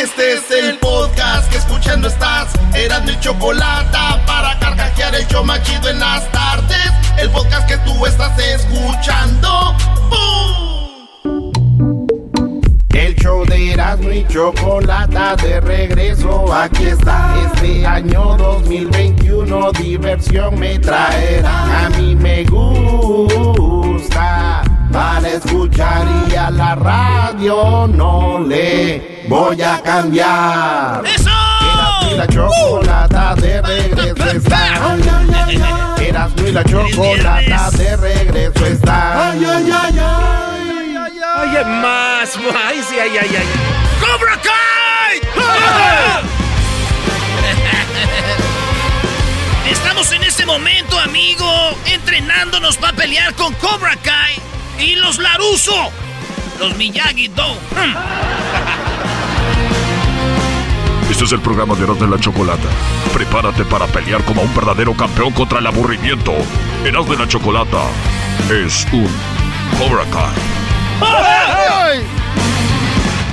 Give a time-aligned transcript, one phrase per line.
[0.00, 2.52] Este es el podcast que escuchando estás.
[2.72, 3.98] Eran mi chocolate
[4.28, 6.92] para carcajear el yo machido en las tardes.
[7.18, 9.74] El podcast que tú estás escuchando.
[12.90, 17.34] El show de Erasmo y Chocolata de regreso, aquí está.
[17.52, 21.86] Este año 2021 diversión me traerá.
[21.86, 23.88] A mí me gusta
[24.92, 31.04] para escuchar y a la radio no le voy a cambiar.
[31.06, 31.30] ¡Eso!
[31.60, 34.96] Erasmo y la Chocolata de regreso está.
[35.98, 39.30] Erasmo y la Chocolata de regreso está.
[39.30, 41.18] Ay, ay, ay, ay.
[41.42, 43.46] Oye, más, ay, sí, ay, ay, ay.
[44.00, 45.20] ¡Cobra Kai!
[49.70, 51.46] Estamos en este momento, amigo,
[51.86, 54.48] entrenándonos para pelear con Cobra Kai
[54.78, 55.90] y los Laruso,
[56.58, 57.54] los Miyagi-Do.
[57.72, 57.94] Hmm.
[61.10, 62.68] Este es el programa de Eras de la Chocolata.
[63.12, 66.32] Prepárate para pelear como un verdadero campeón contra el aburrimiento.
[66.84, 67.82] Eras de la Chocolata
[68.50, 69.08] es un
[69.78, 70.34] Cobra Kai.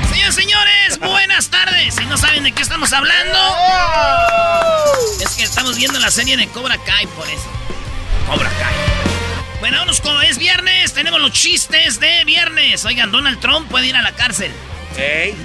[0.09, 1.93] Señores, señores, buenas tardes.
[1.93, 3.37] Si no saben de qué estamos hablando,
[5.21, 7.49] es que estamos viendo la serie de Cobra Kai, por eso.
[8.25, 9.14] Cobra Kai.
[9.59, 12.85] Bueno, vámonos como es viernes, tenemos los chistes de viernes.
[12.85, 14.51] Oigan, Donald Trump puede ir a la cárcel.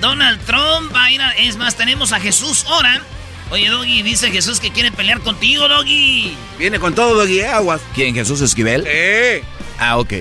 [0.00, 1.32] Donald Trump va a ir a...
[1.32, 3.02] Es más, tenemos a Jesús ahora.
[3.50, 6.36] Oye, Doggy, dice Jesús que quiere pelear contigo, Doggy.
[6.58, 7.48] Viene con todo, Doggy, ¿eh?
[7.48, 7.80] aguas.
[7.94, 8.14] ¿Quién?
[8.14, 8.84] ¿Jesús Esquivel?
[8.86, 9.42] Eh.
[9.78, 10.14] Ah, ok.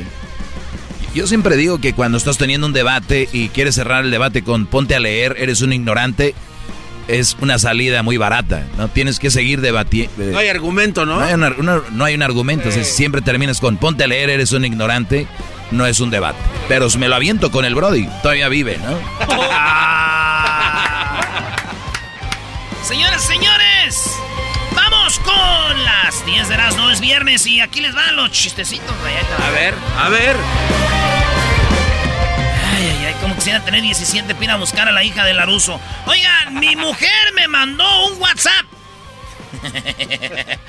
[1.14, 4.66] Yo siempre digo que cuando estás teniendo un debate y quieres cerrar el debate con
[4.66, 6.34] ponte a leer, eres un ignorante,
[7.10, 8.64] es una salida muy barata.
[8.78, 10.14] No tienes que seguir debatiendo.
[10.18, 11.20] No hay argumento, ¿no?
[11.20, 11.36] No hay,
[11.92, 12.70] no un argumento.
[12.70, 12.92] o sea, Sí.
[12.92, 15.28] siempre terminas con ponte a leer, eres un ignorante.
[15.72, 16.40] No es un debate.
[16.68, 18.08] Pero me lo aviento con el Brody.
[18.24, 18.98] Todavía vive, ¿no?
[22.84, 24.16] Señoras, señores,
[24.76, 28.96] vamos con las 10 de las no es viernes y aquí les van los chistecitos.
[29.46, 30.36] A ver, a ver.
[33.50, 35.82] Quisiera tener 17 para ir a buscar a la hija de Laruso.
[36.06, 38.66] Oigan, mi mujer me mandó un WhatsApp.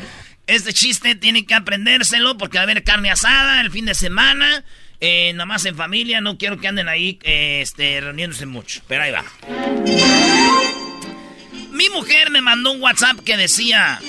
[0.46, 4.64] Este chiste tiene que aprendérselo porque va a haber carne asada el fin de semana.
[4.98, 8.80] Eh, nada más en familia, no quiero que anden ahí eh, este, reuniéndose mucho.
[8.88, 9.24] Pero ahí va.
[11.70, 14.00] Mi mujer me mandó un WhatsApp que decía: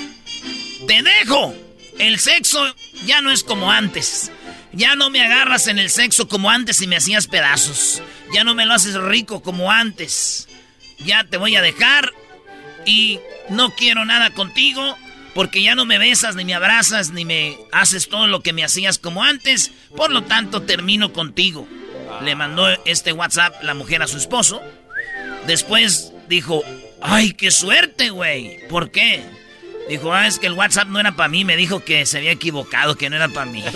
[0.88, 1.54] Te dejo.
[2.00, 2.74] El sexo
[3.06, 4.32] ya no es como antes.
[4.74, 8.02] Ya no me agarras en el sexo como antes y me hacías pedazos.
[8.34, 10.48] Ya no me lo haces rico como antes.
[11.00, 12.12] Ya te voy a dejar
[12.86, 14.98] y no quiero nada contigo
[15.34, 18.64] porque ya no me besas, ni me abrazas, ni me haces todo lo que me
[18.64, 19.72] hacías como antes.
[19.96, 21.68] Por lo tanto, termino contigo.
[22.24, 24.62] Le mandó este WhatsApp la mujer a su esposo.
[25.48, 26.64] Después dijo,
[27.02, 28.68] ay, qué suerte, güey.
[28.68, 29.24] ¿Por qué?
[29.90, 31.44] Dijo, ah, es que el WhatsApp no era para mí.
[31.44, 33.64] Me dijo que se había equivocado, que no era para mí.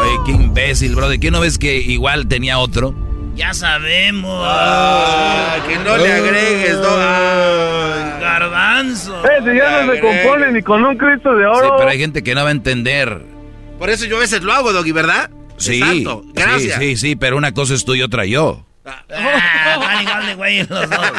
[0.00, 1.18] Oye, qué imbécil, Brody.
[1.18, 2.94] ¿Qué no ves que igual tenía otro?
[3.34, 4.42] ya sabemos.
[4.44, 6.88] Ah, que no le agregues, no.
[6.90, 8.18] Ah.
[8.20, 9.22] Garbanzo.
[9.30, 11.76] Ese ya no se compone ni con un Cristo de Sí, oro.
[11.78, 13.22] pero hay gente que no va a entender.
[13.78, 15.30] Por eso yo a veces lo hago, Doggy, ¿verdad?
[15.56, 16.22] Sí, Exacto.
[16.34, 16.80] Gracias.
[16.80, 18.66] sí, sí, sí, pero una cosa es tú y otra yo.
[18.88, 21.00] Ah, van igual de güey los dos.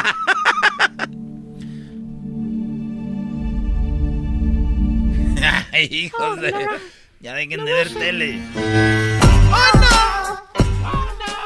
[5.72, 6.54] Ay, hijos de...
[7.22, 8.40] Ya dejen de ver tele.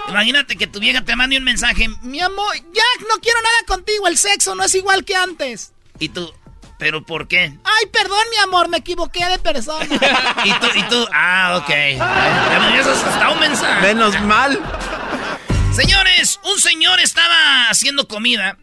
[0.10, 1.90] Imagínate que tu vieja te mande un mensaje.
[2.04, 4.08] Mi amor, ya no quiero nada contigo.
[4.08, 5.74] El sexo no es igual que antes.
[5.98, 6.32] Y tú,
[6.78, 7.58] ¿pero por qué?
[7.64, 9.84] Ay, perdón, mi amor, me equivoqué de persona.
[10.46, 11.70] y tú, y tú, ah, ok.
[11.70, 13.82] Ya me habías asustado un mensaje.
[13.82, 14.60] Menos mal.
[15.74, 15.80] Señores, un
[16.84, 18.58] señor estaba haciendo comida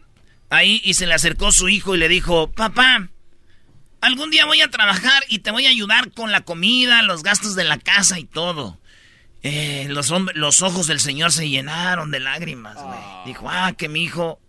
[0.51, 3.09] ahí y se le acercó su hijo y le dijo, papá,
[3.99, 7.55] algún día voy a trabajar y te voy a ayudar con la comida, los gastos
[7.55, 8.79] de la casa y todo.
[9.41, 12.77] Eh, los, los ojos del señor se llenaron de lágrimas,
[13.25, 14.39] Dijo, ah, que mi hijo,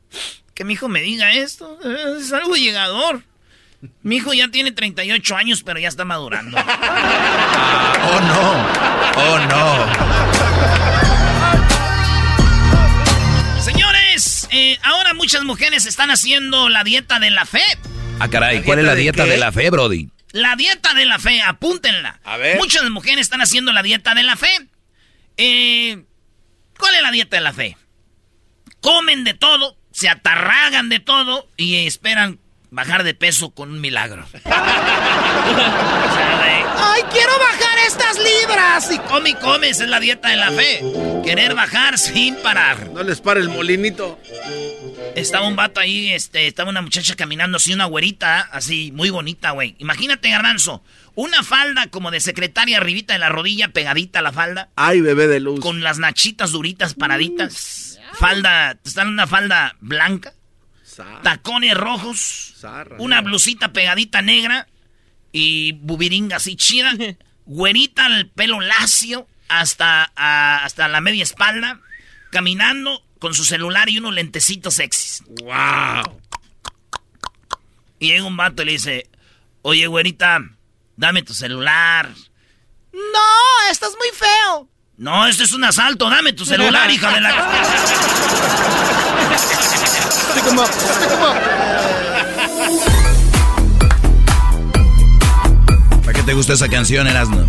[0.52, 1.78] que mi hijo me diga esto,
[2.18, 3.22] es algo llegador.
[4.02, 6.58] Mi hijo ya tiene 38 años, pero ya está madurando.
[7.64, 10.31] Ah, oh no, oh no.
[14.52, 17.64] Eh, ahora muchas mujeres están haciendo la dieta de la fe.
[18.20, 20.10] Ah, caray, ¿cuál es la dieta de, la fe, Brody?
[20.32, 22.20] La dieta de la fe, apúntenla.
[22.22, 22.58] A ver.
[22.58, 24.68] Muchas mujeres están haciendo la dieta de la fe.
[25.38, 26.04] Eh,
[26.78, 27.76] ¿Cuál es la dieta de la fe?
[28.80, 32.38] Comen de todo, se atarragan de todo y esperan
[32.70, 34.26] bajar de peso con un milagro.
[36.92, 38.90] ¡Ay, quiero bajar estas libras!
[38.92, 40.82] Y come y come, esa es la dieta de la fe.
[41.24, 42.90] Querer bajar sin parar.
[42.90, 44.20] No les para el molinito.
[45.14, 49.52] Estaba un vato ahí, este, estaba una muchacha caminando así, una güerita, así, muy bonita,
[49.52, 49.74] güey.
[49.78, 50.82] Imagínate, Garbanzo,
[51.14, 54.68] una falda como de secretaria arribita de la rodilla, pegadita a la falda.
[54.76, 55.60] Ay, bebé de luz.
[55.60, 58.00] Con las nachitas duritas paraditas.
[58.14, 60.34] Falda, está en una falda blanca
[61.22, 62.54] tacones rojos,
[62.98, 64.68] una blusita pegadita negra
[65.32, 66.92] y bubiringa así chida,
[67.46, 71.80] güerita, el pelo lacio hasta, hasta la media espalda,
[72.30, 75.22] caminando con su celular y unos lentecitos sexys.
[75.42, 76.20] ¡Wow!
[77.98, 79.08] Y llega un vato y le dice,
[79.62, 80.40] oye, güerita,
[80.96, 82.10] dame tu celular.
[82.92, 84.68] No, estás muy feo.
[84.96, 87.32] No, este es un asalto, dame tu celular, hija de la...
[92.52, 93.01] ¿Para
[96.22, 97.44] qué te gusta esa canción, Erasmo?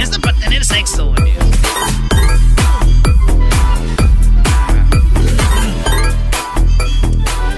[0.00, 1.32] Esto para tener sexo, güey.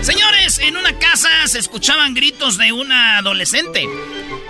[0.03, 3.89] Señores, en una casa se escuchaban gritos de una adolescente.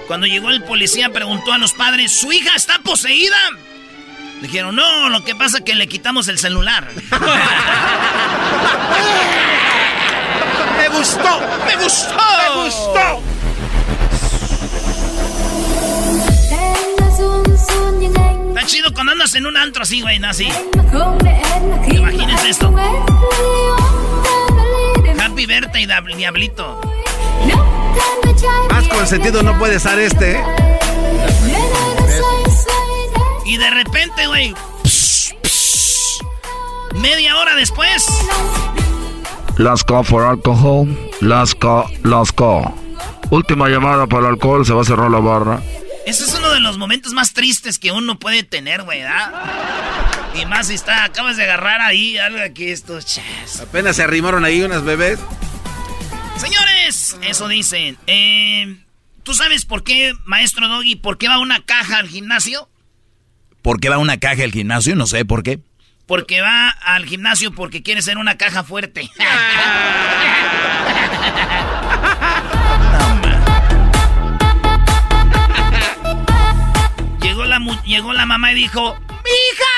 [0.07, 3.39] Cuando llegó el policía preguntó a los padres, ¿su hija está poseída?
[4.43, 6.87] Dijeron, no, lo que pasa es que le quitamos el celular.
[10.77, 11.41] ¡Me gustó!
[11.67, 12.15] ¡Me gustó!
[12.17, 13.38] ¡Me gustó!
[18.69, 20.29] Chido cuando andas en un antro así, güey, ¿no?
[20.29, 20.47] Así.
[21.91, 22.75] Imagínense esto.
[25.19, 25.87] Happy Berta y
[26.17, 26.79] Diablito.
[28.71, 30.45] Más consentido no puede ser este, ¿eh?
[33.47, 34.55] Y de repente, güey.
[36.97, 38.07] Media hora después.
[39.57, 40.95] Las K for alcohol.
[41.23, 42.45] Las K, las K.
[43.31, 45.61] Última llamada para el alcohol, se va a cerrar la barra.
[46.09, 49.03] Ese es uno de los momentos más tristes que uno puede tener, güey.
[50.41, 53.61] Y más si está, acabas de agarrar ahí algo aquí, estos chas.
[53.61, 55.19] Apenas se arrimaron ahí unas bebés.
[56.39, 57.99] Señores, eso dicen.
[58.07, 58.79] Eh,
[59.23, 62.71] ¿Tú sabes por qué, maestro Doggy, por qué va una caja al gimnasio?
[63.61, 64.97] ¿Por qué va una caja al gimnasio?
[64.97, 65.61] No sé por qué.
[66.07, 69.11] Porque va al gimnasio porque quiere ser una caja fuerte.
[77.85, 79.77] llegó la mamá y dijo, hija,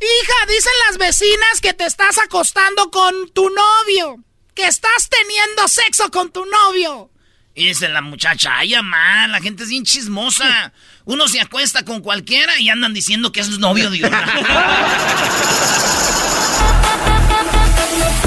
[0.00, 4.18] hija, dicen las vecinas que te estás acostando con tu novio,
[4.54, 7.10] que estás teniendo sexo con tu novio.
[7.54, 10.72] Y dice la muchacha, ay, mamá, la gente es bien chismosa.
[11.04, 14.24] Uno se acuesta con cualquiera y andan diciendo que es novio de otra.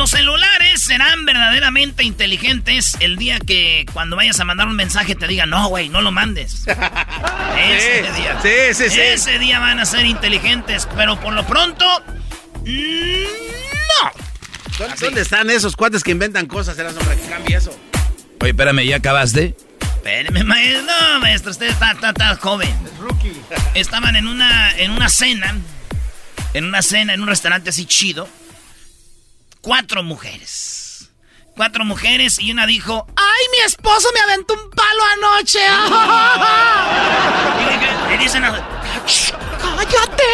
[0.03, 5.29] Los celulares serán verdaderamente inteligentes el día que cuando vayas a mandar un mensaje te
[5.29, 6.65] digan, no, güey, no lo mandes.
[7.57, 8.37] Ese día.
[8.43, 9.01] Sí, sí, sí.
[9.01, 11.87] Ese día van a ser inteligentes, pero por lo pronto,
[12.65, 14.11] no.
[14.99, 16.77] ¿Dónde están esos cuates que inventan cosas?
[16.77, 17.71] Era nombre que cambie eso.
[18.41, 19.55] Oye, espérame, ¿ya acabaste?
[19.79, 20.83] Espérame, maestro.
[20.83, 22.77] No, maestro, usted está, está, joven.
[22.87, 23.41] Es rookie.
[23.75, 25.55] Estaban en una, en una cena.
[26.55, 28.29] En una cena, en un restaurante así chido.
[29.63, 31.09] Cuatro mujeres.
[31.55, 35.61] Cuatro mujeres y una dijo, ¡ay, mi esposo me aventó un palo anoche!
[38.09, 40.25] y le dicen, ¡cállate!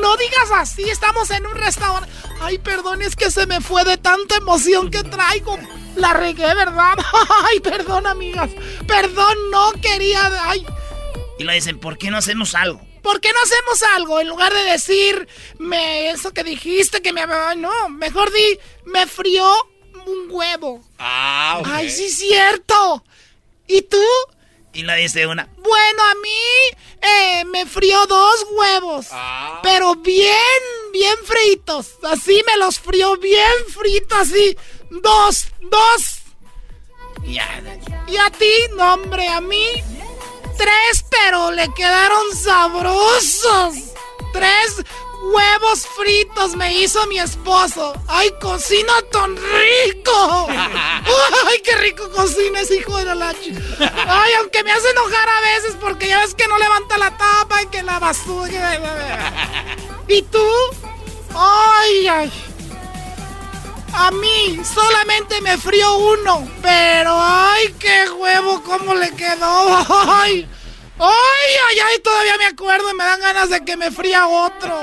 [0.00, 2.08] No digas así, estamos en un restaurante.
[2.40, 5.58] Ay, perdón, es que se me fue de tanta emoción que traigo.
[5.96, 6.96] La regué, ¿verdad?
[7.50, 8.50] Ay, perdón, amigas.
[8.86, 10.30] Perdón, no quería.
[10.48, 10.64] Ay.
[11.40, 12.80] Y le dicen, ¿por qué no hacemos algo?
[13.02, 14.20] ¿Por qué no hacemos algo?
[14.20, 15.28] En lugar de decir,
[15.58, 17.26] me, eso que dijiste que me...
[17.56, 19.52] No, mejor di, me frió
[20.06, 20.82] un huevo.
[20.98, 21.62] Ah.
[21.64, 23.04] Ay, sí, cierto.
[23.66, 24.02] ¿Y tú?
[24.72, 29.06] Y le dice una, bueno, a mí eh, me frió dos huevos.
[29.10, 29.60] Ah.
[29.62, 30.34] Pero bien
[30.92, 31.94] bien fritos.
[32.02, 34.56] Así me los frío bien fritos, así.
[34.90, 36.20] Dos, dos.
[37.24, 39.66] Y a ti, no, hombre, a mí.
[40.60, 43.76] Tres, pero le quedaron sabrosos.
[44.30, 44.84] Tres
[45.22, 47.94] huevos fritos me hizo mi esposo.
[48.06, 50.48] ¡Ay, cocina tan rico!
[50.50, 55.76] ¡Ay, qué rico cocina ese hijo de la ¡Ay, aunque me hace enojar a veces
[55.80, 59.72] porque ya ves que no levanta la tapa y que la basura...
[60.08, 60.46] ¿Y tú?
[61.34, 62.49] ¡Ay, ay!
[63.92, 68.62] A mí solamente me frío uno, pero ¡ay, qué huevo!
[68.62, 69.84] ¿Cómo le quedó?
[70.12, 70.48] ¡Ay!
[70.98, 71.98] ¡Ay, ay, ay!
[72.00, 74.80] Todavía me acuerdo y me dan ganas de que me fría otro.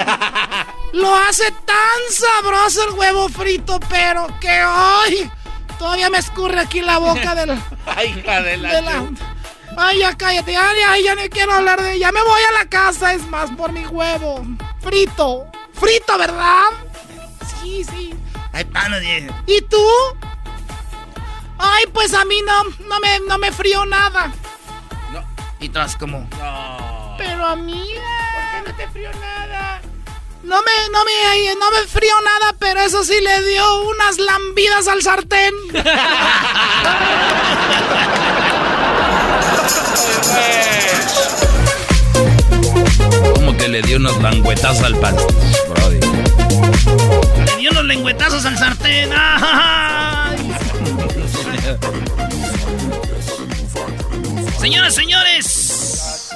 [0.93, 5.31] Lo hace tan sabroso el huevo frito, pero que ¡ay!
[5.77, 7.51] Todavía me escurre aquí la boca del.
[7.85, 9.05] ¡Ay, hija de la!
[9.79, 12.11] Ay, ya cállate, ay, ay, ya no quiero hablar de ella.
[12.11, 14.43] Me voy a la casa, es más, por mi huevo.
[14.81, 15.45] Frito.
[15.73, 16.63] Frito, ¿verdad?
[17.61, 18.16] Sí, sí.
[19.45, 19.85] ¿Y tú?
[21.59, 24.31] Ay, pues a mí no, no me, no me frío nada.
[25.59, 26.27] Y tras como.
[26.39, 27.15] No.
[27.17, 28.01] Pero amiga.
[28.33, 29.81] ¿Por qué no te frío nada?
[30.43, 34.87] No me, no me, no me frío nada, pero eso sí le dio unas lambidas
[34.87, 35.53] al sartén.
[43.33, 45.15] Como que le dio unos languetazos al pan.
[47.57, 49.09] Dio unos lengüetazos al sartén.
[54.59, 56.31] Señoras, señores.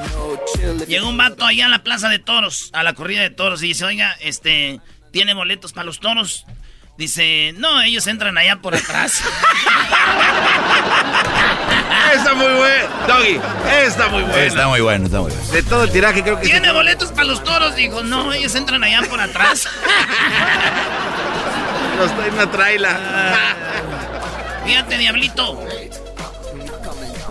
[0.87, 3.67] Llegó un vato allá a la plaza de toros, a la corrida de toros, y
[3.67, 6.45] dice, oiga, este, ¿tiene boletos para los toros?
[6.97, 9.23] Dice, no, ellos entran allá por atrás.
[12.15, 13.39] está muy bueno, Doggy.
[13.85, 14.37] Está muy bueno.
[14.37, 15.51] Está muy bueno, está muy bueno.
[15.51, 17.75] De todo el tiraje creo que ¿Tiene boletos para los toros?
[17.75, 19.67] Dijo, no, ellos entran allá por atrás.
[22.01, 23.45] Los trae una traila.
[24.65, 25.63] fíjate, diablito.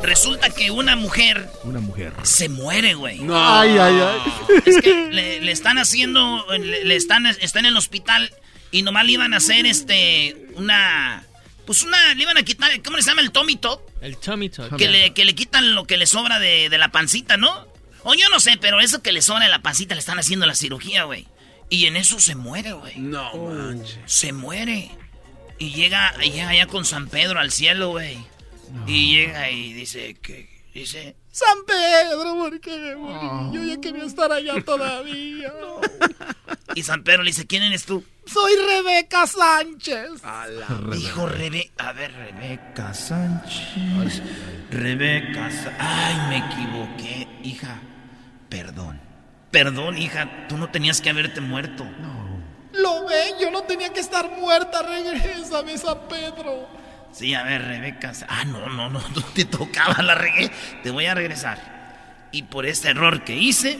[0.00, 1.50] Resulta que una mujer.
[1.64, 2.12] Una mujer.
[2.22, 3.18] Se muere, güey.
[3.18, 3.36] No.
[3.36, 4.62] Ay, ay, ay.
[4.64, 6.46] Es que le, están haciendo.
[6.56, 8.32] Le, están, está en el hospital
[8.70, 10.36] y nomás le iban a hacer este.
[10.54, 11.24] Una.
[11.66, 12.14] Pues una.
[12.14, 12.70] Le iban a quitar.
[12.82, 13.22] ¿Cómo le llama?
[13.22, 13.80] El tummy top.
[14.00, 14.76] El tummy top.
[14.76, 17.66] Que, le, que le quitan lo que le sobra de, de la pancita, ¿no?
[18.04, 20.46] O yo no sé, pero eso que le sobra de la pancita le están haciendo
[20.46, 21.26] la cirugía, güey.
[21.70, 22.98] Y en eso se muere, güey.
[22.98, 23.98] No manches.
[24.06, 24.90] Se muere.
[25.58, 28.18] Y llega, llega allá con San Pedro al cielo, güey.
[28.86, 33.56] Y llega y dice que dice San Pedro, ¿por qué me morí?
[33.56, 35.52] Yo ya quería estar allá todavía.
[36.74, 38.04] Y San Pedro le dice, ¿quién eres tú?
[38.26, 40.22] Soy Rebeca Sánchez.
[40.92, 44.22] Dijo Rebeca, a ver, Rebeca Sánchez.
[44.70, 45.50] Rebeca,
[45.80, 47.80] ay, me equivoqué, hija.
[48.48, 49.00] Perdón.
[49.50, 51.84] Perdón, hija, tú no tenías que haberte muerto.
[51.84, 52.20] No.
[52.72, 54.82] Lo ven, yo no tenía que estar muerta.
[54.82, 56.68] Regrésame, San Pedro.
[57.12, 58.12] Sí, a ver, Rebeca.
[58.28, 60.50] Ah, no, no, no, no te tocaba, la regué.
[60.82, 62.28] Te voy a regresar.
[62.32, 63.78] Y por este error que hice,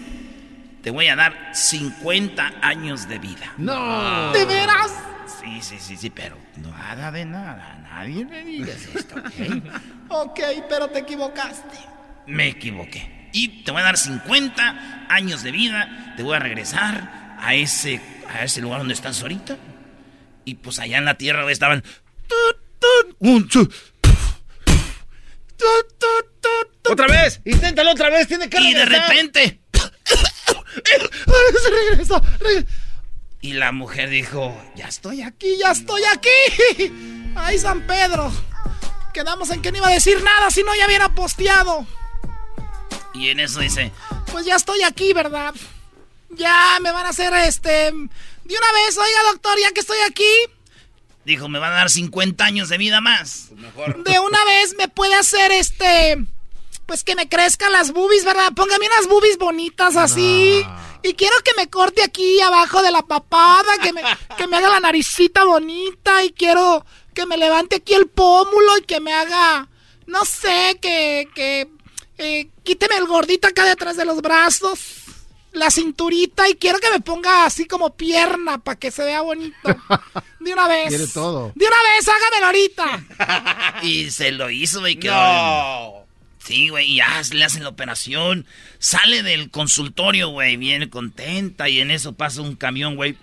[0.83, 3.53] te voy a dar 50 años de vida.
[3.57, 4.33] No.
[4.33, 4.93] ¿De veras?
[5.41, 7.79] Sí, sí, sí, sí, pero nada de nada.
[7.83, 9.15] Nadie me digas esto,
[10.09, 10.09] ¿ok?
[10.09, 11.79] ok, pero te equivocaste.
[12.27, 13.20] Me equivoqué.
[13.33, 16.15] Y te voy a dar 50 años de vida.
[16.17, 19.57] Te voy a regresar a ese, a ese lugar donde estás ahorita.
[20.45, 21.83] Y pues allá en la tierra estaban
[26.89, 29.61] otra vez, inténtalo otra vez, tiene que Y de repente.
[33.43, 36.93] Y la mujer dijo, ya estoy aquí, ya estoy aquí.
[37.35, 38.31] Ay, San Pedro.
[39.15, 41.87] Quedamos en que no iba a decir nada si no ya hubiera posteado.
[43.21, 43.93] Y en eso dice,
[44.33, 45.55] pues ya estoy aquí, ¿verdad?
[46.31, 47.93] Ya me van a hacer este...
[47.93, 50.25] De una vez, oiga doctor, ya que estoy aquí,
[51.27, 53.51] Dijo, me van a dar 50 años de vida más.
[53.75, 56.17] Pues de una vez me puede hacer este.
[56.87, 58.53] Pues que me crezcan las boobies, ¿verdad?
[58.57, 60.65] Póngame unas boobies bonitas así.
[61.03, 64.03] Y quiero que me corte aquí abajo de la papada, que me,
[64.39, 66.25] que me haga la naricita bonita.
[66.25, 69.69] Y quiero que me levante aquí el pómulo y que me haga.
[70.07, 71.29] No sé, que.
[71.35, 71.69] que
[72.21, 75.01] eh, quíteme el gordito acá detrás de los brazos
[75.53, 79.57] la cinturita y quiero que me ponga así como pierna para que se vea bonito.
[80.41, 80.89] De una vez.
[80.89, 81.53] Quiere todo.
[81.55, 83.83] De una vez, hágamelo ahorita.
[83.83, 84.97] y se lo hizo, güey.
[84.97, 86.07] No.
[86.43, 88.47] Sí, güey, y ya le hacen la operación.
[88.79, 93.17] Sale del consultorio, güey, viene contenta y en eso pasa un camión, güey.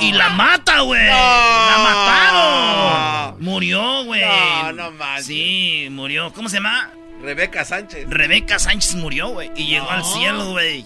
[0.00, 1.06] Y la mata, güey.
[1.06, 3.42] La mataron.
[3.42, 4.22] Murió, güey.
[4.22, 5.24] No, no más.
[5.24, 6.32] Sí, murió.
[6.32, 6.90] ¿Cómo se llama?
[7.22, 8.10] Rebeca Sánchez.
[8.10, 9.50] Rebeca Sánchez murió, güey.
[9.56, 10.84] Y llegó al cielo, güey.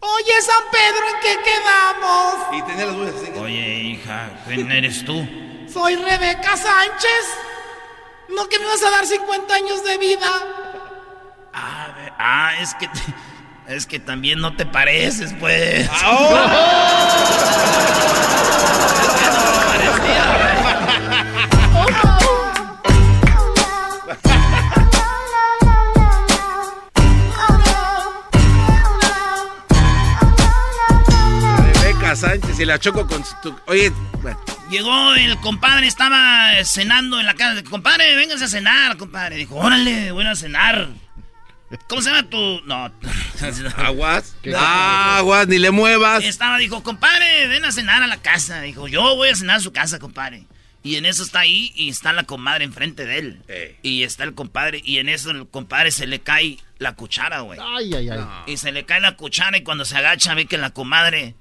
[0.00, 1.36] Oye, San Pedro, ¿en qué
[2.66, 3.30] tenía las uñas así.
[3.38, 5.26] Oye, hija, ¿quién eres tú?
[5.72, 7.47] Soy Rebeca Sánchez.
[8.34, 10.26] ¿No que me vas a dar 50 años de vida?
[11.54, 12.88] Ah, ah es que...
[13.68, 15.88] es que también no te pareces, pues.
[15.90, 16.36] Ah, oh.
[19.02, 20.24] es que no me parecía,
[32.16, 33.54] Sánchez y la choco con tu...
[33.66, 33.92] Oye,
[34.70, 37.62] Llegó el compadre, estaba cenando en la casa.
[37.64, 39.36] Compadre, véngase a cenar, compadre.
[39.36, 40.88] Dijo, órale, voy a cenar.
[41.88, 42.60] ¿Cómo se llama tu...?
[42.66, 42.92] No.
[43.76, 44.36] ¿Aguas?
[44.54, 46.22] Aguas, ni le muevas.
[46.22, 48.60] Estaba, dijo, compadre, ven a cenar a la casa.
[48.60, 50.44] Dijo, yo voy a cenar a su casa, compadre.
[50.82, 53.42] Y en eso está ahí y está la comadre enfrente de él.
[53.82, 57.58] Y está el compadre y en eso el compadre se le cae la cuchara, güey.
[57.62, 58.20] Ay, ay, ay.
[58.46, 61.34] Y se le cae la cuchara y cuando se agacha ve que la comadre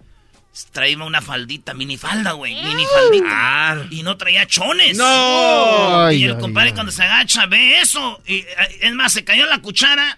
[0.65, 2.55] traía una faldita, minifalda, güey.
[2.55, 3.27] Minifaldita.
[3.29, 3.83] Ah.
[3.89, 4.97] Y no traía chones.
[4.97, 6.11] ¡No!
[6.11, 8.21] y el compadre cuando se agacha ve eso.
[8.25, 8.47] Y eh,
[8.81, 10.17] es más, se cayó la cuchara.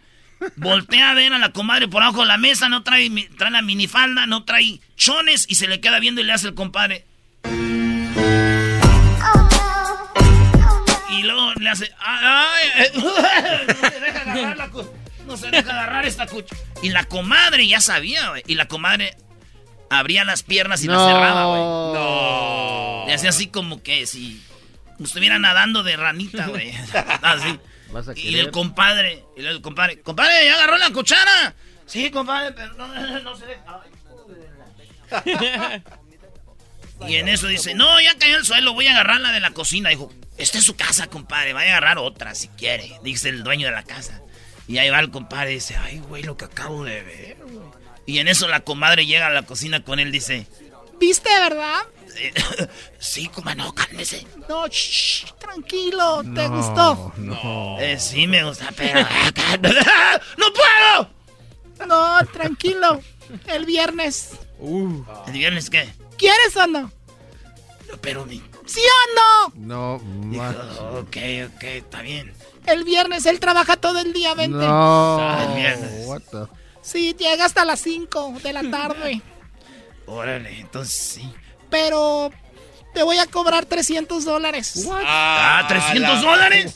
[0.56, 2.70] Voltea a ver a la comadre por abajo de la mesa.
[2.70, 5.46] No trae, trae la minifalda, no trae chones.
[5.50, 7.06] Y se le queda viendo y le hace el compadre.
[11.10, 11.92] Y luego le hace.
[12.00, 12.88] ¡Ay!
[13.00, 14.70] No se deja agarrar la
[15.26, 16.62] No se deja agarrar esta cuchara.
[16.82, 18.44] Y la comadre ya sabía, güey.
[18.48, 19.16] Y la comadre
[19.90, 21.62] abría las piernas y las cerraba, güey.
[21.62, 23.06] No.
[23.08, 24.42] Y hacía así como que si
[25.04, 26.74] estuviera nadando de ranita, güey.
[27.22, 27.60] así.
[28.16, 31.56] y el compadre, y el compadre, compadre, ¿ya agarró la cuchara?
[31.86, 32.88] Sí, compadre, pero no,
[33.22, 33.82] no, se deja.
[37.08, 39.90] y en eso dice, no, ya cayó el suelo, voy a agarrarla de la cocina.
[39.90, 43.68] Dijo, esta es su casa, compadre, vaya a agarrar otra si quiere, dice el dueño
[43.68, 44.22] de la casa.
[44.68, 47.69] Y ahí va el compadre y dice, ay, güey, lo que acabo de ver, güey.
[48.10, 50.48] Y en eso la comadre llega a la cocina con él dice...
[51.00, 51.82] ¿Viste, verdad?
[52.98, 54.26] sí, coma, no, cálmese.
[54.50, 57.14] No, shh, tranquilo, ¿te gustó?
[57.18, 57.78] No.
[57.80, 59.02] Eh, sí me gusta, pero...
[60.38, 61.10] ¡No puedo!
[61.88, 63.00] No, tranquilo.
[63.46, 64.32] El viernes.
[64.58, 65.04] Uh.
[65.28, 65.88] ¿El viernes qué?
[66.18, 66.92] ¿Quieres o no?
[68.02, 68.42] pero mi...
[68.66, 69.54] ¿Sí o no?
[69.56, 69.96] No,
[71.00, 72.34] ok, ok, está bien.
[72.66, 74.58] El viernes él trabaja todo el día, vente.
[74.58, 75.42] No.
[75.42, 76.08] el viernes.
[76.08, 76.59] What the...
[76.90, 79.22] Sí, llega hasta las 5 de la tarde.
[80.08, 81.34] Órale, entonces sí.
[81.70, 82.32] Pero
[82.96, 84.88] te voy a cobrar 300 dólares.
[85.06, 86.76] Ah, ¿300 dólares?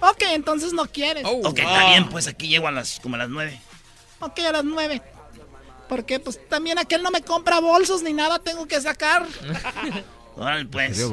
[0.00, 1.24] Ok, entonces no quieres.
[1.26, 3.60] Oh, ok, está bien, pues aquí llego a las, como a las 9.
[4.20, 5.02] Ok, a las 9.
[5.88, 9.26] Porque pues también aquel no me compra bolsos ni nada tengo que sacar.
[10.36, 11.04] Órale, pues.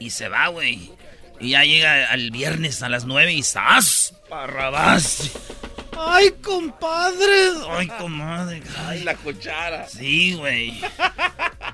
[0.00, 0.90] Y se va, güey.
[1.38, 4.14] Y ya llega al viernes a las 9 y ¡zas!
[4.28, 5.30] Parrabás.
[5.98, 7.52] ¡Ay, compadre!
[7.70, 8.62] ¡Ay, comadre!
[8.86, 9.88] ¡Ay, la cuchara!
[9.88, 10.80] Sí, güey.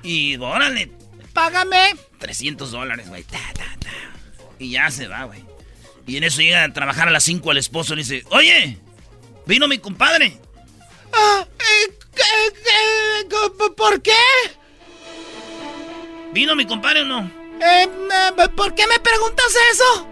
[0.03, 0.91] Y órale.
[1.33, 1.95] Págame.
[2.19, 3.25] 300 dólares, güey.
[4.59, 5.43] Y ya se va, güey.
[6.07, 8.77] Y en eso llega a trabajar a las 5 el esposo y le dice, oye,
[9.45, 10.37] vino mi compadre.
[11.13, 11.93] Ah, eh,
[13.77, 14.11] ¿Por qué?
[16.33, 17.19] ¿Vino mi compadre o no?
[17.61, 20.07] Eh, eh, ¿Por qué me preguntas eso?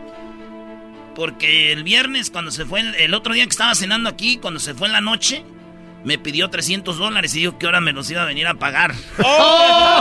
[1.20, 4.74] Porque el viernes, cuando se fue, el, otro día que estaba cenando aquí, cuando se
[4.74, 5.44] fue en la noche,
[6.06, 8.96] me pidió 300 dólares y dijo que ahora me los iba a venir a pagar.
[9.22, 10.00] ¡Oh!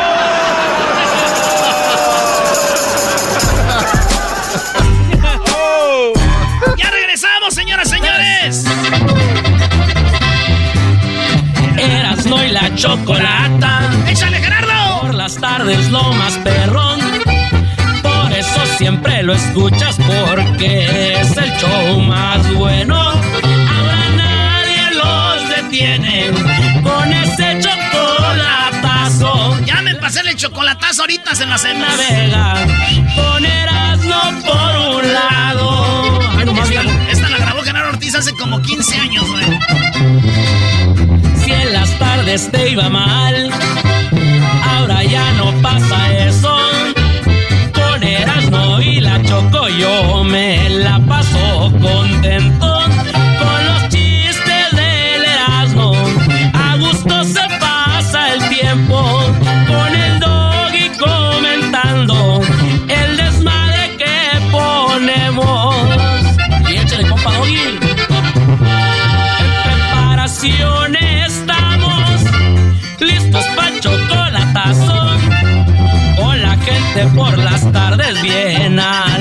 [5.57, 6.13] ¡Oh!
[6.79, 8.65] ¡Ya regresamos, señoras, señores!
[11.77, 13.91] Eras no y la chocolata.
[14.07, 15.01] ¡Échale, Gerardo!
[15.01, 17.08] Por las tardes, lo más perrón
[18.79, 22.95] siempre lo escuchas porque es el show más bueno.
[22.97, 26.31] Ahora nadie los detiene
[26.85, 29.59] con ese chocolatazo.
[29.65, 31.89] Ya me pasé el chocolatazo ahorita se la cena.
[31.89, 32.55] Navega
[33.17, 36.21] con Erasmo por un lado.
[36.63, 39.45] esta, esta, la grabó Gerardo Ortiz hace como 15 años, güey.
[41.45, 43.51] Si en las tardes te iba mal,
[44.63, 46.58] ahora ya no pasa eso
[48.83, 52.78] y la choco yo me la paso contento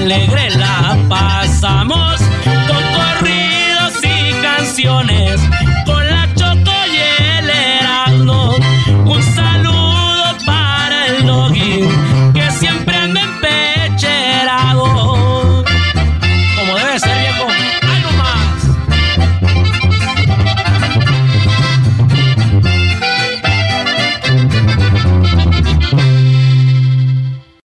[0.07, 0.46] alegre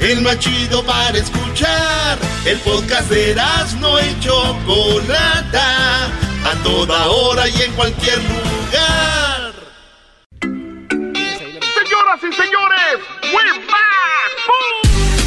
[0.00, 2.18] el más chido para escuchar.
[2.44, 3.34] El podcast de
[3.80, 6.06] no y Chocolata,
[6.44, 9.52] a toda hora y en cualquier lugar.
[10.40, 12.98] Señoras y señores,
[13.32, 13.96] we're back.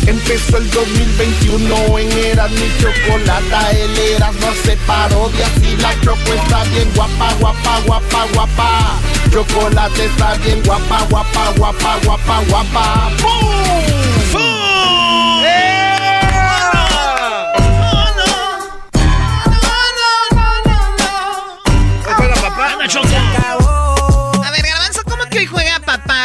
[0.07, 6.33] Empezó el 2021 en Eras mi chocolata, el Eras no hace parodias y la choco
[6.33, 8.99] está bien guapa, guapa, guapa, guapa.
[9.31, 13.11] Chocolate está bien guapa, guapa, guapa, guapa, guapa.
[13.21, 14.18] ¡Bum!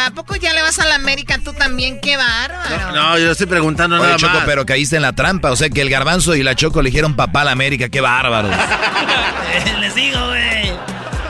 [0.05, 1.99] ¿A poco ya le vas a la América tú también?
[1.99, 2.91] ¡Qué bárbaro!
[2.93, 4.45] No, yo estoy preguntando nada Choco, más.
[4.45, 5.51] pero caíste en la trampa.
[5.51, 7.89] O sea que el garbanzo y la Choco eligieron papá a la América.
[7.89, 8.49] ¡Qué bárbaro!
[9.79, 10.71] Les digo, güey.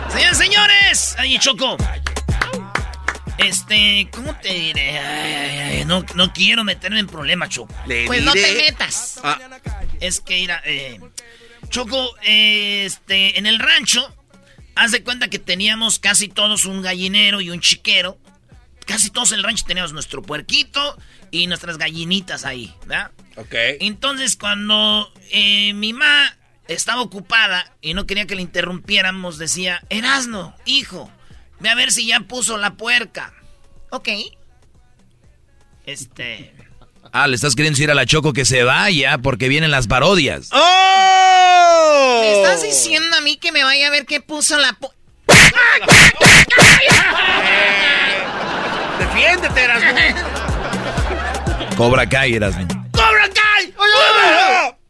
[0.09, 1.15] Señores, señores.
[1.17, 1.77] Ay, Choco.
[3.37, 4.99] Este, ¿cómo te diré?
[4.99, 7.73] Ay, ay, ay, no, no quiero meterme en problemas, Choco.
[8.07, 9.19] Pues no te metas.
[9.23, 9.39] Ah.
[10.01, 10.99] Es que, mira, eh,
[11.69, 14.13] Choco, eh, este, en el rancho,
[14.75, 18.17] haz de cuenta que teníamos casi todos un gallinero y un chiquero.
[18.85, 20.97] Casi todos en el rancho teníamos nuestro puerquito
[21.31, 23.11] y nuestras gallinitas ahí, ¿verdad?
[23.35, 23.53] Ok.
[23.81, 30.55] Entonces, cuando eh, mi mamá estaba ocupada y no quería que le interrumpiéramos, decía, Erasno,
[30.65, 31.11] hijo,
[31.59, 33.33] ve a ver si ya puso la puerca.
[33.89, 34.09] Ok.
[35.85, 36.53] Este...
[37.11, 40.49] Ah, le estás queriendo decir a la Choco que se vaya porque vienen las parodias.
[40.51, 42.19] ¡Oh!
[42.21, 44.77] ¿Me estás diciendo a mí que me vaya a ver qué puso la...
[44.77, 44.91] pu-
[48.99, 49.91] Defiéndete, Erasmo.
[51.77, 52.67] Cobra Kai, Erasmo.
[52.91, 53.73] ¡Cobra Kai!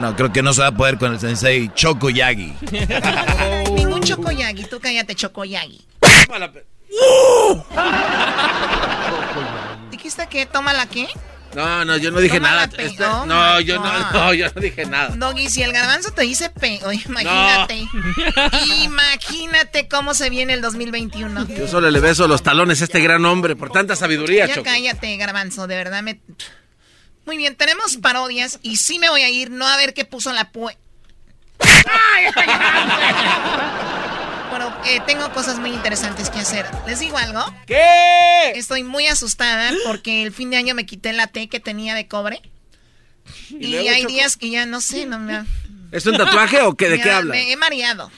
[0.00, 2.54] No, creo que no se va a poder con el sensei Choco Yagi.
[3.72, 4.64] Ningún chocoyagi.
[4.64, 5.82] Tú cállate, chocoyagi.
[9.90, 11.06] ¿Dijiste que toma la qué?
[11.54, 12.62] No, no, yo no dije nada.
[12.62, 15.14] la pe- Oh no, yo no, no, yo no dije nada.
[15.16, 16.80] Doggy, si el garbanzo te dice pe...
[16.86, 17.84] Oye, imagínate.
[18.82, 21.46] Imagínate cómo se viene el 2021.
[21.48, 24.64] Yo solo le beso los talones a este gran hombre por tanta sabiduría, Ya Choco.
[24.64, 26.20] cállate, garbanzo, de verdad me...
[27.26, 30.32] Muy bien, tenemos parodias y sí me voy a ir, no a ver qué puso
[30.32, 30.76] la pue...
[34.56, 36.64] Bueno, eh, tengo cosas muy interesantes que hacer.
[36.86, 37.44] ¿Les digo algo?
[37.66, 38.52] ¿Qué?
[38.54, 42.06] Estoy muy asustada porque el fin de año me quité la T que tenía de
[42.06, 42.40] cobre.
[43.50, 44.12] Y, hay Choco?
[44.12, 45.44] días que ya no sé, no me...
[45.90, 46.88] ¿Es un tatuaje o qué?
[46.88, 47.34] ¿De qué habla?
[47.34, 48.12] Me he mareado.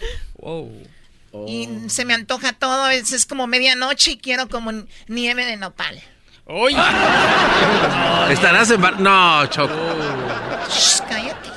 [1.47, 4.73] Y se me antoja todo, es, es como medianoche y quiero como
[5.09, 6.03] nieve de nopal.
[8.29, 9.01] ¿Estarás en bar...
[9.01, 9.75] No, Choco.
[10.69, 11.49] Shh, cállate.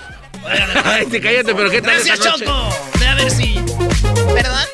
[0.86, 2.46] Ay, sí, cállate, pero ¿qué tal Gracias, esa noche?
[2.46, 2.70] Choco.
[2.98, 3.79] Ve a ver si...
[4.34, 4.68] ¿Perdón?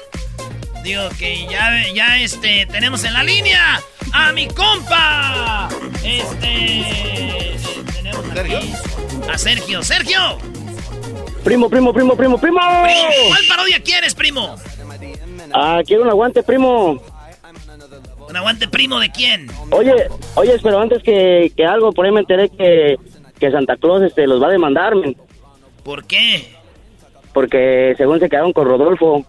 [0.84, 3.80] Digo que ya, ya este, tenemos en la línea
[4.14, 5.70] a mi compa.
[6.04, 7.56] Este...
[7.94, 8.74] Tenemos aquí
[9.32, 9.84] a Sergio.
[9.84, 10.38] ¡Sergio!
[11.44, 12.60] Primo, primo, primo, primo, primo.
[12.60, 14.56] ¿Cuál parodia quieres, primo?
[15.54, 17.02] Ah, quiero un aguante, primo.
[18.28, 19.48] ¿Un aguante primo de quién?
[19.72, 19.94] Oye,
[20.36, 22.98] oye, pero antes que, que algo, por ahí me enteré que,
[23.40, 25.16] que Santa Claus este, los va a demandar, men,
[25.84, 26.56] ¿Por qué?
[27.36, 29.26] porque según se quedaron con Rodolfo.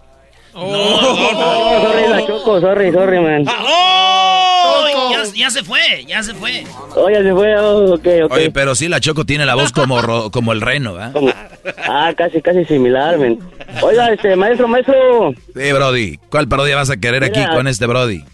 [0.58, 3.44] Oh, sorry, la choco, sorry, sorry, man.
[3.48, 6.64] Oh, ya, ya se fue, ya se fue.
[6.94, 8.32] Oh, ya se fue, oh, ok, ok.
[8.32, 11.12] Oye, pero sí, la Choco tiene la voz como, ro- como el reno, ¿verdad?
[11.12, 11.30] Como-
[11.88, 13.38] Ah, casi, casi similar, man.
[13.82, 16.18] Oiga, este, maestro, maestro, Sí, Brody.
[16.30, 18.24] ¿Cuál parodia vas a querer aquí con este Brody?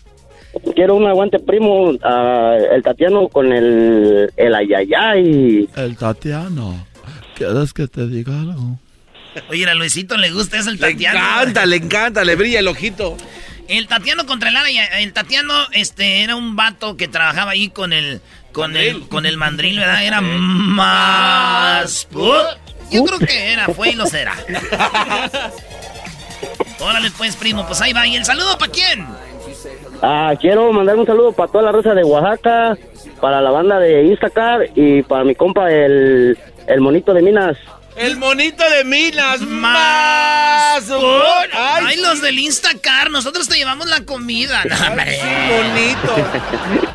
[0.74, 5.68] quiero un aguante primo, ah, el Tatiano con el, el ayayay.
[5.76, 6.87] El Tatiano.
[7.35, 8.78] ¿Quieres que te diga algo?
[9.48, 11.18] Oye, a Luisito le gusta eso el Le Tatiano.
[11.18, 13.16] encanta, le encanta, le brilla el ojito.
[13.68, 17.68] El Tatiano contra el Ara, y el Tatiano este era un vato que trabajaba ahí
[17.70, 18.20] con el
[18.52, 20.04] con el con el mandril, ¿verdad?
[20.04, 22.06] Era más
[22.90, 24.34] Yo creo que era, fue y lo será.
[26.80, 28.06] Órale pues, primo, pues ahí va.
[28.06, 29.06] ¿Y el saludo para quién?
[30.02, 32.76] Ah, quiero mandar un saludo para toda la raza de Oaxaca,
[33.20, 37.56] para la banda de Instacar y para mi compa el, el monito de Minas.
[37.96, 40.90] El monito de Minas más.
[40.90, 44.62] Ay, Ay, los del Instacar, nosotros te llevamos la comida.
[44.72, 45.18] No, hombre.
[45.50, 46.14] bonito.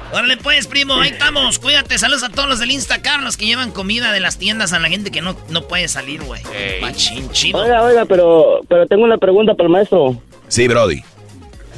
[0.12, 1.60] Órale pues, primo, ahí estamos.
[1.60, 4.80] Cuídate, saludos a todos los del Instacar, los que llevan comida de las tiendas a
[4.80, 6.42] la gente que no, no puede salir, güey.
[6.82, 7.60] Machín, chido.
[7.60, 10.20] Oiga, oiga, pero, pero tengo una pregunta para el maestro.
[10.48, 11.04] Sí, Brody.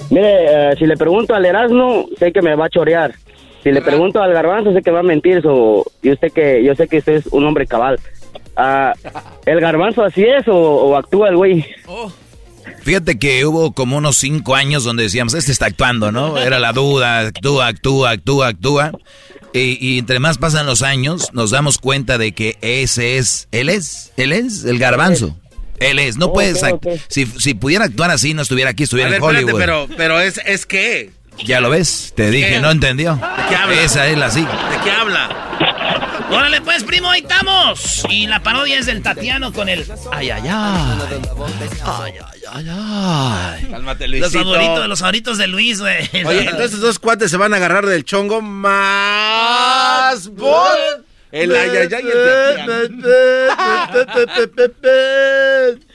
[0.09, 3.13] Mire, eh, si le pregunto al Erasmo, sé que me va a chorear.
[3.63, 5.41] Si le pregunto al Garbanzo, sé que va a mentir.
[5.41, 7.99] So, y usted que, yo sé que usted es un hombre cabal.
[8.61, 8.93] Ah,
[9.45, 11.65] ¿El Garbanzo así es o, o actúa el güey?
[12.83, 16.37] Fíjate que hubo como unos cinco años donde decíamos, este está actuando, ¿no?
[16.37, 18.91] Era la duda, actúa, actúa, actúa, actúa.
[19.53, 23.69] Y, y entre más pasan los años, nos damos cuenta de que ese es, él
[23.69, 25.37] es, él es el garbanzo.
[25.79, 27.01] Él es, no Ok, puedes, act- ok.
[27.07, 29.61] si, si pudiera actuar así, no estuviera aquí, A estuviera ver, en Hollywood.
[29.61, 31.11] espérate, pero, pero es, es que.
[31.45, 32.59] Ya lo ves, te dije, ¿Qué?
[32.59, 33.17] no entendió.
[33.47, 33.81] qué habla?
[33.81, 34.41] Esa es la sí.
[34.41, 35.29] ¿De qué habla?
[36.31, 38.03] Órale pues, primo, ahí estamos.
[38.09, 39.83] Y la parodia es del Tatiano con el...
[40.11, 40.99] Ay, ay, ay.
[41.83, 43.65] Ay, ay, ay, ay.
[43.71, 44.43] Cálmate, Los Luisito.
[44.43, 46.07] favoritos, los favoritos de Luis, güey.
[46.25, 51.05] Oye, entonces estos dos cuates se van a agarrar del chongo más bot.
[51.31, 52.69] El ayayay y el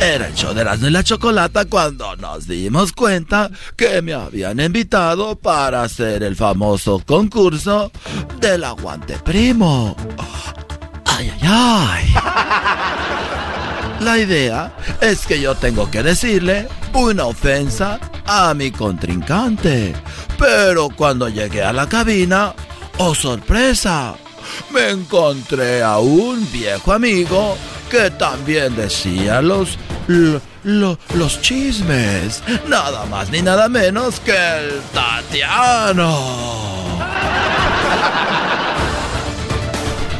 [0.00, 4.60] Era el show de Erasmo y la Chocolata cuando nos dimos cuenta que me habían
[4.60, 7.90] invitado para hacer el famoso concurso
[8.40, 9.96] del aguante primo.
[11.04, 12.14] Ay, ay, ay.
[14.00, 19.94] La idea es que yo tengo que decirle una ofensa a mi contrincante.
[20.38, 22.54] Pero cuando llegué a la cabina,
[22.98, 24.14] oh sorpresa,
[24.70, 27.56] me encontré a un viejo amigo
[27.90, 32.42] que también decía los, lo- lo- los chismes.
[32.68, 36.18] Nada más ni nada menos que el Tatiano.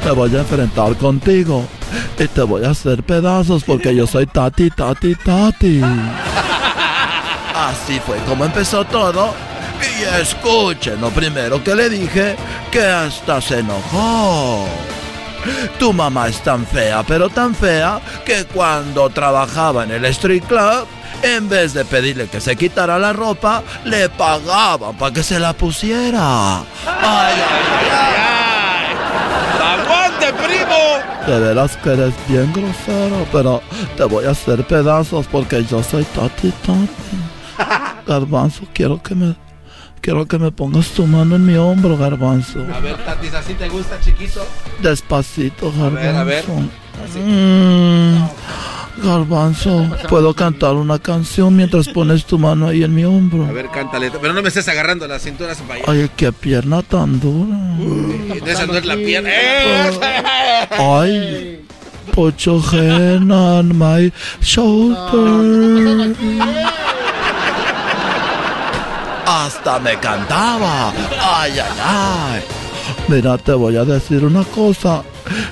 [0.04, 1.66] Me voy a enfrentar contigo
[2.18, 5.82] y te voy a hacer pedazos porque yo soy Tati, Tati, Tati.
[7.54, 9.34] Así fue como empezó todo.
[9.80, 12.36] Y escuchen lo primero que le dije,
[12.70, 14.66] que hasta se enojó.
[15.78, 20.86] Tu mamá es tan fea, pero tan fea, que cuando trabajaba en el street club,
[21.22, 25.52] en vez de pedirle que se quitara la ropa, le pagaban para que se la
[25.52, 26.58] pusiera.
[26.58, 28.18] Ay, ay, ay.
[29.80, 31.26] ¡Aguante, primo!
[31.26, 33.62] De veras que eres bien grosero, pero
[33.96, 38.06] te voy a hacer pedazos porque yo soy Tati Tati.
[38.06, 39.34] Garbanzo, quiero que me
[40.00, 42.64] quiero que me pongas tu mano en mi hombro, Garbanzo.
[42.74, 44.44] A ver, Tatis, ¿así te gusta, chiquito?
[44.82, 46.44] Despacito, A ver, a ver.
[46.46, 47.18] Garbanzo.
[47.24, 48.28] Mm,
[49.04, 53.46] Garbanzo, puedo cantar una canción mientras pones tu mano ahí en mi hombro.
[53.46, 54.10] A ver, cántale.
[54.10, 55.84] Pero no me estés agarrando las cinturas para allá.
[55.86, 57.56] Ay, qué pierna tan dura.
[58.44, 59.30] Esa no es la pierna.
[59.32, 60.68] ¡Eh!
[60.70, 61.64] Ay,
[62.12, 66.14] put your hand on my shoulder.
[69.30, 70.90] Hasta me cantaba.
[71.20, 72.42] Ay, ay, ay.
[73.08, 75.02] Mira, te voy a decir una cosa.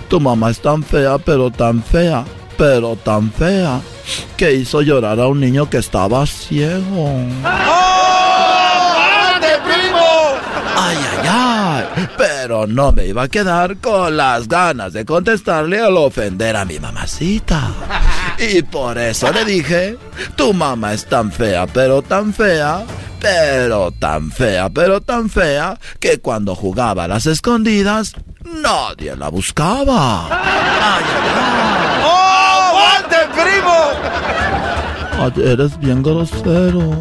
[0.09, 2.25] Tu mamá es tan fea, pero tan fea,
[2.57, 3.83] pero tan fea,
[4.39, 7.21] que hizo llorar a un niño que estaba ciego.
[7.45, 10.07] ¡Aguante, primo!
[10.75, 11.85] Ay, ay, ay.
[12.17, 16.79] Pero no me iba a quedar con las ganas de contestarle al ofender a mi
[16.79, 17.75] mamacita.
[18.39, 19.97] Y por eso le dije,
[20.37, 22.85] tu mamá es tan fea, pero tan fea,
[23.21, 28.13] pero tan fea, pero tan fea, que cuando jugaba a las escondidas,
[28.45, 30.27] nadie la buscaba.
[30.27, 32.03] Ay, ay, ay.
[32.05, 33.75] ¡Oh, aguante, primo!
[35.19, 37.01] Ay, eres bien grosero.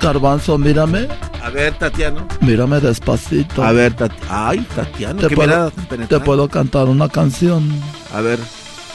[0.00, 1.08] Garbanzo, mírame.
[1.42, 2.26] A ver, Tatiano.
[2.40, 3.62] Mírame despacito.
[3.62, 4.26] A ver, Tatiano.
[4.28, 5.70] Ay, Tatiano, Te qué puedo,
[6.08, 7.70] te puedo cantar una canción.
[8.12, 8.40] A ver.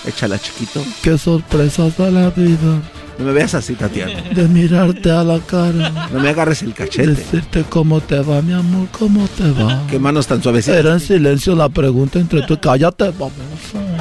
[0.06, 0.84] Échala, chiquito.
[1.02, 2.82] Qué sorpresas de la vida.
[3.18, 4.22] No me veas así, Tatiana.
[4.34, 6.08] De mirarte a la cara.
[6.12, 7.12] No me agarres el cachete.
[7.12, 9.86] Decirte cómo te va, mi amor, cómo te va.
[9.88, 10.80] Qué manos tan suavecitas.
[10.80, 12.60] Era en silencio la pregunta entre tú.
[12.60, 13.34] Cállate, vamos.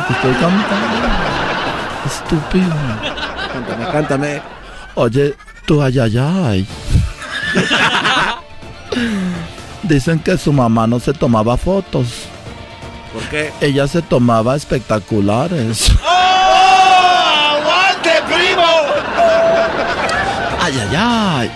[0.08, 1.06] Estoy cantando.
[2.06, 2.74] Estúpido.
[3.52, 4.42] Cántame, cántame.
[4.94, 5.34] Oye,
[5.66, 6.66] tú ay, ay, ay.
[9.82, 12.06] Dicen que su mamá no se tomaba fotos.
[13.12, 13.52] ¿Por qué?
[13.60, 15.90] Ella se tomaba espectaculares.
[16.04, 17.56] ¡Oh!
[17.56, 18.66] ¡Aguante, primo!
[20.62, 21.50] Ay, ay, ay.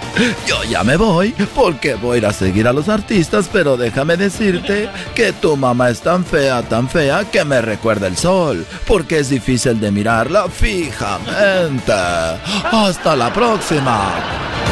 [0.46, 4.16] Yo ya me voy porque voy a ir a seguir a los artistas, pero déjame
[4.16, 9.18] decirte que tu mamá es tan fea, tan fea que me recuerda el sol, porque
[9.18, 11.92] es difícil de mirarla fijamente.
[11.92, 14.10] Hasta la próxima.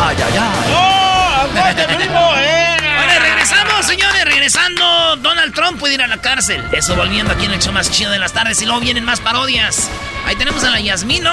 [0.02, 0.72] Ay, ay, ay.
[0.74, 1.58] ¡Oh!
[1.60, 2.30] ¡Aguante, primo!
[2.36, 2.81] Eh!
[4.42, 6.64] Regresando, Donald Trump puede ir a la cárcel.
[6.72, 8.60] Eso volviendo aquí en el show más chido de las tardes.
[8.60, 9.88] Y luego vienen más parodias.
[10.26, 11.32] Ahí tenemos a la Yasmino,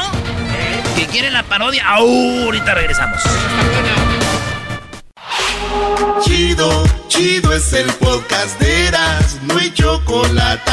[0.95, 1.87] que quiere la parodia.
[1.87, 3.19] Ahorita regresamos.
[6.23, 10.71] Chido, chido es el podcast de Eras, no hay chocolate.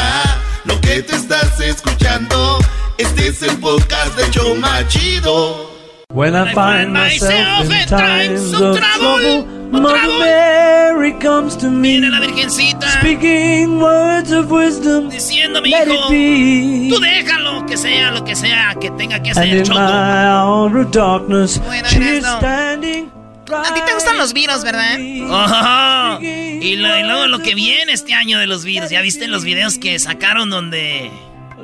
[0.65, 2.59] Lo que te estás escuchando,
[2.99, 5.75] este es el podcast de Choma Chido.
[6.13, 11.91] When I find myself in times of trouble, Mother Mary comes to me.
[11.99, 12.89] Viene la virgencita.
[12.99, 15.09] Speaking words of wisdom.
[15.09, 19.79] Diciéndome, let hijo, tú déjalo, que sea lo que sea que tenga que in Choco.
[19.79, 23.11] my hour of darkness, Bueno, standing.
[23.49, 24.97] A ti te gustan los virus, ¿verdad?
[25.31, 26.19] Ajá.
[26.21, 28.89] Y, lo- y luego lo que viene este año de los virus.
[28.89, 31.09] ¿Ya viste los videos que sacaron donde...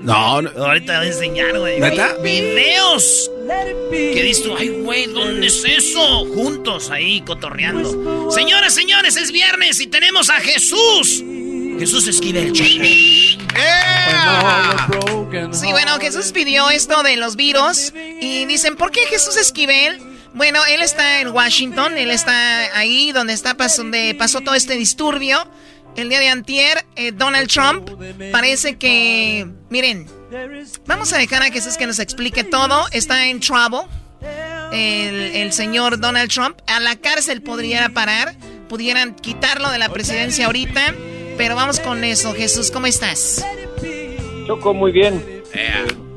[0.02, 0.50] No, no.
[0.66, 1.80] Ahorita voy a enseñar, güey.
[1.80, 2.16] ¿Neta?
[2.22, 3.30] Vi- Videos.
[3.92, 6.26] Que dices ay, güey, ¿dónde es eso?
[6.34, 8.32] Juntos ahí, cotorreando.
[8.32, 11.24] Señoras, señores, es viernes y tenemos a Jesús.
[11.80, 12.70] Jesús Esquivel, Choco.
[15.52, 20.00] Sí, bueno, Jesús pidió esto de los virus y dicen, ¿por qué Jesús Esquivel?
[20.34, 25.46] Bueno, él está en Washington, él está ahí donde está donde pasó todo este disturbio.
[25.96, 27.90] El día de antier, eh, Donald Trump
[28.32, 30.08] parece que, miren,
[30.88, 32.86] vamos a dejar a Jesús que nos explique todo.
[32.92, 33.82] Está en trouble.
[34.72, 38.36] El, el señor Donald Trump a la cárcel podría parar,
[38.70, 40.96] pudieran quitarlo de la presidencia ahorita,
[41.38, 42.34] pero vamos con eso.
[42.34, 43.46] Jesús, ¿cómo estás?
[44.48, 45.24] Choco, muy bien.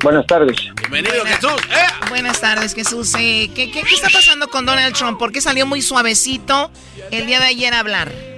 [0.03, 0.57] Buenas tardes.
[0.89, 1.61] Bienvenido, Jesús.
[2.09, 3.13] Buenas tardes, Jesús.
[3.19, 5.19] Eh, ¿qué, qué, qué está pasando con Donald Trump?
[5.19, 6.71] ¿Por qué salió muy suavecito
[7.11, 8.36] el día de ayer a hablar?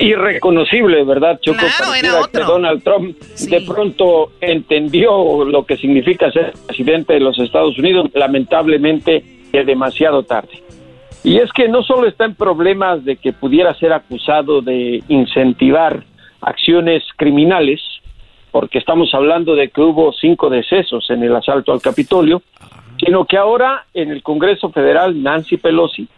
[0.00, 1.58] Irreconocible, ¿verdad, Choco?
[1.58, 2.40] Claro, Pareciera era otro.
[2.40, 8.10] que Donald Trump de pronto entendió lo que significa ser presidente de los Estados Unidos,
[8.14, 10.62] lamentablemente de demasiado tarde.
[11.22, 16.02] Y es que no solo está en problemas de que pudiera ser acusado de incentivar
[16.40, 17.80] acciones criminales,
[18.50, 22.42] porque estamos hablando de que hubo cinco decesos en el asalto al Capitolio,
[22.98, 26.08] sino que ahora en el Congreso Federal Nancy Pelosi,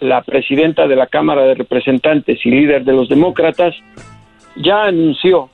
[0.00, 3.74] la presidenta de la Cámara de Representantes y líder de los demócratas,
[4.56, 5.50] ya anunció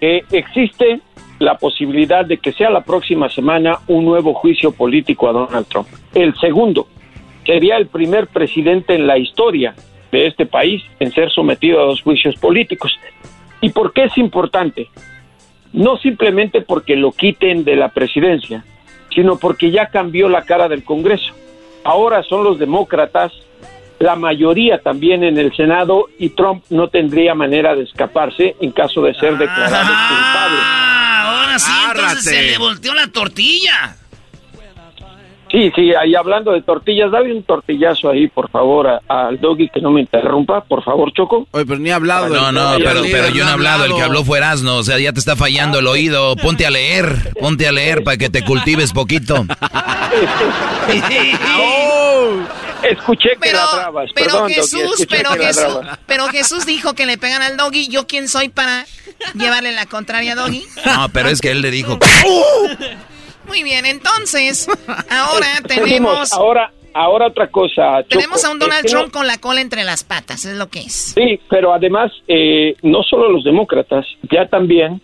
[0.00, 1.00] que existe
[1.38, 5.88] la posibilidad de que sea la próxima semana un nuevo juicio político a Donald Trump.
[6.14, 6.86] El segundo
[7.44, 9.74] sería el primer presidente en la historia
[10.10, 12.98] de este país en ser sometido a dos juicios políticos.
[13.60, 14.88] ¿Y por qué es importante?
[15.72, 18.64] No simplemente porque lo quiten de la presidencia,
[19.14, 21.34] sino porque ya cambió la cara del Congreso.
[21.82, 23.32] Ahora son los demócratas,
[23.98, 29.02] la mayoría también en el Senado, y Trump no tendría manera de escaparse en caso
[29.02, 30.58] de ser declarado culpable.
[30.60, 33.96] Ah, ahora sí, entonces se le volteó la tortilla.
[35.54, 39.68] Sí, sí, ahí hablando de tortillas, dale un tortillazo ahí, por favor, a- al doggy
[39.68, 41.46] que no me interrumpa, por favor, Choco.
[41.52, 42.28] Oye, pero ni ha hablado.
[42.28, 44.98] No, no, pero, pero yo no he hablado, el que habló fue Erasno, o sea,
[44.98, 46.34] ya te está fallando el oído.
[46.34, 49.46] Ponte a leer, ponte a leer para que te cultives poquito.
[52.82, 55.76] Escuché que Pero, ladrabas, pero perdón, Doggy, Jesús, pero que Jesús,
[56.06, 57.88] pero Jesús dijo que le pegan al doggy.
[57.88, 58.84] ¿Yo quién soy para
[59.34, 60.64] llevarle la contraria a doggy?
[60.84, 61.98] No, pero es que él le dijo.
[63.46, 64.66] Muy bien, entonces,
[65.10, 68.08] ahora Seguimos, tenemos, ahora, ahora otra cosa, Choco.
[68.08, 70.56] tenemos a un Donald Es que no- Trump con la cola entre las patas, es
[70.56, 71.12] lo que es.
[71.14, 75.00] Sí, pero además, eh, no solo los demócratas, ya también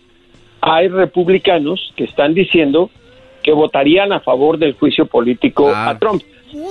[0.61, 2.89] hay republicanos que están diciendo
[3.43, 6.21] que votarían a favor del juicio político a Trump.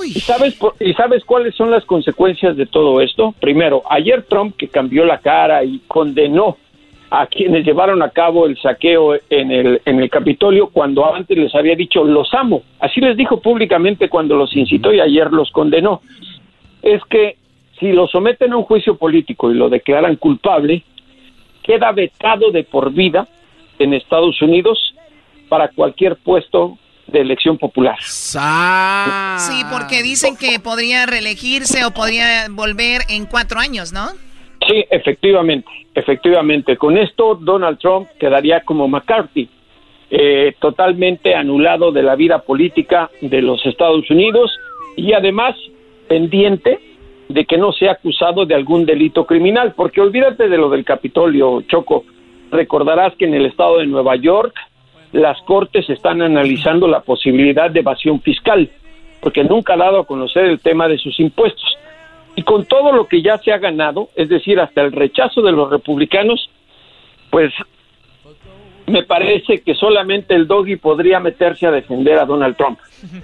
[0.05, 3.35] ¿Y sabes, por- ¿Y sabes cuáles son las consecuencias de todo esto?
[3.41, 6.59] Primero, ayer Trump, que cambió la cara y condenó
[7.11, 11.53] a quienes llevaron a cabo el saqueo en el, en el Capitolio cuando antes les
[11.55, 12.63] había dicho los amo.
[12.79, 16.03] Así les dijo públicamente cuando los incitó y ayer los condenó.
[16.83, 17.37] Es que
[17.81, 20.85] si lo someten a un juicio político y lo declaran culpable,
[21.65, 23.27] queda vetado de por vida
[23.81, 24.95] en Estados Unidos
[25.49, 27.97] para cualquier puesto de elección popular.
[29.41, 34.11] Sí, porque dicen que podría reelegirse o podría volver en cuatro años, ¿no?
[34.71, 36.77] Sí, efectivamente, efectivamente.
[36.77, 39.49] Con esto Donald Trump quedaría como McCarthy,
[40.11, 44.57] eh, totalmente anulado de la vida política de los Estados Unidos
[44.97, 45.57] y además
[46.09, 46.79] pendiente
[47.29, 51.63] de que no sea acusado de algún delito criminal, porque olvídate de lo del Capitolio,
[51.63, 52.05] Choco.
[52.53, 54.55] Recordarás que en el estado de Nueva York
[55.11, 58.71] las cortes están analizando la posibilidad de evasión fiscal,
[59.21, 61.77] porque nunca ha dado a conocer el tema de sus impuestos.
[62.37, 65.53] Y con todo lo que ya se ha ganado, es decir, hasta el rechazo de
[65.53, 66.49] los republicanos,
[67.31, 67.53] pues
[68.87, 72.79] me parece que solamente el doggy podría meterse a defender a Donald Trump.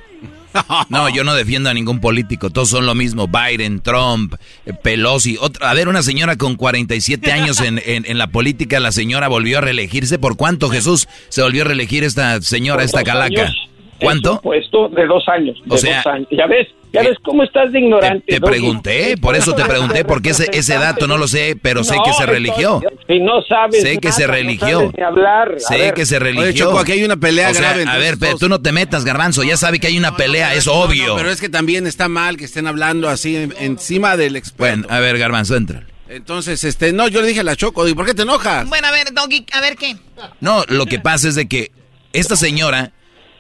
[0.89, 4.35] No, yo no defiendo a ningún político, todos son lo mismo, Biden, Trump,
[4.65, 5.37] eh, Pelosi.
[5.39, 9.59] Otra, a ver, una señora con 47 años en, en, la política, la señora volvió
[9.59, 10.19] a reelegirse.
[10.19, 13.53] ¿Por cuánto, Jesús, se volvió a reelegir esta señora, esta calaca?
[14.01, 14.41] ¿Cuánto?
[14.41, 15.57] puesto de dos años.
[15.69, 18.25] o sea, Ya ves, ya ves cómo estás de ignorante.
[18.27, 21.97] Te, pregunté, por eso te pregunté, porque ese, ese dato no lo sé, pero sé
[22.05, 22.81] que se religió.
[23.07, 23.83] Si no sabes.
[23.83, 24.93] Sé que se religió.
[25.59, 26.53] Sé que se religió.
[26.53, 27.85] Choco, aquí hay una pelea grave.
[27.87, 29.43] A ver, pero tú no te metas, Garbanzo.
[29.43, 31.17] Ya sabe que hay una pelea, es obvio.
[31.17, 34.57] pero es que también está mal que estén hablando así encima del experto.
[34.59, 35.85] Bueno, a ver, Garbanzo, entra.
[36.09, 38.69] Entonces, este, no, yo le dije a la Choco, ¿y por qué te enojas?
[38.69, 39.97] Bueno, a ver, Doggy, a ver qué.
[40.41, 41.73] No, lo que pasa es de que
[42.13, 42.93] esta señora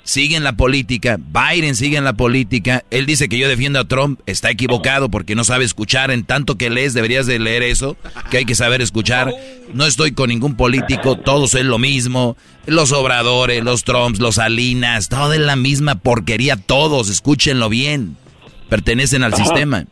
[0.06, 3.88] sigue en la política, Biden sigue en la política, él dice que yo defiendo a
[3.88, 7.96] Trump, está equivocado porque no sabe escuchar, en tanto que lees deberías de leer eso,
[8.30, 9.32] que hay que saber escuchar,
[9.74, 12.36] no estoy con ningún político, todos es lo mismo,
[12.66, 18.16] los obradores, los Trumps, los Salinas, todo es la misma porquería, todos, escúchenlo bien,
[18.68, 19.86] pertenecen al sistema.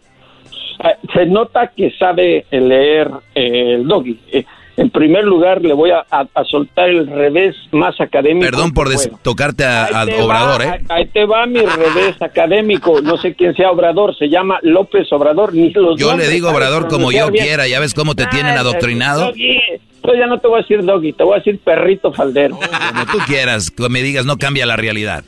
[0.79, 4.19] Ah, se nota que sabe leer eh, el doggy.
[4.31, 4.45] Eh,
[4.77, 6.05] en primer lugar, le voy a,
[6.51, 8.45] soltar el revés más académico.
[8.45, 8.89] Perdón por
[9.23, 10.85] tocarte al Obrador, ¿eh?
[10.89, 13.01] Ahí te va mi revés académico.
[13.01, 15.55] No sé quién sea Obrador, se llama López Obrador.
[15.55, 19.33] Ni los yo le digo Obrador como yo quiera, ya ves cómo te tienen adoctrinado.
[19.35, 22.57] yo ya no te voy a decir doggy, te voy a decir perrito faldero.
[22.57, 25.25] Como tú quieras, que me digas, no cambia la realidad.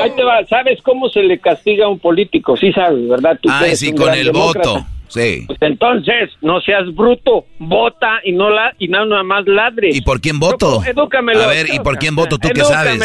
[0.00, 0.44] Ahí te va.
[0.48, 2.56] ¿Sabes cómo se le castiga a un político?
[2.56, 3.38] Sí sabes, ¿verdad?
[3.42, 4.86] Tú Ay, sí, con el voto.
[5.08, 5.44] Sí.
[5.46, 9.90] Pues entonces, no seas bruto, vota y no la y nada más ladre.
[9.92, 10.82] ¿Y por quién voto?
[10.84, 11.42] Edúcamelo.
[11.42, 13.02] A ver, ¿y por quién voto tú qué sabes?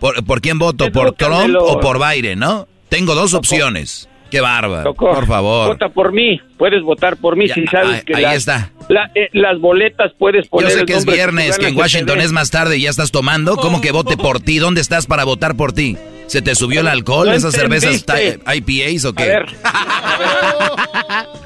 [0.00, 0.90] ¿Por, quién voto?
[0.92, 2.68] ¿Por Trump o por Biden, no?
[2.88, 4.08] Tengo dos opciones.
[4.30, 4.94] Qué bárbaro.
[4.94, 5.68] por favor.
[5.68, 6.40] Vota por mí.
[6.58, 8.70] Puedes votar por mí si sabes que ahí está.
[9.14, 10.70] Eh, las boletas puedes poner.
[10.70, 13.56] Yo sé que es viernes, que en Washington es más tarde y ya estás tomando.
[13.56, 14.58] ¿Cómo que vote por ti?
[14.58, 15.96] ¿Dónde estás para votar por ti?
[16.26, 17.28] ¿Se te subió el alcohol?
[17.28, 19.22] ¿Esas cervezas IPAs o qué?
[19.22, 19.46] A ver,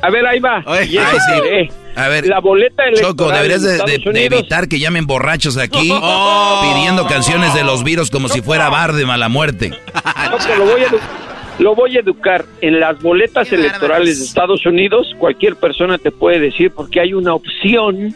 [0.02, 0.64] a ver ahí va.
[1.96, 6.62] A ver, la boleta Choco, deberías de, evitar que llamen borrachos aquí oh.
[6.62, 9.70] pidiendo canciones de los virus como si fuera bar de mala muerte.
[10.56, 11.29] lo voy a
[11.60, 12.44] lo voy a educar.
[12.60, 17.34] En las boletas electorales de Estados Unidos, cualquier persona te puede decir porque hay una
[17.34, 18.14] opción,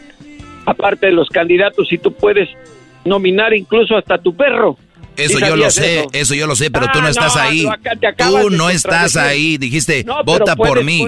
[0.65, 2.49] aparte de los candidatos, y tú puedes
[3.05, 4.77] nominar incluso hasta tu perro.
[5.17, 6.35] Eso yo lo sé, eso?
[6.35, 7.67] yo lo sé, pero tú no ah, estás ahí.
[8.17, 9.57] Tú no estás ahí.
[9.57, 11.05] Dijiste, vota por mí.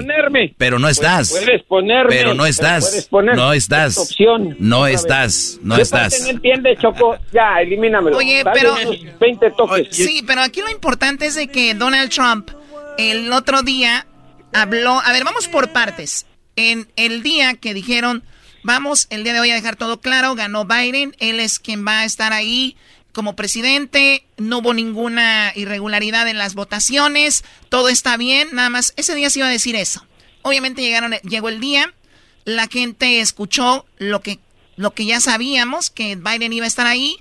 [0.56, 1.30] Pero no estás.
[1.30, 2.14] Puedes ponerme.
[2.14, 3.08] Pero no estás.
[3.10, 3.98] No estás.
[3.98, 4.56] Opción.
[4.58, 5.58] No estás.
[5.62, 6.20] No estás.
[6.22, 7.16] No entiendes, Choco.
[7.32, 8.16] Ya, elimínamelo.
[8.16, 8.74] Oye, pero.
[9.20, 9.88] 20 toques.
[9.90, 12.50] Sí, pero aquí lo importante es de que Donald Trump
[12.98, 14.06] el otro día
[14.52, 15.00] habló.
[15.04, 16.26] A ver, vamos por partes.
[16.56, 18.24] En el día que dijeron,
[18.64, 21.14] vamos, el día de hoy a dejar todo claro, ganó Biden.
[21.20, 22.76] Él es quien va a estar ahí
[23.12, 29.14] como presidente, no hubo ninguna irregularidad en las votaciones, todo está bien, nada más ese
[29.14, 30.06] día se iba a decir eso.
[30.42, 31.92] Obviamente llegaron, llegó el día,
[32.44, 34.38] la gente escuchó lo que,
[34.76, 37.16] lo que ya sabíamos, que Biden iba a estar ahí,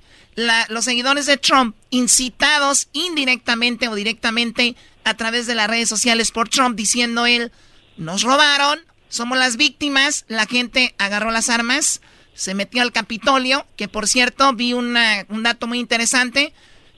[0.70, 6.48] los seguidores de Trump, incitados indirectamente o directamente a través de las redes sociales por
[6.50, 7.52] Trump, diciendo él,
[7.98, 8.80] nos robaron,
[9.10, 12.02] somos las víctimas, la gente agarró las armas,
[12.38, 14.94] se metió al Capitolio, que por cierto vi un
[15.42, 16.54] dato muy interesante.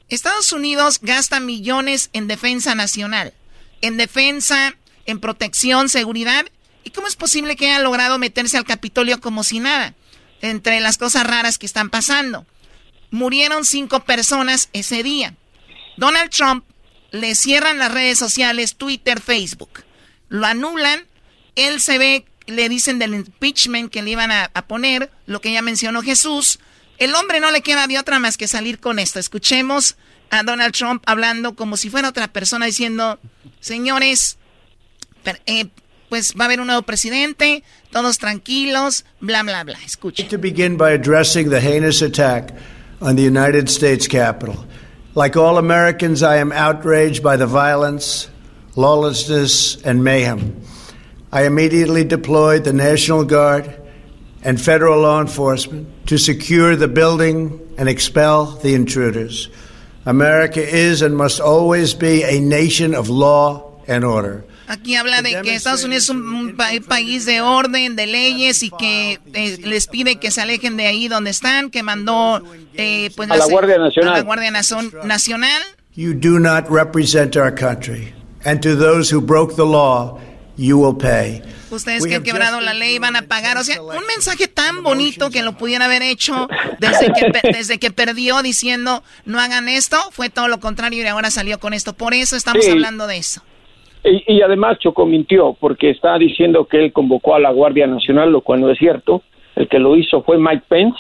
[0.10, 3.34] Estados Unidos gasta millones en defensa nacional,
[3.82, 4.76] en defensa,
[5.06, 6.46] en protección, seguridad.
[6.84, 9.96] ¿Y cómo es posible que haya logrado meterse al Capitolio como si nada?
[10.42, 12.46] Entre las cosas raras que están pasando.
[13.10, 15.36] Murieron cinco personas ese día.
[15.96, 16.66] Donald Trump
[17.12, 19.86] le cierran las redes sociales, Twitter, Facebook.
[20.28, 21.08] Lo anulan.
[21.56, 25.62] Él se ve le dicen del impeachment que le iban a, poner, lo que ya
[25.62, 26.60] mencionó Jesús.
[26.98, 29.20] El hombre no le queda de otra más que salir con esto.
[29.20, 29.96] Escuchemos
[30.30, 33.20] a Donald Trump hablando como si fuera otra persona diciendo,
[33.60, 34.38] señores,
[35.46, 35.68] eh,
[36.10, 39.78] pues va a haber un nuevo presidente, todos tranquilos, bla, bla, bla.
[39.86, 40.26] Escuchen.
[51.32, 53.76] I immediately deployed the National Guard
[54.44, 59.50] and federal law enforcement to secure the building and expel the intruders.
[60.06, 64.44] America is and must always be a nation of law and order.
[64.68, 68.70] Aquí habla de que Estados Unidos es un pa país de orden, de leyes y
[68.70, 72.44] que eh, les pide que se alejen de ahí donde están, que mandó
[72.76, 74.14] eh, pues, a la Guardia Nacional.
[74.14, 75.62] A la Guardia Nacional.
[75.96, 78.14] You do not represent our country,
[78.46, 80.20] and to those who broke the law,
[80.60, 81.42] you will pay.
[81.72, 83.58] Ustedes que han quebrado la ley van a pagar.
[83.58, 86.48] O sea, un mensaje tan bonito que lo pudiera haber hecho
[86.80, 91.30] desde que, desde que perdió diciendo no hagan esto, fue todo lo contrario y ahora
[91.30, 91.94] salió con esto.
[91.94, 92.72] Por eso estamos Sí.
[92.72, 93.42] hablando de eso.
[94.04, 98.32] Y, y además Choco mintió porque está diciendo que él convocó a la Guardia Nacional,
[98.32, 99.24] lo cual no es cierto.
[99.56, 100.98] El que lo hizo fue Mike Pence,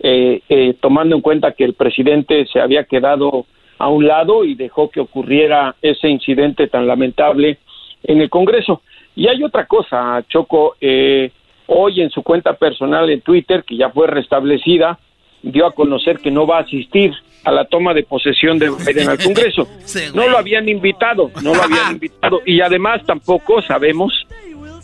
[0.00, 3.46] eh, eh, tomando en cuenta que el presidente se había quedado
[3.78, 7.58] a un lado y dejó que ocurriera ese incidente tan lamentable
[8.04, 8.82] en el Congreso.
[9.16, 11.30] Y hay otra cosa, Choco, eh,
[11.66, 14.98] hoy en su cuenta personal en Twitter, que ya fue restablecida,
[15.42, 17.12] dio a conocer que no va a asistir
[17.44, 19.68] a la toma de posesión de Biden al Congreso.
[20.14, 22.40] No lo habían invitado, no lo habían invitado.
[22.46, 24.26] Y además tampoco sabemos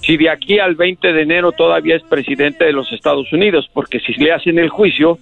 [0.03, 4.01] si de aquí al 20 de enero todavía es presidente de los Estados Unidos, porque
[4.01, 5.19] si le hacen el juicio,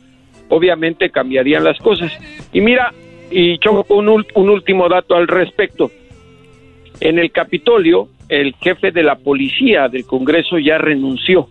[0.48, 2.12] obviamente cambiarían las cosas.
[2.52, 2.92] Y mira,
[3.30, 5.90] y Choco, un, un último dato al respecto.
[7.00, 11.48] En el Capitolio, el jefe de la policía del Congreso ya renunció,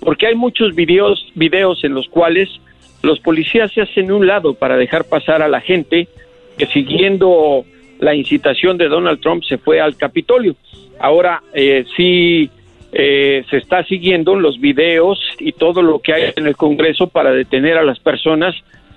[0.00, 2.48] porque hay muchos videos, videos en los cuales
[3.02, 6.08] los policías se hacen un lado para dejar pasar a la gente
[6.58, 7.64] que siguiendo
[7.98, 10.56] la incitación de Donald Trump se fue al Capitolio.
[10.98, 12.50] Ahora eh, sí
[12.92, 17.32] eh, se está siguiendo los videos y todo lo que hay en el Congreso para
[17.32, 18.54] detener a las personas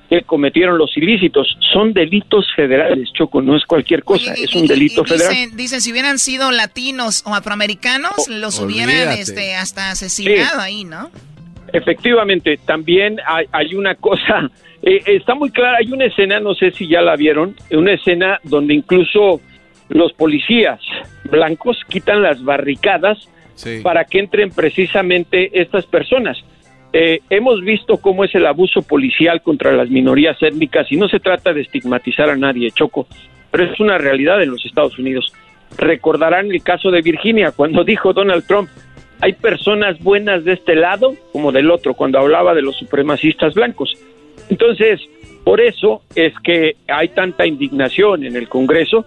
[0.10, 1.58] que cometieron los ilícitos.
[1.72, 5.30] Son delitos federales, Choco, no es cualquier cosa, es un delito federal.
[5.30, 10.62] Dicen, dicen, si hubieran sido latinos o afroamericanos, los hubieran este, hasta asesinado Sí.
[10.62, 11.12] ahí, ¿no?
[11.72, 14.50] Efectivamente, también hay, hay una cosa,
[14.82, 18.40] eh, está muy clara, hay una escena, no sé si ya la vieron, una escena
[18.44, 19.40] donde incluso
[19.90, 20.80] los policías
[21.26, 23.28] blancos quitan las barricadas
[23.84, 26.38] para que entren precisamente estas personas.
[26.92, 31.20] Eh, hemos visto cómo es el abuso policial contra las minorías étnicas y no se
[31.20, 33.08] trata de estigmatizar a nadie, Choco,
[33.52, 35.32] pero es una realidad en los Estados Unidos.
[35.78, 38.70] Recordarán el caso de Virginia cuando dijo Donald Trump,
[39.22, 43.94] hay personas buenas de este lado como del otro, cuando hablaba de los supremacistas blancos.
[44.50, 45.02] Entonces,
[45.44, 49.06] por eso es que hay tanta indignación en el Congreso,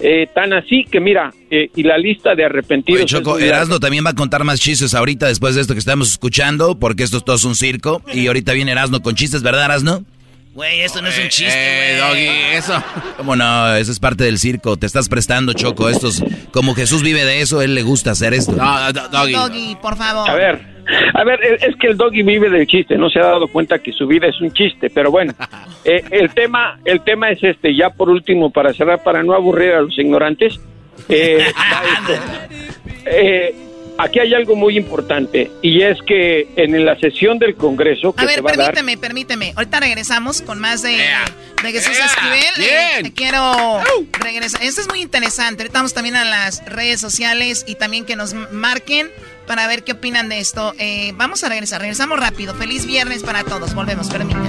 [0.00, 3.00] eh, tan así que mira, eh, y la lista de arrepentidos...
[3.00, 3.38] Oye, Choco.
[3.38, 7.02] Erasmo también va a contar más chistes ahorita después de esto que estamos escuchando, porque
[7.02, 8.02] esto todo es un circo.
[8.12, 10.04] Y ahorita viene Erasmo con chistes, ¿verdad, Erasmo?
[10.58, 12.26] Güey, esto no es un chiste, Eh, güey.
[12.26, 12.82] Doggy, eso.
[13.16, 13.76] ¿Cómo no?
[13.76, 14.76] Eso es parte del circo.
[14.76, 15.88] Te estás prestando, Choco.
[15.88, 18.56] Estos, como Jesús vive de eso, él le gusta hacer esto.
[19.12, 20.28] Doggy, por favor.
[20.28, 20.60] A ver,
[21.14, 23.92] a ver, es que el doggy vive del chiste, no se ha dado cuenta que
[23.92, 25.32] su vida es un chiste, pero bueno,
[25.84, 29.74] eh, el tema, el tema es este, ya por último, para cerrar, para no aburrir
[29.74, 30.58] a los ignorantes,
[31.08, 31.38] eh.
[33.10, 33.54] Eh,
[33.98, 38.28] aquí hay algo muy importante, y es que en la sesión del Congreso que A
[38.28, 39.52] se ver, va a dar, permíteme, permíteme.
[39.56, 40.96] Ahorita regresamos con más de,
[41.62, 42.54] de Jesús Ea, Esquivel.
[42.56, 42.70] bien.
[42.70, 43.82] Eh, te quiero
[44.20, 44.62] regresar.
[44.62, 45.62] Esto es muy interesante.
[45.64, 49.10] Ahorita vamos también a las redes sociales y también que nos marquen
[49.46, 50.74] para ver qué opinan de esto.
[50.78, 51.80] Eh, vamos a regresar.
[51.80, 52.54] Regresamos rápido.
[52.54, 53.74] Feliz viernes para todos.
[53.74, 54.48] Volvemos, permíteme.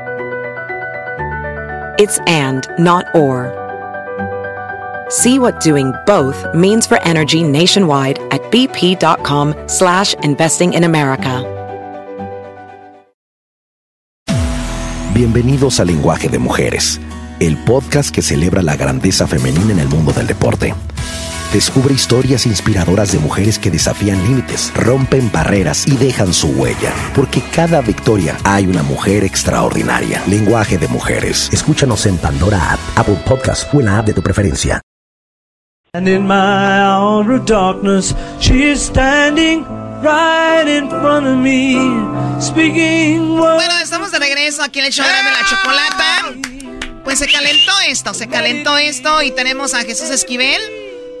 [2.01, 3.53] It's and, not or.
[5.11, 11.45] See what doing both means for energy nationwide at bp.com slash investing in America.
[15.13, 16.99] Bienvenidos a Lenguaje de Mujeres,
[17.39, 20.73] el podcast que celebra la grandeza femenina en el mundo del deporte.
[21.51, 26.93] Descubre historias inspiradoras de mujeres que desafían límites, rompen barreras y dejan su huella.
[27.13, 30.23] Porque cada victoria hay una mujer extraordinaria.
[30.27, 31.49] Lenguaje de mujeres.
[31.51, 34.79] Escúchanos en Pandora App, Apple Podcast o en la app de tu preferencia.
[35.93, 39.65] And in my hour of darkness, she is standing
[40.01, 41.75] right in front of me,
[42.39, 47.01] speaking Bueno, estamos de regreso aquí en el show de la chocolata.
[47.03, 50.61] Pues se calentó esto, se calentó esto y tenemos a Jesús Esquivel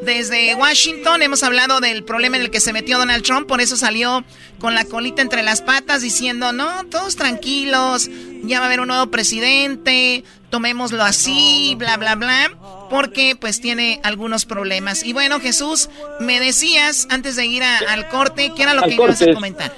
[0.01, 1.21] desde Washington.
[1.21, 4.23] Hemos hablado del problema en el que se metió Donald Trump, por eso salió
[4.59, 8.09] con la colita entre las patas diciendo, no, todos tranquilos,
[8.43, 12.51] ya va a haber un nuevo presidente, tomémoslo así, bla, bla, bla,
[12.89, 15.05] porque pues tiene algunos problemas.
[15.05, 15.89] Y bueno, Jesús,
[16.19, 19.71] me decías antes de ir al corte, ¿qué era lo que ibas a comentar?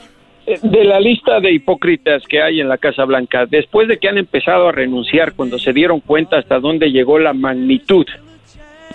[0.45, 4.09] Eh, de la lista de hipócritas que hay en la Casa Blanca, después de que
[4.09, 8.05] han empezado a renunciar cuando se dieron cuenta hasta dónde llegó la magnitud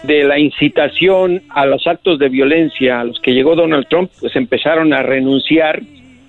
[0.03, 4.35] de la incitación a los actos de violencia a los que llegó Donald Trump, pues
[4.37, 5.81] empezaron a renunciar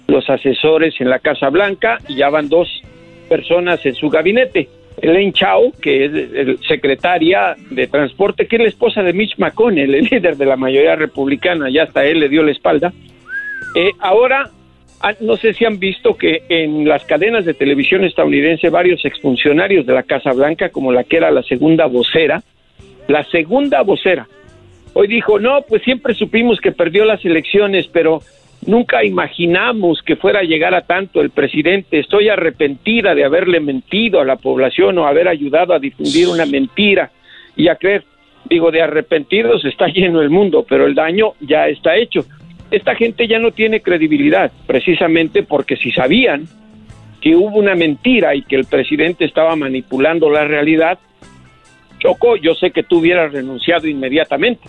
[0.08, 2.82] los asesores en la Casa Blanca y ya van dos
[3.28, 4.68] personas en su gabinete.
[5.02, 9.96] Elaine Chao, que es el secretaria de Transporte, que es la esposa de Mitch McConnell,
[9.96, 12.92] el líder de la mayoría republicana, ya hasta él le dio la espalda.
[13.76, 14.50] Eh, ahora
[15.02, 19.86] Ah, no sé si han visto que en las cadenas de televisión estadounidense varios exfuncionarios
[19.86, 22.44] de la Casa Blanca, como la que era la segunda vocera,
[23.10, 24.28] la segunda vocera,
[24.94, 28.22] hoy dijo, no, pues siempre supimos que perdió las elecciones, pero
[28.66, 32.00] nunca imaginamos que fuera a llegar a tanto el presidente.
[32.00, 37.12] Estoy arrepentida de haberle mentido a la población o haber ayudado a difundir una mentira
[37.58, 38.06] y a creer.
[38.50, 42.26] Digo, de arrepentidos está lleno el mundo, pero el daño ya está hecho
[42.72, 46.46] esta gente ya no tiene credibilidad, precisamente porque si sabían
[47.22, 51.00] que hubo una mentira y que el presidente estaba manipulando la realidad,
[52.00, 54.68] Choco, yo sé que tú hubieras renunciado inmediatamente.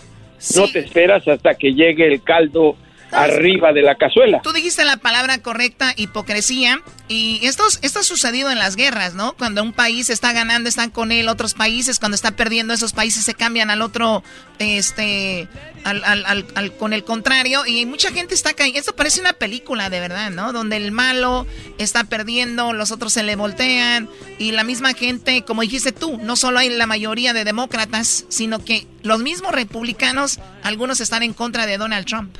[0.55, 2.75] No te esperas hasta que llegue el caldo
[3.11, 4.41] arriba de la cazuela.
[4.41, 9.33] Tú dijiste la palabra correcta, hipocresía, y esto, esto ha sucedido en las guerras, ¿no?
[9.33, 13.25] Cuando un país está ganando, están con él otros países, cuando está perdiendo, esos países
[13.25, 14.23] se cambian al otro,
[14.59, 15.47] este,
[15.83, 18.79] al, al, al, con el contrario, y mucha gente está cayendo.
[18.79, 20.53] Esto parece una película, de verdad, ¿no?
[20.53, 21.45] Donde el malo
[21.77, 24.09] está perdiendo, los otros se le voltean,
[24.39, 28.63] y la misma gente, como dijiste tú, no solo hay la mayoría de demócratas, sino
[28.63, 32.37] que los mismos republicanos, algunos están en contra de Donald Trump.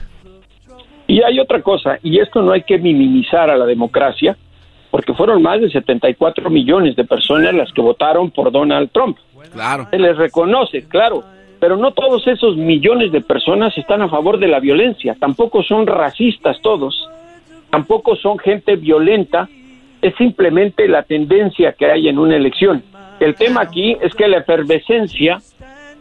[1.12, 4.38] Y hay otra cosa, y esto no hay que minimizar a la democracia,
[4.89, 9.18] porque fueron más de 74 millones de personas las que votaron por Donald Trump.
[9.51, 9.88] Claro.
[9.89, 11.22] Se les reconoce, claro,
[11.59, 15.86] pero no todos esos millones de personas están a favor de la violencia, tampoco son
[15.86, 17.09] racistas todos,
[17.70, 19.49] tampoco son gente violenta,
[20.01, 22.84] es simplemente la tendencia que hay en una elección.
[23.20, 25.41] El tema aquí es que la efervescencia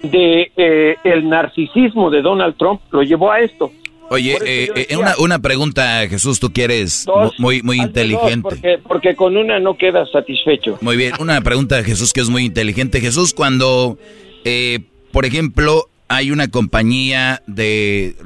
[0.05, 3.73] de eh, el narcisismo de Donald Trump lo llevó a esto.
[4.13, 7.07] Oye, eh, eh, una, una pregunta, Jesús, tú quieres
[7.39, 8.43] muy, muy inteligente.
[8.43, 10.79] porque, porque con una no quedas satisfecho.
[10.81, 13.01] Muy bien, una pregunta, Jesús, que es muy inteligente.
[13.01, 13.99] Jesús, cuando,
[14.45, 14.81] eh,
[15.13, 18.17] por ejemplo, hay una compañía de,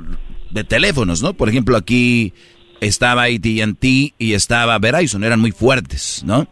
[0.50, 1.34] de teléfonos, ¿no?
[1.34, 2.32] Por ejemplo, aquí
[2.80, 6.48] estaba AT&T y estaba Verizon, eran muy fuertes, ¿no?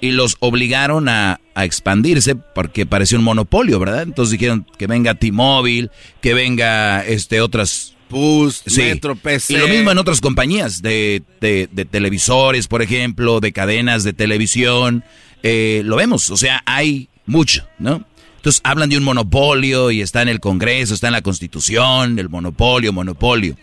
[0.00, 4.02] Y los obligaron a, a, expandirse porque parecía un monopolio, ¿verdad?
[4.02, 5.90] Entonces dijeron que venga T-Mobile,
[6.20, 9.54] que venga este otras Boost, Metro, PC.
[9.54, 15.04] Y lo mismo en otras compañías de, de, televisores, por ejemplo, de cadenas de televisión.
[15.42, 18.04] Eh, lo vemos, o sea, hay mucho, ¿no?
[18.36, 22.28] Entonces hablan de un monopolio y está en el Congreso, está en la Constitución, el
[22.28, 23.56] monopolio, monopolio.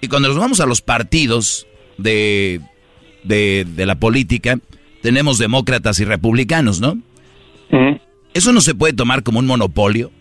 [0.00, 2.60] Y cuando nos vamos a los partidos de,
[3.24, 4.60] de, de la política,
[5.02, 6.98] tenemos demócratas y republicanos, ¿no?
[8.34, 10.12] Eso no se puede tomar como un monopolio.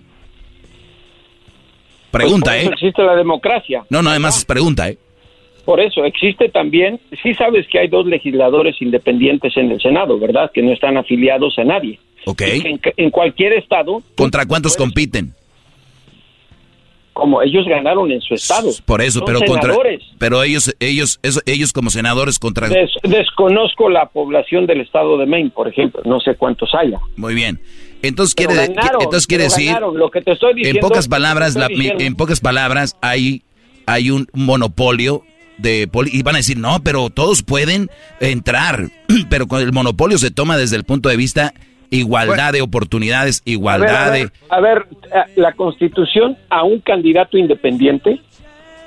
[2.18, 2.70] Pregunta, pues ¿eh?
[2.74, 3.84] Existe la democracia.
[3.90, 4.98] No, no, además es pregunta, ¿eh?
[5.66, 10.50] Por eso, existe también, sí sabes que hay dos legisladores independientes en el Senado, ¿verdad?
[10.54, 12.00] Que no están afiliados a nadie.
[12.26, 12.42] Ok.
[12.42, 14.02] En, en, cualquier estado.
[14.16, 15.34] ¿Contra cuántos compiten?
[17.12, 18.70] Como ellos ganaron en su estado.
[18.86, 20.00] Por eso, Son pero senadores.
[20.00, 20.18] contra.
[20.20, 22.70] Pero ellos, ellos, eso, ellos como senadores contra.
[22.70, 26.02] Des, desconozco la población del estado de Maine, por ejemplo.
[26.06, 27.00] No sé cuántos haya.
[27.16, 27.60] Muy bien.
[28.02, 29.98] Entonces Pero quiere, ganaron, entonces quiere decir, ganaron.
[29.98, 33.44] Lo que te estoy diciendo- en pocas palabras, la- en pocas palabras hay,
[33.86, 35.24] hay un monopolio
[35.58, 37.90] de poli- y van a decir no, pero todos pueden
[38.20, 38.90] entrar,
[39.30, 41.54] pero con el monopolio se toma desde el punto de vista
[41.90, 46.64] igualdad de oportunidades, A ver, igualdad a de ver, a ver, eh, la Constitución a
[46.64, 48.20] un candidato independiente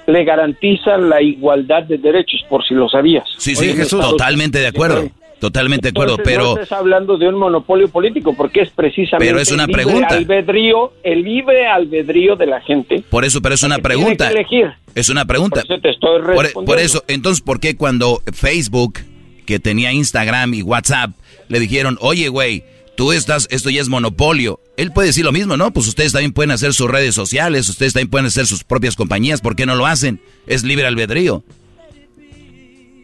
[0.07, 3.25] le garantiza la igualdad de derechos, por si lo sabías.
[3.39, 5.09] Sí, sí, totalmente de acuerdo.
[5.41, 6.55] Totalmente de acuerdo, pero...
[6.55, 10.07] No estás hablando de un monopolio político, porque es precisamente Pero es una el libre
[10.11, 13.03] albedrío, el libre albedrío de la gente.
[13.09, 14.28] Por eso, pero es una pregunta.
[14.28, 14.74] Tiene que elegir.
[14.95, 15.62] Es una pregunta.
[15.62, 18.99] Por eso te estoy Por, por eso, entonces, ¿por qué cuando Facebook,
[19.47, 21.12] que tenía Instagram y WhatsApp,
[21.49, 22.62] le dijeron, oye, güey,
[22.95, 24.61] tú estás, esto ya es monopolio?
[24.76, 25.72] Él puede decir lo mismo, ¿no?
[25.72, 29.41] Pues ustedes también pueden hacer sus redes sociales, ustedes también pueden hacer sus propias compañías,
[29.41, 30.20] ¿por qué no lo hacen?
[30.47, 31.43] Es libre albedrío.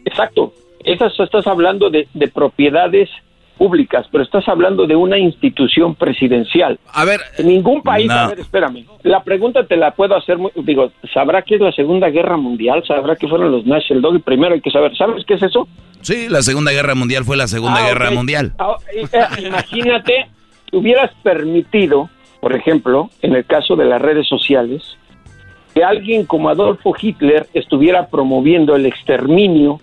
[0.05, 0.53] Exacto.
[0.87, 3.09] Esas estás hablando de, de propiedades
[3.57, 6.77] públicas, pero estás hablando de una institución presidencial.
[6.93, 8.13] A ver, en ningún país, no.
[8.13, 8.85] a ver, espérame.
[9.03, 12.83] La pregunta te la puedo hacer, muy, digo, ¿sabrá qué es la Segunda Guerra Mundial?
[12.87, 14.21] ¿Sabrá qué fueron los National Dog?
[14.21, 15.67] Primero hay que saber, ¿sabes qué es eso?
[16.01, 18.11] Sí, la Segunda Guerra Mundial fue la Segunda Ah, Guerra.
[18.11, 18.53] Mundial.
[18.59, 19.07] Ah, eh,
[19.47, 20.27] imagínate,
[20.71, 22.09] hubieras permitido,
[22.39, 24.83] por ejemplo, en el caso de las redes sociales,
[25.73, 29.79] que alguien como Adolfo Hitler estuviera promoviendo el exterminio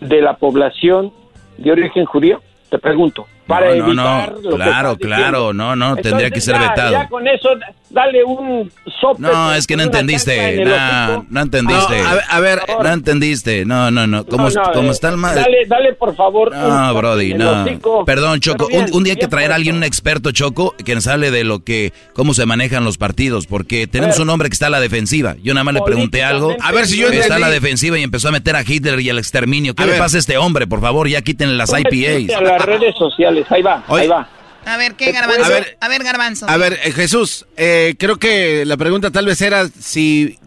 [0.00, 1.12] de la población
[1.56, 2.40] de origen judío.
[2.70, 5.52] Te pregunto, para no, no, evitar no, lo claro, claro, diciendo.
[5.54, 6.92] no, no, tendría que ser ya- vetado.
[6.92, 7.48] Ya con eso,
[7.90, 8.70] dale un
[9.00, 9.20] sope.
[9.22, 12.02] No, es que no entendiste, en no, no entendiste.
[12.02, 15.08] No, a ver, a ver, no entendiste, no, no, no, como, No, como eh, está
[15.08, 15.34] el mal.
[15.34, 16.54] Dale, dale, por favor.
[16.54, 17.64] No, Brody, no.
[18.04, 18.68] Perdón, Choco.
[18.68, 21.06] Bien, un, un día hay que bien traer a alguien, un experto, Choco, que nos
[21.06, 24.22] hable de lo que, cómo se manejan los partidos, porque tenemos ver.
[24.24, 25.36] un hombre que está a la defensiva.
[25.42, 26.54] Yo nada más le pregunté algo.
[26.62, 29.10] A ver si yo Está a la defensiva y empezó a meter a Hitler y
[29.10, 29.74] al exterminio.
[29.74, 30.00] ¿Qué A le ver.
[30.00, 30.66] pasa a este hombre?
[30.66, 32.42] Por favor, ya quítenle las Métete A IPAs.
[32.42, 34.02] las redes sociales, ahí va, Oye.
[34.02, 34.28] ahí va.
[34.66, 35.44] A ver, ¿qué Te garbanzo?
[35.44, 36.46] puedo- A ver, garbanzo.
[36.48, 40.38] A ver, eh, Jesús, eh, creo que la pregunta tal vez era si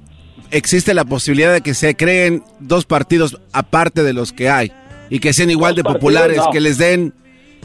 [0.51, 4.71] existe la posibilidad de que se creen dos partidos aparte de los que hay
[5.09, 6.51] y que sean igual Dos de partidos, populares, no.
[6.51, 7.13] que les den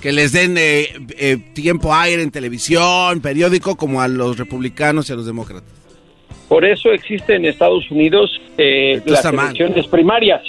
[0.00, 5.12] que les den eh, eh, tiempo aire en televisión, periódico, como a los republicanos y
[5.14, 5.68] a los demócratas.
[6.48, 10.42] Por eso existe en Estados Unidos eh, las elecciones primarias.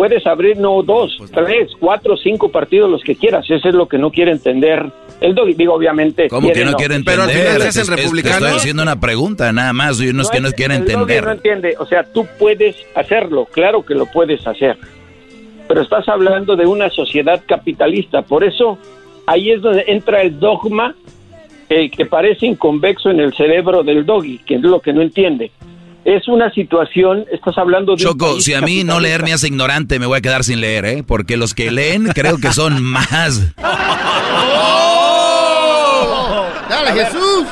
[0.00, 3.44] Puedes abrir no dos, Pues tres, cuatro, cinco partidos, los que quieras.
[3.50, 4.90] Eso es lo que no quiere entender
[5.20, 5.52] el doggy.
[5.52, 6.26] Digo, obviamente.
[6.28, 7.52] ¿Cómo que no quiere Pero al entender?
[7.56, 8.40] final Es- es- te republicanos.
[8.42, 9.98] estoy haciendo una pregunta, nada más.
[9.98, 11.22] Yo no es que no quiera el entender.
[11.22, 11.74] no entiende.
[11.78, 13.46] O sea, tú puedes hacerlo.
[13.52, 14.78] Claro que lo puedes hacer.
[15.68, 18.22] Pero estás hablando de una sociedad capitalista.
[18.22, 18.78] Por eso,
[19.26, 20.94] ahí es donde entra el dogma
[21.68, 25.52] eh, que parece inconvexo en el cerebro del doggy, que es lo que no entiende.
[26.04, 28.02] Es una situación, estás hablando de...
[28.02, 30.84] Choco, si a mí no leer me hace ignorante, me voy a quedar sin leer,
[30.86, 31.04] ¿eh?
[31.06, 33.54] Porque los que leen creo que son más.
[36.68, 37.46] Dale, Jesús.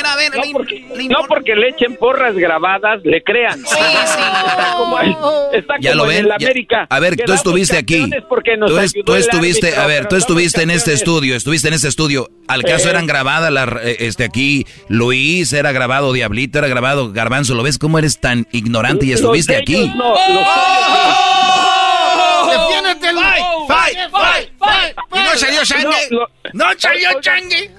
[0.00, 3.58] Bueno, a ver, No le- porque, le no porque le echen porras grabadas, le crean.
[3.60, 3.78] Sí, sí.
[4.50, 5.16] Está como, el-
[5.58, 6.24] está Ya como lo en ven.
[6.32, 6.86] el ya- América.
[6.88, 8.00] A ver, tú estuviste aquí.
[8.00, 11.36] campeones porque nos Tú, es- tú estuviste, árbitro, a ver, tú estuviste en este estudio,
[11.36, 12.30] estuviste en este estudio.
[12.48, 12.90] ¿Al caso Eh.
[12.90, 17.54] eran grabadas las, eh, este aquí, Luis, era grabado Diablito, era grabado Garbanzo?
[17.54, 19.92] ¿Lo ves cómo eres tan ignorante y estuviste aquí?
[19.96, 20.14] no,
[22.50, 23.24] Defiéndete, Luis.
[23.68, 24.96] Fight, fight, fight.
[25.14, 25.96] Y no salió sangre.
[26.52, 27.70] No salió sangre.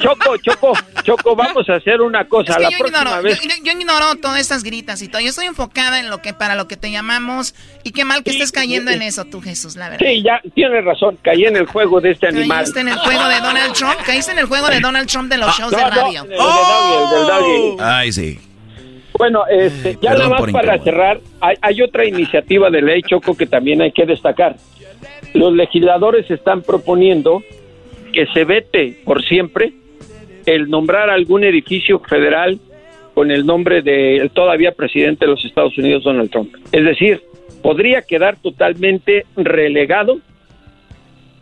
[0.00, 0.72] Choco, Choco,
[1.02, 2.52] Choco, vamos a hacer una cosa.
[2.52, 3.40] Es que la yo próxima ignoro, vez.
[3.42, 5.20] yo, yo- yo ignoro todas estas gritas y todo.
[5.20, 7.54] Yo estoy enfocada en lo que para lo que te llamamos
[7.84, 10.06] y qué mal que estés cayendo en eso tú, Jesús, la verdad.
[10.06, 11.18] Sí, ya tienes razón.
[11.22, 12.58] Caí en el juego de este animal.
[12.64, 15.38] Caíste en el juego de Donald Trump, caíste en el juego de Donald Trump de
[15.38, 16.22] los shows No, de no, radio.
[16.22, 17.76] el del doggy, el del doggy.
[17.80, 18.40] Ay, sí.
[19.18, 23.36] Bueno, este, ya Perdón nada más para cerrar, hay, hay otra iniciativa de ley, Choco,
[23.36, 24.54] que también hay que destacar.
[25.34, 27.42] Los legisladores están proponiendo
[28.12, 29.72] que se vete por siempre
[30.46, 32.58] el nombrar algún edificio federal
[33.14, 36.54] con el nombre del todavía presidente de los Estados Unidos, Donald Trump.
[36.72, 37.20] Es decir,
[37.62, 40.20] podría quedar totalmente relegado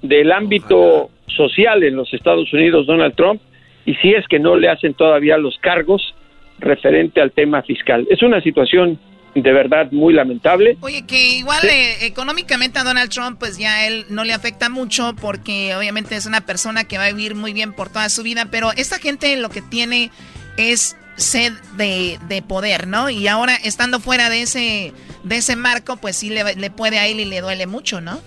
[0.03, 3.41] del ámbito social en los Estados Unidos, Donald Trump,
[3.85, 6.15] y si es que no le hacen todavía los cargos
[6.59, 8.07] referente al tema fiscal.
[8.11, 8.99] Es una situación
[9.43, 10.79] de verdad muy lamentable.
[10.81, 15.15] Oye, que igual eh, económicamente a Donald Trump, pues ya él no le afecta mucho
[15.21, 18.49] porque obviamente es una persona que va a vivir muy bien por toda su vida,
[18.51, 20.11] pero esta gente lo que tiene
[20.57, 23.11] es sed de, de poder, ¿no?
[23.11, 27.07] Y ahora estando fuera de ese, de ese marco, pues sí le, le puede a
[27.07, 28.21] él y le duele mucho, ¿no?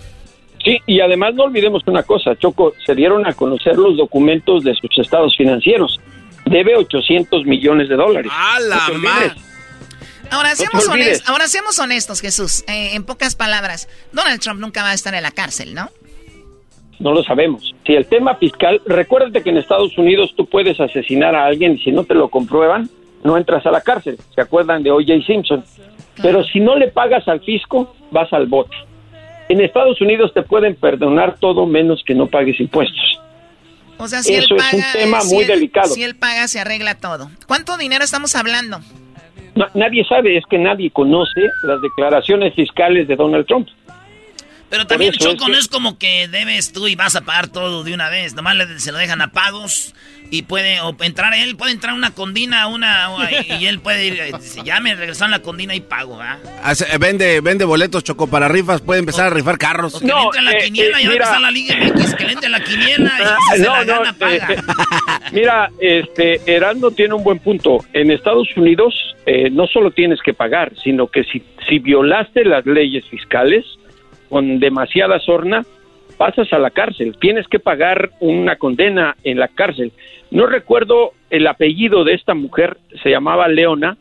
[0.63, 4.75] Sí, y además no olvidemos una cosa, Choco, se dieron a conocer los documentos de
[4.75, 5.99] sus estados financieros.
[6.45, 8.31] Debe 800 millones de dólares.
[8.35, 9.48] ¡A la No
[10.31, 10.87] Ahora seamos,
[11.27, 12.63] ahora seamos honestos, Jesús.
[12.67, 15.89] Eh, en pocas palabras, Donald Trump nunca va a estar en la cárcel, ¿no?
[16.99, 17.73] No lo sabemos.
[17.85, 21.83] Si el tema fiscal, recuérdate que en Estados Unidos tú puedes asesinar a alguien y
[21.83, 22.89] si no te lo comprueban,
[23.23, 24.17] no entras a la cárcel.
[24.35, 25.25] ¿Se acuerdan de O.J.
[25.25, 25.63] Simpson?
[26.21, 28.75] Pero si no le pagas al fisco, vas al bote.
[29.47, 33.19] En Estados Unidos te pueden perdonar todo menos que no pagues impuestos.
[33.97, 35.93] O sea, si Eso él es paga, un tema si muy él- delicado.
[35.93, 37.31] Si él paga, se arregla todo.
[37.47, 38.79] ¿Cuánto dinero estamos hablando?
[39.55, 43.67] No, nadie sabe, es que nadie conoce las declaraciones fiscales de Donald Trump.
[44.69, 47.93] Pero también, Choco, no es como que debes tú y vas a pagar todo de
[47.93, 48.35] una vez.
[48.35, 49.95] Nomás se lo dejan a pagos
[50.31, 53.09] y puede entrar él, puede entrar una condina, una
[53.59, 56.37] y él puede ir, eh, si ya me regresaron la condina y pago, ¿ah?
[56.99, 59.99] Vende, vende boletos choco para rifas, puede empezar a rifar carros.
[59.99, 62.33] que no, entre la eh, quiniela, y eh, va a la Liga MX, que le
[62.33, 64.47] entre en la quiniela y si se la gana, paga.
[65.31, 67.79] mira, este, Herando tiene un buen punto.
[67.93, 68.93] En Estados Unidos
[69.51, 73.63] no solo tienes que pagar, sino que si, si violaste las leyes fiscales
[74.27, 75.63] con demasiada sorna,
[76.19, 79.93] pasas a la cárcel, tienes que pagar una condena en la cárcel.
[80.31, 83.95] No recuerdo el apellido de esta mujer, se llamaba Leona,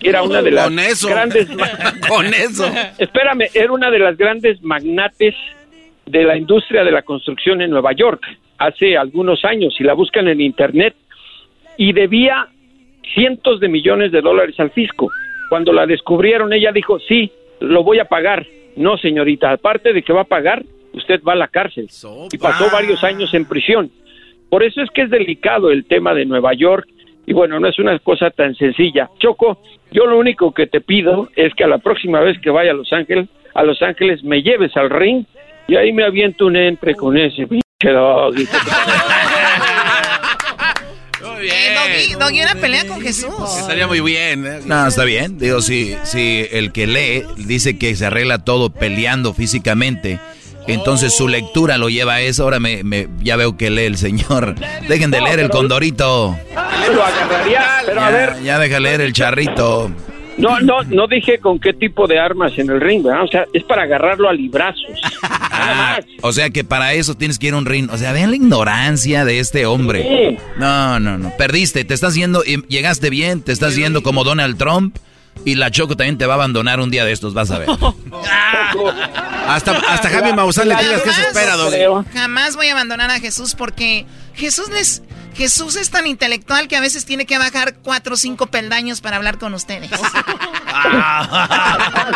[0.00, 0.70] era una de las
[1.04, 1.48] grandes
[2.08, 2.70] con eso.
[2.98, 5.34] Espérame, era una de las grandes magnates
[6.04, 8.22] de la industria de la construcción en Nueva York
[8.58, 10.94] hace algunos años y la buscan en internet
[11.76, 12.46] y debía
[13.12, 15.10] cientos de millones de dólares al fisco.
[15.48, 18.46] Cuando la descubrieron ella dijo, "Sí, lo voy a pagar."
[18.76, 20.62] No, señorita, aparte de que va a pagar,
[20.96, 21.88] usted va a la cárcel.
[22.32, 23.90] Y pasó varios años en prisión.
[24.48, 26.88] Por eso es que es delicado el tema de Nueva York.
[27.26, 29.10] Y bueno, no es una cosa tan sencilla.
[29.18, 32.70] Choco, yo lo único que te pido es que a la próxima vez que vaya
[32.70, 35.24] a Los Ángeles, a Los Ángeles me lleves al ring
[35.68, 38.46] y ahí me aviento un entre con ese pinche doggy.
[41.24, 42.18] Muy bien.
[42.18, 43.58] Doggy, una pelea con Jesús.
[43.58, 44.46] Estaría muy bien.
[44.46, 44.60] ¿eh?
[44.64, 45.38] No, está bien.
[45.38, 50.20] Digo, si, si el que lee dice que se arregla todo peleando físicamente
[50.72, 52.44] entonces su lectura lo lleva a eso.
[52.44, 54.54] Ahora me, me, ya veo que lee el señor.
[54.88, 56.36] Dejen de leer el condorito.
[56.92, 58.42] Lo agarraría, pero ya, a ver.
[58.42, 59.90] Ya deja leer el charrito.
[60.38, 63.24] No, no, no dije con qué tipo de armas en el ring, ¿verdad?
[63.24, 65.00] O sea, es para agarrarlo a librazos.
[65.58, 67.88] Ah, o sea que para eso tienes que ir a un ring.
[67.90, 70.38] O sea, vean la ignorancia de este hombre.
[70.58, 71.32] No, no, no.
[71.38, 74.96] Perdiste, te estás yendo, llegaste bien, te estás yendo como Donald Trump.
[75.44, 77.68] Y la Choco también te va a abandonar un día de estos, vas a ver.
[79.46, 81.56] hasta, hasta Javi Maussan le digas que se espera,
[82.12, 85.02] Jamás voy a abandonar a Jesús porque Jesús les
[85.36, 89.16] Jesús es tan intelectual que a veces tiene que bajar cuatro o cinco peldaños para
[89.16, 89.90] hablar con ustedes.
[90.90, 91.30] más,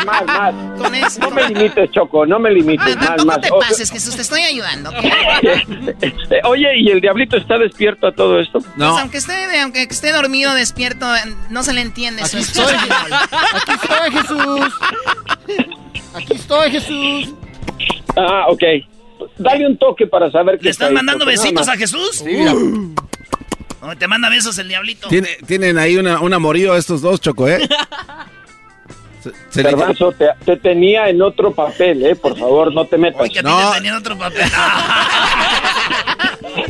[0.06, 1.18] más, más.
[1.18, 2.96] No me limites, Choco, no me limites.
[2.98, 3.40] Ah, más, más.
[3.40, 4.90] te pases, Jesús, te estoy ayudando.
[6.44, 8.60] Oye, ¿y el diablito está despierto a todo esto?
[8.76, 8.90] No.
[8.90, 11.06] Pues aunque esté, aunque esté dormido, despierto,
[11.50, 12.22] no se le entiende.
[12.22, 12.74] Aquí estoy,
[13.54, 14.74] Aquí estoy, Jesús.
[16.14, 17.34] Aquí estoy, Jesús.
[18.16, 18.62] Ah, ok.
[19.38, 20.64] Dale un toque para saber que.
[20.64, 22.16] ¿Le están mandando besitos a Jesús?
[22.16, 22.54] Sí, mira.
[23.98, 25.08] te manda besos el diablito.
[25.46, 27.60] tienen ahí una, un amorío estos dos, Choco, ¿eh?
[29.50, 29.62] Se,
[30.44, 32.16] te, tenía en otro papel, ¿eh?
[32.16, 33.28] Por favor, no te metas.
[33.28, 33.70] que no.
[33.70, 34.40] te tenía en otro papel.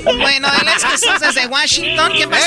[0.04, 2.12] bueno, él es Jesús desde Washington.
[2.16, 2.46] ¿Qué pasó?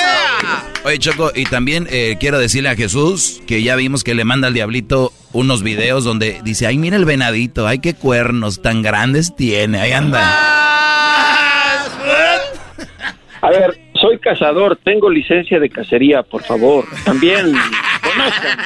[0.85, 4.47] Oye, Choco, y también eh, quiero decirle a Jesús que ya vimos que le manda
[4.47, 9.35] al diablito unos videos donde dice, ay, mira el venadito, ay, qué cuernos tan grandes
[9.35, 10.21] tiene, ahí anda.
[13.41, 16.85] A ver, soy cazador, tengo licencia de cacería, por favor.
[17.03, 17.53] También
[18.01, 18.57] conozcan.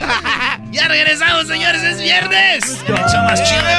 [0.72, 2.84] ya regresamos, señores, es viernes.
[2.88, 3.74] Mucho más chido de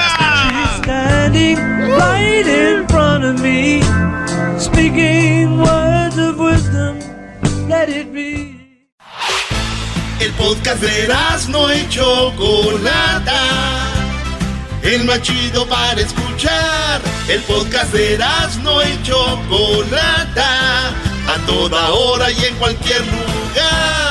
[10.20, 11.07] El podcast de
[11.49, 13.39] no y Chocolata.
[14.84, 15.20] El más
[15.68, 17.01] para escuchar.
[17.28, 18.20] El podcast de
[18.64, 20.89] no y Chocolata.
[21.28, 24.11] A toda hora y en cualquier lugar.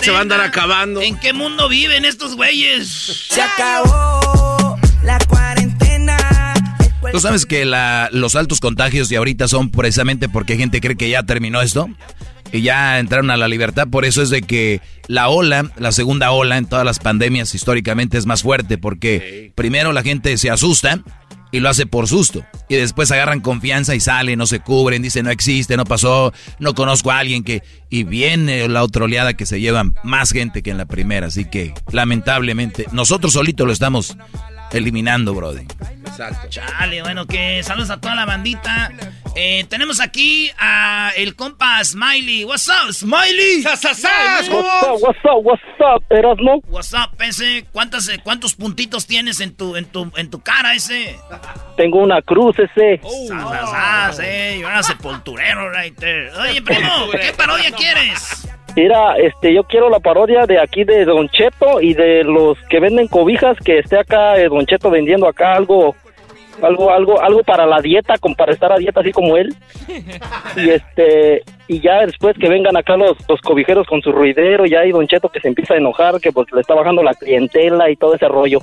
[0.00, 1.00] Se va a andar acabando.
[1.02, 2.88] ¿En qué mundo viven estos güeyes?
[3.28, 6.16] Se acabó la cuarentena.
[7.10, 11.24] ¿Tú sabes que los altos contagios de ahorita son precisamente porque gente cree que ya
[11.24, 11.88] terminó esto?
[12.52, 13.88] Y ya entraron a la libertad.
[13.88, 18.18] Por eso es de que la ola, la segunda ola en todas las pandemias históricamente
[18.18, 18.78] es más fuerte.
[18.78, 21.00] Porque primero la gente se asusta
[21.52, 22.44] y lo hace por susto.
[22.68, 26.74] Y después agarran confianza y salen, no se cubren, dicen no existe, no pasó, no
[26.74, 27.62] conozco a alguien que...
[27.90, 31.26] Y viene la otra oleada que se llevan más gente que en la primera.
[31.26, 34.16] Así que lamentablemente nosotros solitos lo estamos
[34.72, 35.66] eliminando, Brody.
[36.06, 36.48] Exacto.
[36.48, 38.92] Chale, bueno, que saludos a toda la bandita.
[39.34, 42.44] Eh, tenemos aquí a el compa Smiley.
[42.44, 43.64] What's up, Smiley?
[43.64, 46.62] What's up, what's up, what's up, Erasmo?
[46.68, 47.64] What's up, ese?
[47.72, 51.18] ¿Cuántas, eh, ¿Cuántos puntitos tienes en tu, en tu, en tu cara, ese?
[51.76, 53.00] Tengo una cruz, ese.
[53.02, 56.30] Oh, sas, eh, yo era sepulturero right there.
[56.32, 58.46] Oye, primo, ¿qué parodia quieres?
[58.74, 62.80] Mira, este, yo quiero la parodia de aquí de Don Cheto y de los que
[62.80, 65.94] venden cobijas, que esté acá eh, Don Cheto vendiendo acá algo,
[66.62, 69.54] algo, algo, algo para la dieta, como para estar a dieta así como él.
[70.54, 74.80] Y este, y ya después que vengan acá los, los cobijeros con su ruidero, ya
[74.80, 77.90] hay Don Cheto que se empieza a enojar, que porque le está bajando la clientela
[77.90, 78.60] y todo ese rollo.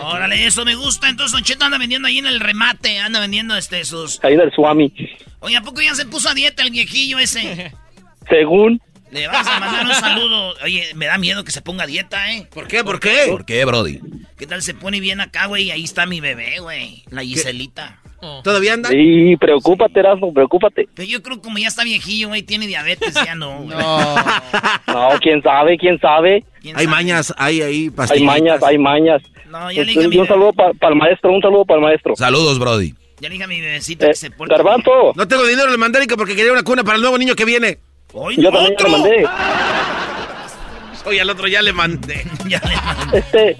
[0.00, 1.08] Órale, eso me gusta.
[1.08, 4.22] Entonces Don Cheto anda vendiendo ahí en el remate, anda vendiendo este sus.
[4.24, 4.92] Ahí del Swami.
[5.40, 7.72] Oye, ¿a poco ya se puso a dieta el viejillo ese?
[8.28, 8.80] Según.
[9.10, 10.54] Le vas a mandar un saludo.
[10.62, 12.46] Oye, me da miedo que se ponga dieta, ¿eh?
[12.52, 12.84] ¿Por qué?
[12.84, 13.26] ¿Por qué?
[13.30, 14.00] ¿Por qué, Brody?
[14.36, 15.70] ¿Qué tal se pone bien acá, güey?
[15.70, 17.04] Ahí está mi bebé, güey.
[17.10, 17.98] La Giselita.
[18.42, 18.88] ¿Todavía anda?
[18.88, 20.88] Sí, preocúpate, Erasmo, preocúpate.
[20.94, 23.62] Pero yo creo que como ya está viejillo, güey, tiene diabetes, ya no.
[23.62, 23.78] güey.
[23.78, 26.44] No, quién sabe, quién sabe.
[26.74, 29.22] Hay mañas, hay ahí Hay mañas, hay mañas.
[29.48, 32.14] No, ya le dije un saludo para el maestro, un saludo para el maestro.
[32.16, 32.92] Saludos, Brody.
[33.20, 34.54] Ya le dije a mi bebecito Eh, que se porte.
[34.54, 35.12] Garbanzo.
[35.14, 37.44] No tengo dinero, le mandé Erika, porque quería una cuna para el nuevo niño que
[37.44, 37.78] viene.
[38.14, 38.88] ¡Ay, Yo también otro!
[38.88, 39.26] lo mandé.
[41.04, 42.24] Oye, al otro ya le mandé.
[42.48, 43.18] Ya le mandé.
[43.18, 43.56] Este,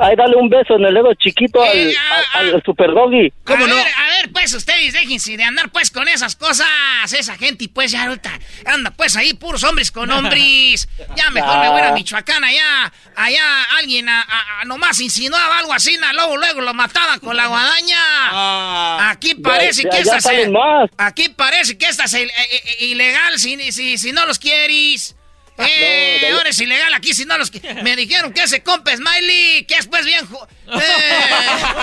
[0.00, 3.32] ahí dale un beso en el dedo chiquito al, ah, al- al super doggy.
[3.46, 6.66] a ver, a ver, pues ustedes déjense de andar pues con esas cosas,
[7.12, 10.88] esa gente y pues ya ahorita anda pues ahí puros hombres con hombres.
[11.16, 15.72] Ya mejor me voy a Michoacán allá, allá alguien a, a- a nomás insinuaba algo
[15.72, 19.10] así, na, luego luego lo mataba con la guadaña.
[19.10, 20.28] Aquí parece ya- que esta se,
[20.98, 25.14] aquí parece que esta es il- eh, eh, ilegal si, si, si no los quieres.
[25.58, 26.36] Eh, No, no.
[26.38, 27.50] ahora es ilegal aquí si no los
[27.82, 30.26] Me dijeron que ese compa Smiley, que es pues bien...
[30.70, 30.80] Eh.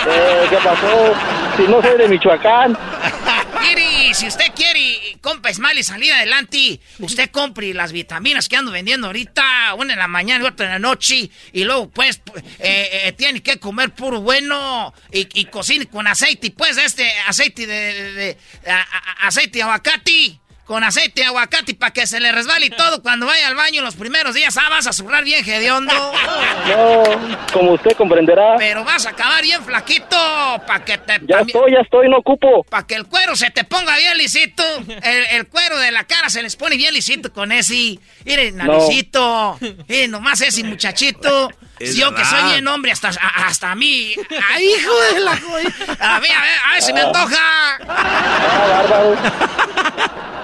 [0.08, 1.14] Eh, ¿Qué pasó?
[1.56, 2.78] Si no soy de Michoacán.
[3.60, 9.08] Mire, si usted quiere, compa Smiley, salir adelante, usted compre las vitaminas que ando vendiendo
[9.08, 12.20] ahorita, una en la mañana y otra en la noche, y luego, pues,
[12.60, 17.66] eh, eh, tiene que comer puro bueno, y, y cocine con aceite, pues, este aceite
[17.66, 20.40] de, de- de- a- a- aceite de aguacate.
[20.66, 23.82] Con aceite de aguacate para que se le resbale y todo cuando vaya al baño
[23.82, 24.56] los primeros días.
[24.56, 25.92] Ah, vas a zurrar bien hediondo.
[26.66, 27.04] No,
[27.52, 28.56] como usted comprenderá.
[28.58, 30.16] Pero vas a acabar bien flaquito
[30.66, 31.20] para que te...
[31.28, 32.64] Ya estoy, ya estoy, no ocupo.
[32.64, 34.64] Para que el cuero se te ponga bien lisito.
[35.02, 38.00] El, el cuero de la cara se les pone bien lisito con ese.
[38.24, 38.64] Miren, No.
[38.64, 39.56] naricito.
[39.88, 41.50] Miren, nomás ese muchachito.
[41.78, 44.12] Es Si yo que soy bien hombre, hasta, a- hasta a mí.
[44.52, 45.68] ¡Ay, hijo de la joya!
[46.00, 47.78] A ver, a ver, a ver si me antoja.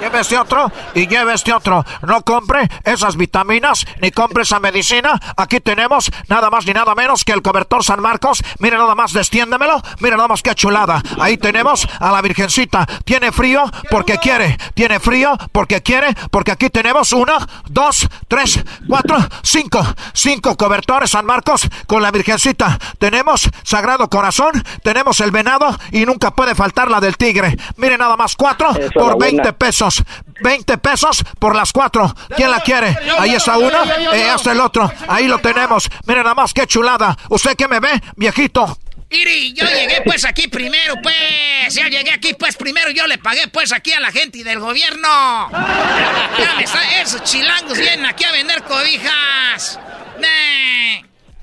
[0.00, 1.84] Lleve este otro y lleve este otro.
[2.02, 5.20] No compre esas vitaminas ni compre esa medicina.
[5.36, 8.42] Aquí tenemos nada más ni nada menos que el cobertor San Marcos.
[8.60, 9.82] Mire nada más, destiéndemelo.
[9.98, 11.02] Mire nada más qué chulada.
[11.20, 12.86] Ahí tenemos a la Virgencita.
[13.04, 14.56] Tiene frío porque quiere.
[14.72, 16.14] Tiene frío porque quiere.
[16.30, 17.36] Porque aquí tenemos uno,
[17.68, 19.84] dos, tres, cuatro, cinco.
[20.14, 22.78] Cinco cobertores San Marcos con la Virgencita.
[22.98, 24.64] Tenemos Sagrado Corazón.
[24.82, 27.58] Tenemos el venado y nunca puede faltar la del tigre.
[27.76, 29.42] Mire nada más, cuatro Eso, por la buena.
[29.42, 29.52] 20
[29.90, 30.04] pesos.
[30.42, 32.14] 20 pesos por las cuatro.
[32.36, 32.96] ¿Quién la quiere?
[33.18, 34.90] Ahí está uno, eh, hasta el otro.
[35.08, 35.88] Ahí lo tenemos.
[36.06, 37.16] Miren nada más, qué chulada.
[37.28, 38.78] ¿Usted qué me ve, viejito?
[39.10, 41.74] Iri, yo llegué pues aquí primero, pues.
[41.74, 42.90] Ya llegué aquí pues primero.
[42.90, 45.50] Yo le pagué pues aquí a la gente del gobierno.
[45.50, 49.78] Ya me está, esos chilangos vienen aquí a vender cobijas.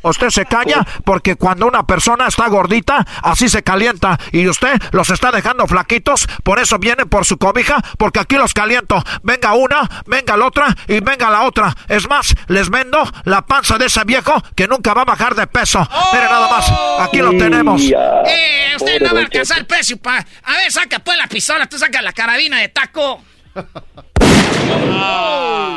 [0.10, 4.18] Usted se calla porque cuando una persona está gordita, así se calienta.
[4.32, 8.54] Y usted los está dejando flaquitos, por eso viene por su cobija, porque aquí los
[8.54, 9.04] caliento.
[9.24, 11.76] Venga una, venga la otra y venga la otra.
[11.88, 15.48] Es más, les vendo la panza de ese viejo que nunca va a bajar de
[15.48, 15.88] peso.
[16.14, 17.82] Mire nada más, aquí lo tenemos.
[17.82, 20.26] Eh, usted no va a alcanzar el precio pa.
[20.44, 23.22] A ver, saca pues la pistola, tú saca la carabina de taco.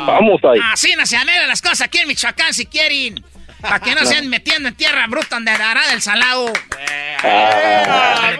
[0.07, 0.59] Vamos ahí.
[0.71, 3.23] Así no se anhelan las cosas aquí en Michoacán si quieren.
[3.61, 6.51] Para que no se anden metiendo en tierra bruta donde hará del salado.
[7.23, 8.31] Ah,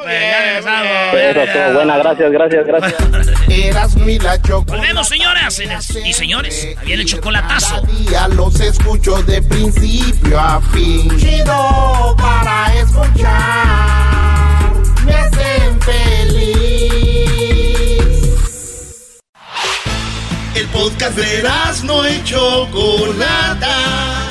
[1.14, 2.96] eso estuvo buena, gracias, gracias, gracias.
[3.50, 4.78] Eras mi la chocolate.
[4.78, 5.62] Volvemos, señoras
[6.04, 6.68] y señores.
[6.80, 7.82] Ahí el chocolatazo.
[7.82, 11.16] Día los escucho de principio a fin.
[11.18, 14.72] Chido para escuchar.
[15.06, 16.42] Me hacen feliz.
[20.56, 24.31] El podcast de Erasmo y Chocolata.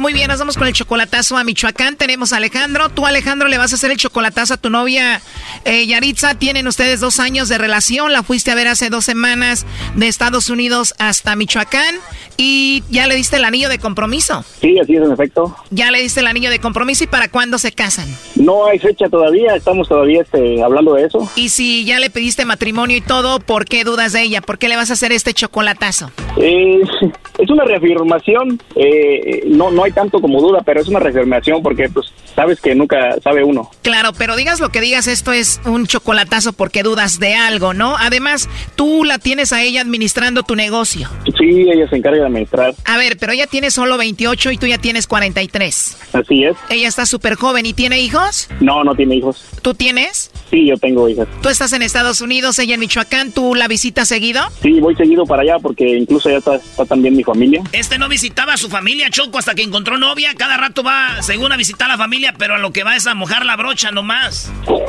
[0.00, 1.94] Muy bien, nos vamos con el chocolatazo a Michoacán.
[1.94, 2.88] Tenemos a Alejandro.
[2.88, 5.20] Tú, Alejandro, le vas a hacer el chocolatazo a tu novia
[5.66, 6.36] eh, Yaritza.
[6.36, 8.10] Tienen ustedes dos años de relación.
[8.10, 11.96] La fuiste a ver hace dos semanas de Estados Unidos hasta Michoacán.
[12.38, 14.42] Y ya le diste el anillo de compromiso.
[14.62, 15.54] Sí, así es, en efecto.
[15.68, 17.04] Ya le diste el anillo de compromiso.
[17.04, 18.06] ¿Y para cuándo se casan?
[18.36, 19.54] No hay fecha todavía.
[19.54, 21.30] Estamos todavía este, hablando de eso.
[21.36, 24.40] Y si ya le pediste matrimonio y todo, ¿por qué dudas de ella?
[24.40, 26.10] ¿Por qué le vas a hacer este chocolatazo?
[26.38, 26.80] Eh,
[27.38, 28.58] es una reafirmación.
[28.76, 32.74] Eh, no, no hay tanto como duda, pero es una reafirmación porque pues sabes que
[32.74, 33.70] nunca sabe uno.
[33.82, 37.96] Claro, pero digas lo que digas, esto es un chocolatazo porque dudas de algo, ¿no?
[37.96, 41.08] Además, tú la tienes a ella administrando tu negocio.
[41.38, 42.74] Sí, ella se encarga de administrar.
[42.84, 45.98] A ver, pero ella tiene solo 28 y tú ya tienes 43.
[46.12, 46.56] Así es.
[46.68, 48.48] Ella está súper joven y tiene hijos.
[48.60, 49.44] No, no tiene hijos.
[49.62, 50.30] ¿Tú tienes?
[50.50, 51.28] Sí, yo tengo hijas.
[51.42, 53.32] ¿Tú estás en Estados Unidos, ella en Michoacán?
[53.32, 54.42] ¿Tú la visitas seguido?
[54.62, 57.62] Sí, voy seguido para allá porque incluso ya está, está también mi familia.
[57.72, 60.34] Este no visitaba a su familia, Choco, hasta que encontró novia.
[60.36, 63.06] Cada rato va, según a visitar a la familia, pero a lo que va es
[63.06, 64.52] a mojar la brocha nomás.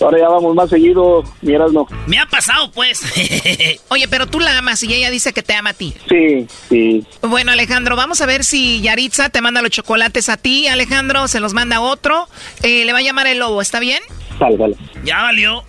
[0.00, 1.86] Ahora ya vamos más seguido, miras no.
[2.06, 3.02] Me ha pasado, pues.
[3.88, 5.94] Oye, pero tú la amas y ella dice que te ama a ti.
[6.08, 7.04] Sí, sí.
[7.22, 11.40] Bueno, Alejandro, vamos a ver si Yaritza te manda los chocolates a ti, Alejandro, se
[11.40, 12.28] los manda otro.
[12.62, 14.00] Eh, le va a llamar el lobo, ¿está bien?
[14.38, 14.76] Vale, vale.
[15.04, 15.64] Ya valió.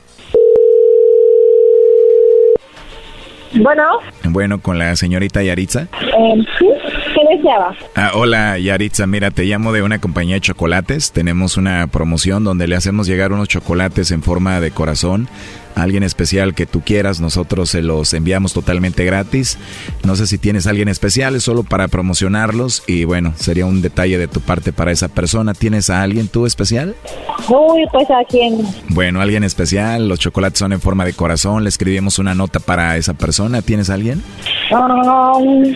[3.56, 3.84] Bueno.
[4.24, 5.88] Bueno, con la señorita Yaritza.
[6.02, 6.68] Eh, sí,
[7.14, 7.88] ¿qué?
[7.96, 11.12] Ah, hola Yaritza, mira, te llamo de una compañía de chocolates.
[11.12, 15.28] Tenemos una promoción donde le hacemos llegar unos chocolates en forma de corazón
[15.76, 17.20] a alguien especial que tú quieras.
[17.20, 19.58] Nosotros se los enviamos totalmente gratis.
[20.04, 23.82] No sé si tienes a alguien especial, es solo para promocionarlos y bueno, sería un
[23.82, 25.54] detalle de tu parte para esa persona.
[25.54, 26.96] ¿Tienes a alguien tú especial?
[27.50, 28.60] Uy, pues a quién.
[28.90, 30.08] Bueno, alguien especial.
[30.08, 31.64] Los chocolates son en forma de corazón.
[31.64, 33.62] Le escribimos una nota para esa persona.
[33.62, 34.24] ¿Tienes a alguien?
[34.72, 35.74] Um,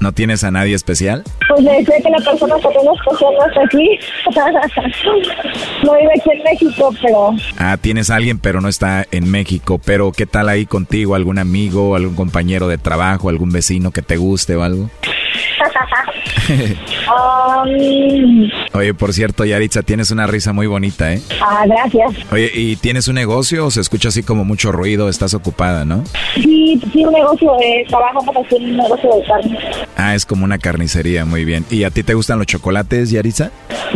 [0.00, 1.24] ¿No tienes a nadie especial?
[1.50, 3.98] pues le decía que la persona que tengo especial no está aquí.
[5.84, 7.34] no vive aquí en México, pero...
[7.58, 9.80] Ah, tienes a alguien, pero no está en México.
[9.84, 11.14] Pero, ¿qué tal ahí contigo?
[11.14, 14.90] ¿Algún amigo, algún compañero de trabajo, algún vecino que te guste o algo?
[17.10, 21.22] Um, Oye, por cierto, Yaritza, tienes una risa muy bonita, ¿eh?
[21.40, 22.14] ah, gracias.
[22.32, 25.08] Oye, ¿y tienes un negocio o se escucha así como mucho ruido?
[25.08, 26.04] Estás ocupada, ¿no?
[26.34, 29.58] Sí, sí, un negocio de trabajamos aquí en un negocio de carne.
[29.96, 31.64] Ah, es como una carnicería, muy bien.
[31.70, 33.50] ¿Y a ti te gustan los chocolates, Yaritza?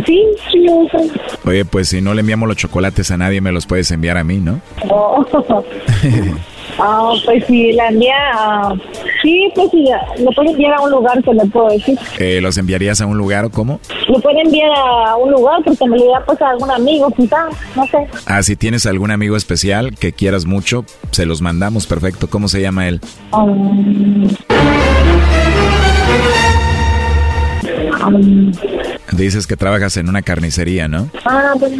[0.05, 1.11] Sí, sí, me.
[1.45, 4.23] Oye, pues si no le enviamos los chocolates a nadie, me los puedes enviar a
[4.23, 4.61] mí, ¿no?
[4.89, 5.25] Oh.
[6.79, 8.73] Ah, pues si la envía, ah,
[9.21, 11.97] sí, pues si la- lo puede enviar a un lugar que le puedo decir.
[12.19, 13.79] Eh, ¿Los enviarías a un lugar o cómo?
[14.07, 17.47] Lo puede enviar a un lugar porque me lo diga pues a algún amigo, quizá,
[17.75, 18.07] no sé.
[18.25, 22.29] Ah, si tienes algún amigo especial que quieras mucho, se los mandamos, perfecto.
[22.29, 22.99] ¿Cómo se llama él?
[23.31, 24.27] Um,
[29.11, 31.09] Dices que trabajas en una carnicería, ¿no?
[31.25, 31.73] ah, pues,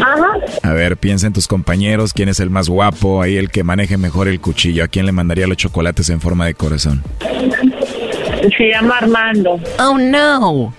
[0.00, 0.30] ajá.
[0.62, 3.98] A ver, piensa en tus compañeros, quién es el más guapo, ahí el que maneje
[3.98, 7.02] mejor el cuchillo, a quién le mandaría los chocolates en forma de corazón.
[8.56, 9.60] Se llama Armando.
[9.78, 10.72] Oh, no.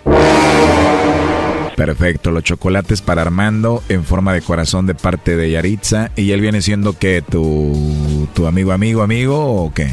[1.75, 6.11] Perfecto, los chocolates para Armando en forma de corazón de parte de Yaritza.
[6.15, 9.87] ¿Y él viene siendo que tu, tu amigo, amigo, amigo o qué?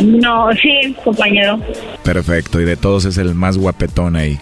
[0.00, 1.60] No, sí, compañero.
[2.02, 4.38] Perfecto, y de todos es el más guapetón ahí.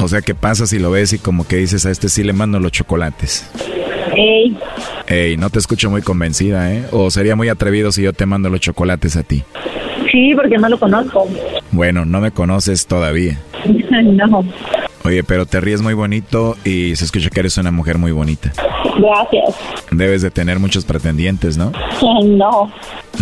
[0.00, 2.32] O sea, ¿qué pasa si lo ves y como que dices a este sí le
[2.32, 3.48] mando los chocolates?
[4.16, 4.56] Ey,
[5.08, 6.84] Ey, no te escucho muy convencida, ¿eh?
[6.90, 9.44] O sería muy atrevido si yo te mando los chocolates a ti.
[10.10, 11.28] sí, porque no lo conozco.
[11.70, 13.38] Bueno, no me conoces todavía.
[13.90, 14.44] no,
[15.06, 18.52] Oye, pero te ríes muy bonito y se escucha que eres una mujer muy bonita.
[18.98, 19.54] gracias.
[19.92, 21.70] Debes de tener muchos pretendientes, ¿no?
[22.24, 22.72] No,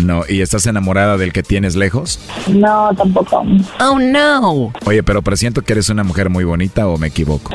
[0.03, 2.19] No, ¿y estás enamorada del que tienes lejos?
[2.49, 3.45] no, tampoco.
[3.81, 4.73] Oh, no.
[4.87, 7.53] Oye, pero presiento que eres una mujer muy bonita o me equivoco.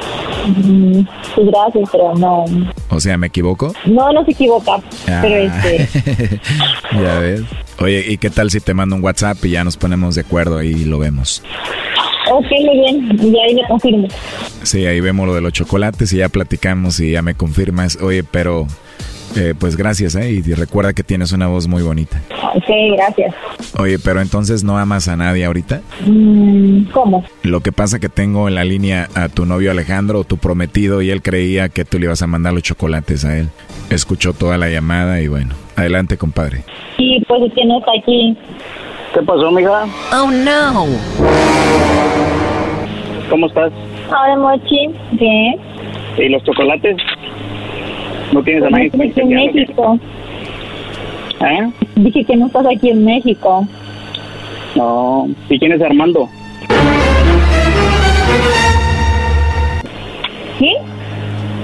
[0.48, 1.00] Mm,
[1.36, 2.46] Sí, gracias, pero no.
[2.90, 3.74] O sea, ¿me equivoco?
[3.86, 4.74] No, no se equivoca.
[5.08, 5.20] Ah.
[5.24, 6.40] Pero este,
[6.94, 7.42] ya ves.
[7.80, 10.62] Oye, ¿y qué tal si te mando un WhatsApp y ya nos ponemos de acuerdo
[10.62, 11.42] y lo vemos?
[12.32, 13.20] Ok, muy bien.
[13.22, 14.08] Y ahí le confirmo.
[14.64, 17.98] Sí, ahí vemos lo de los chocolates y ya platicamos y ya me confirmas.
[18.02, 18.68] Oye, pero
[19.36, 20.32] eh, pues gracias, ¿eh?
[20.32, 22.22] Y recuerda que tienes una voz muy bonita.
[22.56, 22.66] Ok,
[22.96, 23.36] gracias.
[23.78, 25.82] Oye, pero entonces no amas a nadie ahorita.
[26.06, 27.24] Mm, ¿Cómo?
[27.44, 31.12] Lo que pasa que tengo en la línea a tu novio Alejandro, tu prometido, y
[31.12, 33.50] él creía que tú le ibas a mandar los chocolates a él.
[33.90, 36.64] Escuchó toda la llamada y bueno, adelante, compadre.
[36.98, 38.38] Sí, pues es que no está aquí.
[39.14, 39.86] ¿Qué pasó, mija?
[40.14, 40.86] Oh, no.
[43.30, 43.72] ¿Cómo estás?
[44.08, 44.90] Hola, Mochi.
[45.14, 45.56] Bien.
[46.18, 46.98] ¿Y los chocolates?
[48.32, 48.88] ¿No tienes a nadie?
[48.88, 50.00] Aquí en México.
[51.42, 51.72] ¿Eh?
[51.96, 53.66] Dije que no estás aquí en México.
[54.76, 55.28] No.
[55.50, 56.30] ¿Y quién es Armando?
[60.60, 60.76] ¿Sí?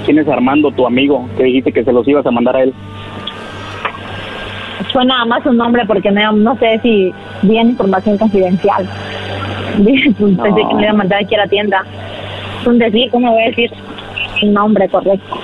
[0.06, 1.28] ¿Quién es Armando, tu amigo?
[1.38, 2.74] Que dijiste que se los ibas a mandar a él.
[4.92, 8.88] Fue nada más un nombre porque no, no sé si bien información confidencial.
[9.78, 11.84] Dije, pues, Pensé que me iba a mandar aquí a la tienda.
[12.66, 13.72] Un decir, ¿cómo voy a decir
[14.42, 15.40] el nombre correcto?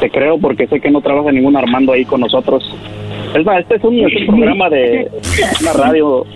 [0.00, 2.62] Te creo porque sé que no trabaja ningún Armando ahí con nosotros.
[3.34, 5.10] Es más, este es un, es un programa de
[5.60, 6.26] una radio,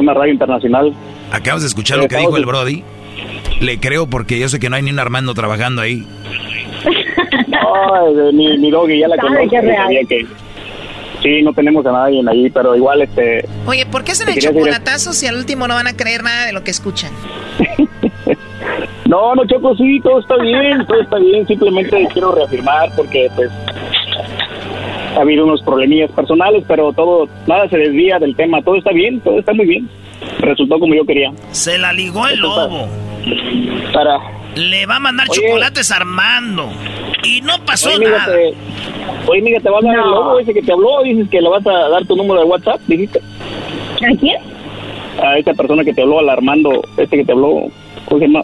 [0.00, 0.92] una radio internacional.
[1.32, 2.82] Acabas de escuchar lo que dijo el Brody.
[3.60, 6.04] Le creo porque yo sé que no hay ni un Armando trabajando ahí.
[6.84, 9.48] Ay, de- mi, mi doggy ya la conozco.
[10.08, 10.26] que
[11.22, 13.44] Sí, no tenemos a nadie ahí, pero igual este...
[13.66, 16.52] Oye, ¿por qué hacen el chocolatazo si al último no van a creer nada de
[16.52, 17.10] lo que escuchan?
[19.08, 21.46] No, no, Choco, sí, todo está bien, todo está bien.
[21.46, 23.50] Simplemente quiero reafirmar porque, pues,
[25.16, 28.60] ha habido unos problemillas personales, pero todo, nada se desvía del tema.
[28.60, 29.88] Todo está bien, todo está muy bien.
[30.40, 31.32] Resultó como yo quería.
[31.52, 32.86] Se la ligó el lobo.
[33.94, 34.18] Para...
[34.56, 35.40] Le va a mandar Oye.
[35.40, 36.68] chocolates a Armando.
[37.24, 38.26] Y no pasó Oye, nada.
[38.26, 38.54] te,
[39.26, 41.02] oye, mira, te va a dar el logo ese que te habló.
[41.02, 43.20] Dices que le vas a dar tu número de WhatsApp, dijiste.
[43.20, 44.36] ¿A quién?
[45.22, 47.64] A esa persona que te habló, al Armando, este que te habló.
[48.06, 48.42] ¿Cómo se llama?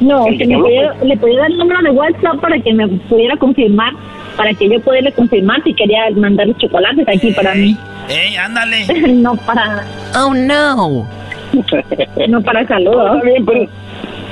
[0.00, 2.58] No, que que te me habló, pudiera- le podía dar el número de WhatsApp para
[2.58, 3.92] que me pudiera confirmar,
[4.36, 7.76] para que yo pudiera confirmar si quería mandar los chocolates aquí para mí.
[8.08, 8.84] ¡Ey, ándale!
[9.14, 9.86] no para...
[10.16, 11.06] Oh, no.
[12.28, 13.14] No para saludos.
[13.16, 13.66] está bien, pero...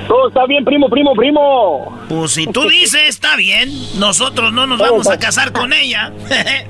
[0.08, 1.98] Todo está bien, primo, primo, primo.
[2.08, 3.70] Pues si tú dices, está bien.
[3.98, 6.12] Nosotros no nos vamos a casar con ella.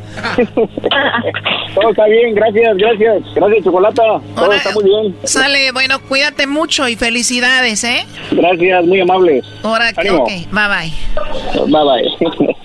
[1.74, 3.22] Todo está bien, gracias, gracias.
[3.34, 4.02] Gracias, Chocolata.
[4.36, 5.16] Todo está muy bien.
[5.24, 8.06] Sale, bueno, cuídate mucho y felicidades, ¿eh?
[8.30, 9.44] Gracias, muy amables.
[9.62, 10.92] Ahora, ok, bye bye.
[11.66, 12.56] Bye, bye.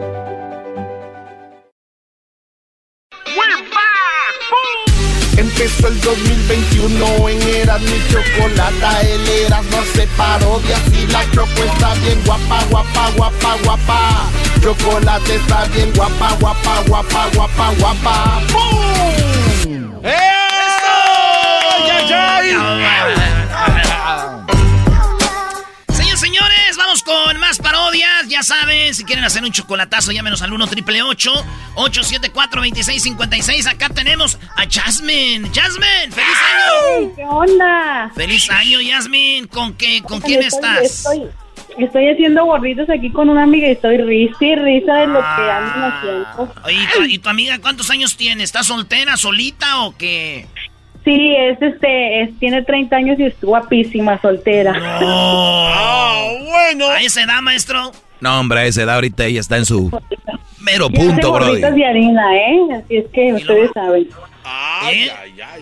[5.61, 11.63] Empezó el 2021 en Eras mi chocolata, el Eras no se parodias y la choco
[11.63, 14.29] está bien guapa, guapa, guapa, guapa.
[14.59, 18.41] Chocolate está bien guapa, guapa, guapa, guapa, guapa.
[18.51, 19.61] ¡Bum!
[19.61, 20.01] Señores,
[26.81, 28.27] vamos con más parodias.
[28.27, 34.37] Ya saben, si quieren hacer un chocolatazo, llámenos al 1 triple 874 2656 Acá tenemos
[34.55, 35.49] a Jasmine.
[35.53, 37.15] Jasmine, feliz año.
[37.15, 38.11] ¿Qué onda?
[38.15, 39.47] Feliz año, Jasmine.
[39.47, 40.01] ¿Con qué?
[40.01, 40.83] ¿Con quién Estoy- estás?
[41.05, 41.29] Estoy,
[41.77, 45.51] estoy haciendo gorritos aquí con una amiga y estoy risa y risa de lo que
[45.51, 46.53] andan haciendo.
[46.65, 48.43] Oye, ¿y tu, y tu amiga cuántos años tiene?
[48.43, 50.47] ¿Está soltera, solita o qué?
[51.03, 54.99] Sí, es este, es, tiene 30 años y es guapísima, soltera.
[55.01, 56.89] Oh, bueno.
[56.89, 57.91] Ahí se da, maestro.
[58.19, 59.89] No, hombre, a esa edad ahorita ella está en su
[60.59, 61.55] mero punto, bro.
[61.55, 62.59] de harina, ¿eh?
[62.75, 64.07] Así es que ustedes saben.
[64.91, 65.11] ¿Eh?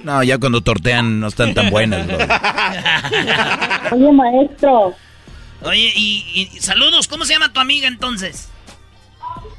[0.03, 2.17] No, ya cuando tortean no están tan buenas, bro.
[3.91, 4.93] Oye, maestro.
[5.61, 8.49] Oye, y, y, saludos, ¿cómo se llama tu amiga entonces?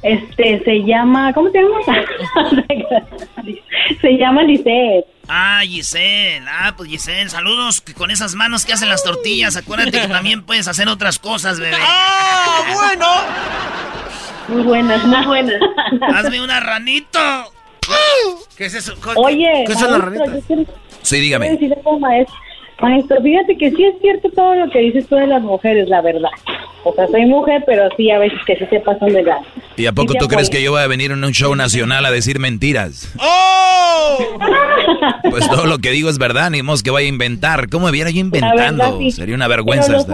[0.03, 1.79] Este, se llama, ¿cómo se llama?
[4.01, 5.05] se llama Giselle.
[5.27, 6.43] Ah, Giselle.
[6.49, 9.55] Ah, pues Giselle, saludos con esas manos que hacen las tortillas.
[9.57, 11.77] Acuérdate que también puedes hacer otras cosas, bebé.
[11.81, 13.07] ¡Ah, bueno!
[14.47, 15.61] Muy buenas, muy buenas.
[16.13, 17.19] Hazme una ranito.
[18.57, 18.95] ¿Qué es eso?
[19.15, 20.43] Oye, ¿qué son las ranitas?
[21.01, 21.57] Sí, dígame.
[21.99, 22.35] Maestro,
[22.81, 26.01] maestro, fíjate que sí es cierto todo lo que dices tú de las mujeres, la
[26.01, 26.29] verdad.
[26.83, 29.45] O sea, soy mujer, pero sí a veces que sí se pasan de gas.
[29.77, 32.11] ¿Y a poco tú crees que yo voy a venir en un show nacional a
[32.11, 33.13] decir mentiras?
[33.19, 34.17] ¡Oh!
[35.29, 37.69] Pues todo lo que digo es verdad, ni mos que vaya a inventar.
[37.69, 38.99] ¿Cómo me viera yo inventando?
[39.11, 39.91] Sería una vergüenza.
[39.93, 40.07] Los,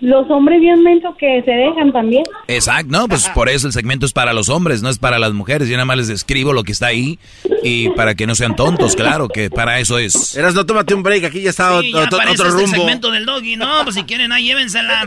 [0.00, 2.24] los, hombres bien mentos que se dejan también.
[2.48, 5.32] Exacto, no, pues por eso el segmento es para los hombres, no es para las
[5.32, 5.68] mujeres.
[5.68, 7.18] Yo nada más les escribo lo que está ahí
[7.62, 10.36] y para que no sean tontos, claro, que para eso es.
[10.36, 12.60] Eras, no tómate un break, aquí ya está sí, otro, ya otro rumbo.
[12.60, 15.06] el segmento del doggy, no, pues si quieren ahí llévensela.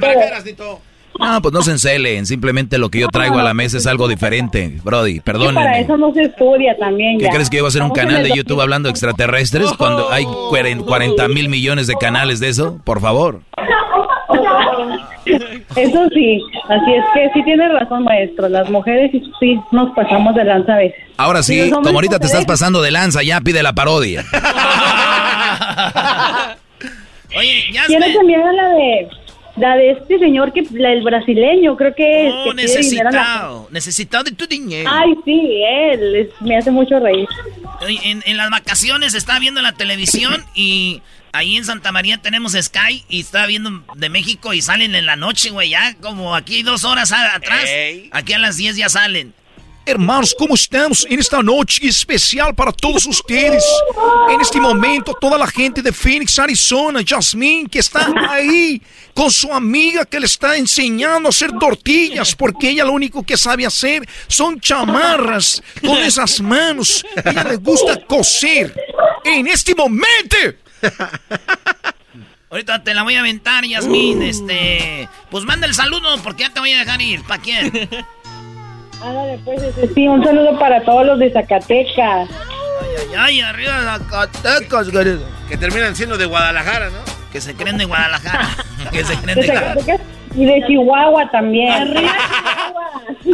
[1.19, 4.07] No, pues no se encelen, simplemente lo que yo traigo a la mesa es algo
[4.07, 5.61] diferente, Brody, perdónenme.
[5.61, 8.31] para eso no se estudia también ¿Qué crees que iba a hacer un canal de
[8.35, 12.79] YouTube hablando de extraterrestres cuando hay 40 mil millones de canales de eso?
[12.83, 13.41] Por favor.
[15.25, 16.39] Eso sí,
[16.69, 18.49] así es que sí tiene razón, maestro.
[18.49, 20.99] Las mujeres sí nos pasamos de lanza a veces.
[21.17, 24.23] Ahora sí, como ahorita te estás pasando de lanza, ya pide la parodia.
[27.35, 29.07] Oye, ya ¿Quién también la de
[29.55, 32.33] la de este señor que el brasileño, creo que es.
[32.33, 33.67] Oh, necesitado.
[33.71, 34.89] Necesitado de tu dinero.
[34.91, 37.27] Ay, sí, él me hace mucho reír.
[38.03, 41.01] En, en las vacaciones estaba viendo la televisión y
[41.33, 45.15] ahí en Santa María tenemos Sky y estaba viendo de México y salen en la
[45.15, 47.69] noche, güey, ya como aquí dos horas atrás.
[48.11, 49.33] Aquí a las 10 ya salen.
[49.85, 53.65] Hermanos, ¿cómo estamos en esta noche especial para todos ustedes?
[54.29, 58.81] En este momento, toda la gente de Phoenix, Arizona, Jasmine, que está ahí
[59.13, 63.35] con su amiga que le está enseñando a hacer tortillas, porque ella lo único que
[63.35, 67.05] sabe hacer son chamarras con esas manos.
[67.25, 68.73] Ella le gusta coser.
[69.25, 70.37] En este momento.
[72.49, 74.21] Ahorita te la voy a aventar, Yasmin.
[74.21, 77.23] Este, pues manda el saludo porque ya te voy a dejar ir.
[77.23, 77.65] ¿Para quién?
[79.01, 82.29] Ándale, pues, este, sí, un saludo para todos los de Zacatecas.
[82.29, 84.87] Ay, ay, ay, arriba de Zacatecas,
[85.49, 86.99] Que terminan siendo de Guadalajara, ¿no?
[87.31, 88.49] Que se creen de Guadalajara.
[88.91, 90.01] que se creen de, Zacatecas
[90.35, 91.71] y de Chihuahua también.
[91.71, 92.11] Arriba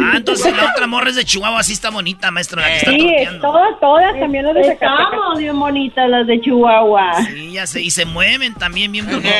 [0.01, 2.91] Ah, entonces la otra morra es de Chihuahua, así está bonita, maestro, la que está
[2.91, 5.03] Sí, todas, todas también las de Zacatecas.
[5.03, 7.23] Estamos bien bonitas las de Chihuahua.
[7.25, 9.33] Sí, ya sé, y se mueven también bien bonitas.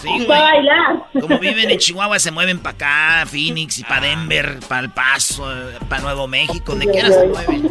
[0.00, 0.26] Sí, güey.
[0.26, 0.96] Para bailar.
[1.20, 5.48] Como viven en Chihuahua, se mueven para acá, Phoenix y para Denver, para El Paso,
[5.88, 7.68] para Nuevo México, donde quiera se mueven.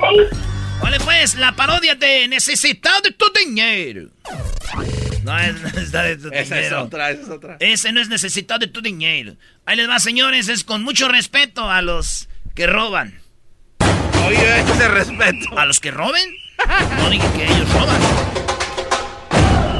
[0.81, 4.09] Vale, pues, la parodia de Necesitado de tu dinero.
[5.23, 6.77] No es necesitado de tu esa dinero.
[6.79, 7.57] es otra, esa es otra.
[7.59, 9.35] Ese no es necesitado de tu dinero.
[9.65, 13.19] Ahí les va, señores, es con mucho respeto a los que roban.
[14.27, 15.57] Oye, ese respeto.
[15.57, 16.23] ¿A los que roben?
[16.97, 18.01] No dije que ellos roban.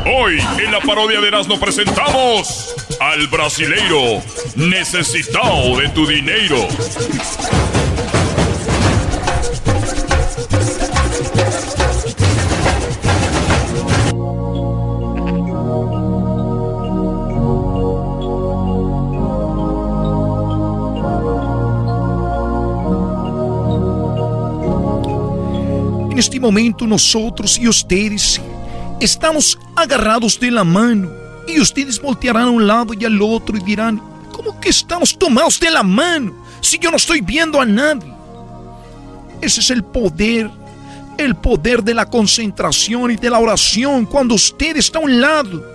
[0.08, 4.22] Hoy en la parodia de Erasmo presentamos al brasileiro
[4.56, 6.68] necesitado de tu dinero.
[26.16, 28.40] En este momento nosotros y ustedes
[29.02, 31.12] estamos agarrados de la mano
[31.46, 34.02] y ustedes voltearán a un lado y al otro y dirán,
[34.32, 38.14] ¿cómo que estamos tomados de la mano si yo no estoy viendo a nadie?
[39.42, 40.50] Ese es el poder,
[41.18, 45.66] el poder de la concentración y de la oración cuando usted está a un lado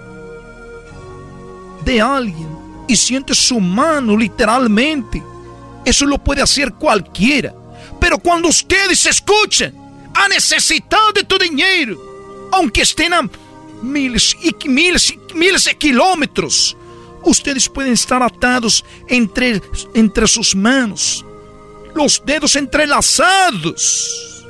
[1.85, 2.49] de alguien
[2.89, 5.23] y siente su mano literalmente.
[5.85, 7.55] Eso lo puede hacer cualquiera.
[8.01, 9.80] Pero cuando ustedes escuchan
[10.15, 11.99] a necessidade de tu dinheiro,
[12.53, 13.29] aunque estén a
[13.83, 16.77] miles y miles y miles de kilómetros,
[17.23, 19.63] ustedes pueden estar atados entre,
[19.95, 21.25] entre sus manos,
[21.95, 24.45] los dedos entrelazados,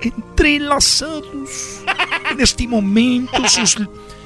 [0.00, 1.80] entrelazados.
[2.30, 3.76] En este momento sus,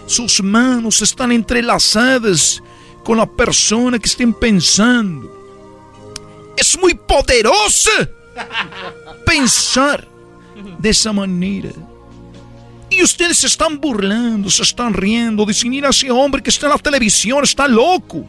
[0.06, 2.62] sus manos están entrelazadas
[3.04, 5.28] con la persona que estén pensando.
[6.56, 8.08] Es muy poderosa
[9.26, 10.08] pensar
[10.78, 11.70] de esa manera.
[12.90, 16.72] Y ustedes se están burlando, se están riendo, dicen, mira ese hombre que está en
[16.72, 18.24] la televisión, está loco.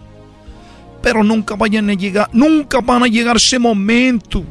[1.01, 4.43] Pero nunca vayan a llegar, nunca van a llegar ese momento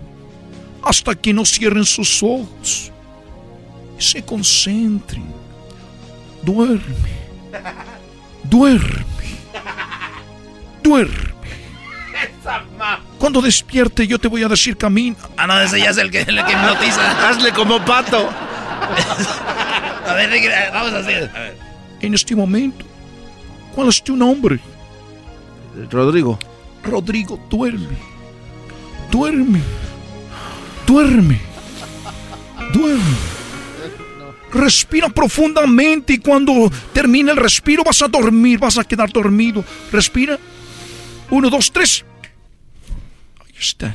[0.82, 2.90] hasta que no cierren sus ojos
[3.98, 5.24] se concentren.
[6.42, 6.80] Duerme,
[8.44, 9.04] duerme,
[10.82, 11.34] duerme.
[13.18, 15.16] Cuando despierte yo te voy a decir camino.
[15.36, 17.28] Ah, no, ese ya es el que, el que hipnotiza.
[17.28, 18.28] Hazle como pato.
[20.06, 20.30] a ver,
[20.72, 21.30] vamos a hacer.
[21.34, 21.56] A ver.
[22.00, 22.84] En este momento,
[23.74, 24.60] ¿cuál es tu nombre?
[25.90, 26.38] Rodrigo.
[26.84, 27.96] Rodrigo, duerme.
[29.10, 29.60] Duerme.
[30.86, 31.40] Duerme.
[32.72, 33.38] Duerme.
[34.52, 39.64] Respira profundamente y cuando termine el respiro vas a dormir, vas a quedar dormido.
[39.92, 40.38] Respira.
[41.30, 42.04] Uno, dos, tres.
[43.58, 43.94] Está.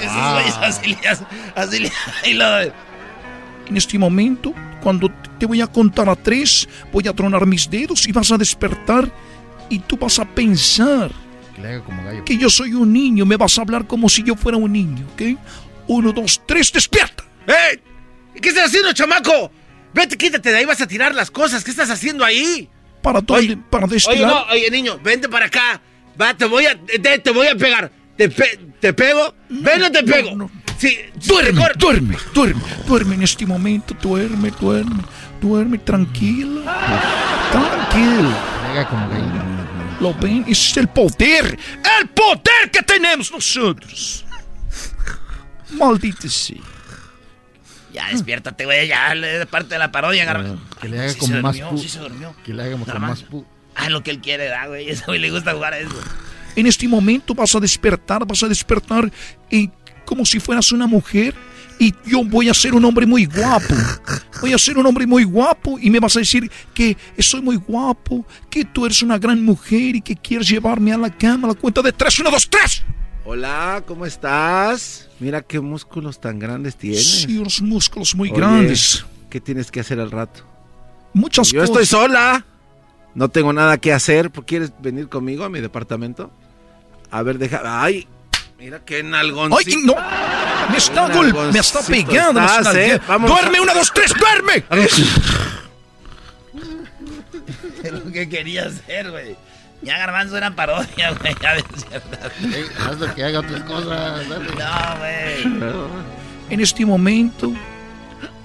[0.00, 1.24] Esos güeyes así, así,
[1.54, 2.60] así lo...
[2.62, 4.52] En este momento,
[4.82, 8.38] cuando te voy a contar a tres, voy a tronar mis dedos y vas a
[8.38, 9.10] despertar
[9.68, 11.12] y tú vas a pensar
[11.54, 12.24] Que le haga como gallo.
[12.24, 15.06] que yo soy un niño, me vas a hablar como si yo fuera un niño,
[15.12, 15.38] ¿ok?
[15.86, 17.22] Uno, dos, tres, despierta.
[17.46, 17.80] ¡Eh!
[18.40, 19.52] ¿Qué estás haciendo, chamaco?
[19.92, 21.62] Vete, quítate de ahí, vas a tirar las cosas.
[21.62, 22.68] ¿Qué estás haciendo ahí?
[23.02, 24.28] Para, dónde, para Oye, destilar.
[24.30, 25.80] no, oye, niño, vente para acá.
[26.20, 27.90] Va, te voy a, te, te voy a pegar.
[28.16, 29.34] ¿Te, pe- te pego?
[29.48, 30.50] Ven o te pego.
[30.78, 35.02] Sí, Duerme, duerme, duerme, duerme en este momento, duerme, duerme,
[35.40, 36.62] duerme, tranquilo.
[37.92, 38.30] Gallo.
[40.00, 40.44] ¿Lo ven?
[40.48, 41.58] Ese es el poder,
[42.00, 44.24] el poder que tenemos nosotros.
[45.72, 46.56] Maldito sea.
[47.92, 50.60] Ya, despiértate, güey, ya, es parte de la parodia, Garbanzo.
[50.80, 52.34] Que le haga Sí como más durmió, pu- sí se durmió.
[52.44, 53.44] Que le haga como más pu-
[53.80, 54.88] Ah, lo que él quiere, da, güey.
[54.90, 55.94] Ese güey le gusta jugar a eso.
[56.56, 59.10] En este momento vas a despertar, vas a despertar
[59.50, 59.70] y
[60.04, 61.34] como si fueras una mujer
[61.78, 63.74] y yo voy a ser un hombre muy guapo.
[64.42, 67.56] Voy a ser un hombre muy guapo y me vas a decir que soy muy
[67.56, 71.52] guapo, que tú eres una gran mujer y que quieres llevarme a la cama a
[71.52, 72.18] la cuenta de tres.
[72.18, 72.82] Uno, dos, tres.
[73.24, 75.08] Hola, ¿cómo estás?
[75.20, 77.22] Mira qué músculos tan grandes tienes.
[77.22, 79.04] Sí, unos músculos muy Oye, grandes.
[79.30, 80.44] ¿Qué tienes que hacer al rato?
[81.14, 81.70] Muchas Yo cosas.
[81.70, 82.44] estoy sola.
[83.14, 84.30] No tengo nada que hacer.
[84.30, 86.30] ¿Quieres venir conmigo a mi departamento?
[87.10, 87.60] A ver, deja.
[87.64, 88.06] ¡Ay!
[88.58, 89.58] Mira qué nalgoncito.
[89.58, 90.70] ¡Ay, no!
[90.70, 92.40] Me está, gol- me está pegando.
[92.40, 93.00] me estás, está- ¿eh?
[93.08, 93.30] Vamos.
[93.30, 93.60] ¡Duerme!
[93.60, 94.12] ¡Una, dos, tres!
[94.18, 94.64] ¡Duerme!
[97.82, 99.36] Es lo que quería hacer, güey.
[99.82, 101.34] Ya Garbanzo era parodia, güey.
[101.40, 101.54] Ya
[102.98, 104.26] lo que haga otras cosas.
[104.28, 105.42] No, güey.
[106.50, 107.52] En este momento,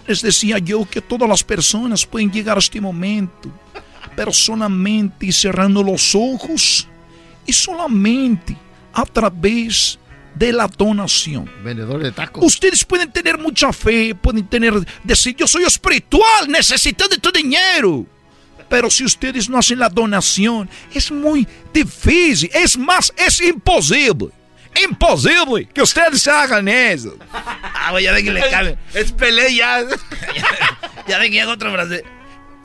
[0.08, 3.50] les decía yo que todas las personas pueden llegar a este momento,
[4.16, 6.88] pero solamente cerrando los ojos
[7.46, 8.58] y solamente
[8.94, 10.00] a través
[10.34, 11.50] de la donación.
[11.64, 12.44] Vendedor de tacos.
[12.44, 14.74] Ustedes pueden tener mucha fe, pueden tener,
[15.04, 18.06] decir, yo soy espiritual, necesito de tu dinero.
[18.68, 24.30] Pero si ustedes no hacen la donación, es muy difícil, es más, es imposible.
[24.84, 27.18] Imposible que ustedes hagan eso.
[27.88, 28.80] Ah, ya ve que le cabe.
[28.96, 29.86] Es pelea ya.
[31.08, 32.04] Ya ve que haga otro frase.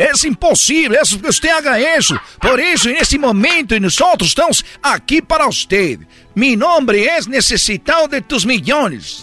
[0.00, 2.18] Es imposible eso, que usted haga eso.
[2.40, 5.98] Por eso, en este momento, nosotros estamos aquí para usted.
[6.34, 9.22] Mi nombre es Necesitado de tus millones.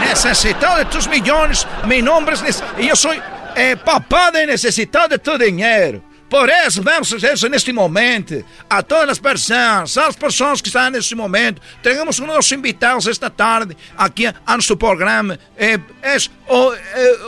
[0.00, 1.66] Necesitado de tus millones.
[1.86, 2.42] Mi nombre es...
[2.42, 3.20] Nece- y yo soy
[3.56, 6.02] eh, papá de Necesitado de tu dinero.
[6.30, 8.36] Por eso vamos a hacer eso en este momento.
[8.68, 11.60] A todas las personas, a las personas que están en este momento.
[11.82, 15.36] Tenemos uno de los invitados esta tarde aquí a nuestro programa.
[15.56, 16.78] Eh, es o, eh,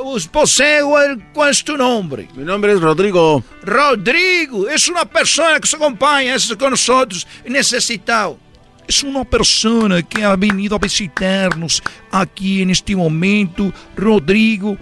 [0.05, 2.29] os poseo el, ¿Cuál es tu nombre?
[2.37, 3.43] Mi nombre es Rodrigo.
[3.65, 8.39] Rodrigo es una persona que se acompaña es con nosotros necesitado.
[8.87, 13.73] Es una persona que ha venido a visitarnos aquí en este momento.
[13.97, 14.77] Rodrigo.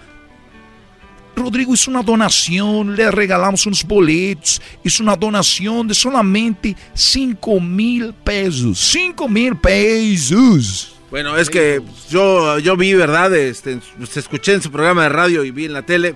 [1.37, 4.61] Rodrigo hizo una donación, le regalamos unos boletos.
[4.85, 8.79] Hizo una donación de solamente 5 mil pesos.
[8.79, 10.95] 5 mil pesos.
[11.11, 13.35] Bueno, es que yo, yo vi, ¿verdad?
[13.35, 13.81] Este,
[14.15, 16.15] escuché en su programa de radio y vi en la tele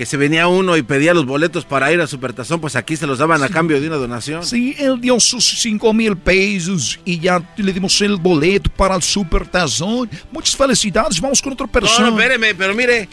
[0.00, 3.06] que se venía uno y pedía los boletos para ir a Supertazón, pues aquí se
[3.06, 4.46] los daban a cambio de una donación.
[4.46, 9.02] Sí, él dio sus 5 mil pesos y ya le dimos el boleto para el
[9.02, 10.08] Super Tazón.
[10.32, 12.08] Muchas felicidades, vamos con otra No, persona.
[12.08, 13.10] no, espéreme, pero mire,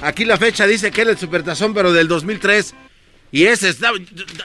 [0.00, 2.72] aquí la fecha dice que era el Supertazón, pero del 2003.
[3.30, 3.90] Y ese está...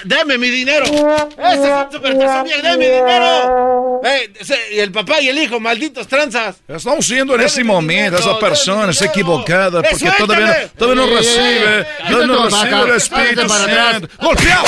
[0.03, 0.85] ¡Deme mi dinero!
[0.85, 2.61] ¡Ese es Supertazón, viejo!
[2.61, 4.01] ¡Deme mi dinero!
[4.03, 6.57] Eh, ese- y el papá y el hijo, malditos tranzas.
[6.67, 11.79] Estamos viendo en ese momento esa persona está equivocada ¡Eh, porque todavía, todavía no recibe,
[11.79, 13.49] eh, todavía no recibe el Espíritu.
[13.49, 14.09] Santo.
[14.21, 14.63] ¡Golpeado!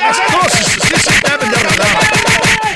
[0.00, 1.98] Las cosas sí se deben de arreglar.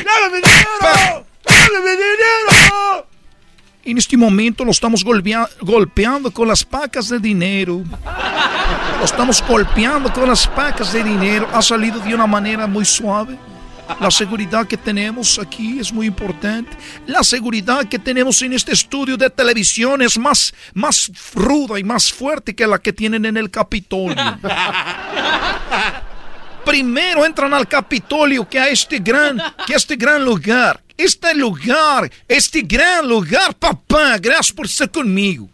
[0.05, 1.27] ¡Dame mi dinero!
[1.45, 3.08] ¡Dame mi dinero!
[3.90, 7.82] En este momento lo estamos golpea- golpeando con las pacas de dinero.
[8.98, 11.48] Lo estamos golpeando con las pacas de dinero.
[11.55, 13.39] Ha salido de una manera muy suave.
[13.98, 16.77] La seguridad que tenemos aquí es muy importante.
[17.06, 22.12] La seguridad que tenemos en este estudio de televisión es más, más ruda y más
[22.12, 24.15] fuerte que la que tienen en el Capitolio.
[26.66, 30.82] Primero entran al Capitolio que a este gran, que a este gran lugar.
[30.99, 34.19] Este lugar, este gran lugar, papá.
[34.19, 35.49] Gracias por estar conmigo.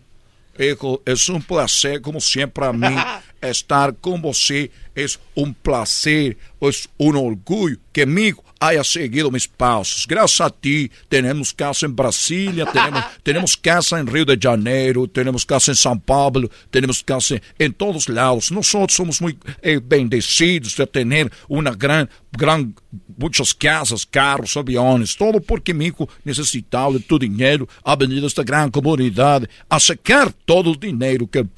[0.59, 2.97] Hijo, es un placer, como siempre a mí,
[3.41, 4.71] estar con você.
[4.95, 10.07] Es un placer, es un orgullo que amigo haya seguido mis pasos.
[10.09, 15.45] Gracias a ti, tenemos casa en Brasilia, tenemos, tenemos casa en Río de Janeiro, tenemos
[15.45, 18.51] casa en São Paulo, tenemos casa en todos lados.
[18.51, 22.75] Nosotros somos muy eh, bendecidos de tener una gran, gran,
[23.17, 28.29] muchas casas, carros, aviones, todo porque mi hijo necesitaba de tu dinero, ha venido a
[28.29, 31.49] esta gran comunidad a sacar todo el dinero que él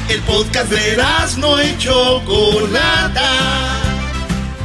[0.10, 0.98] El podcast de
[1.38, 3.30] no y Chocolata.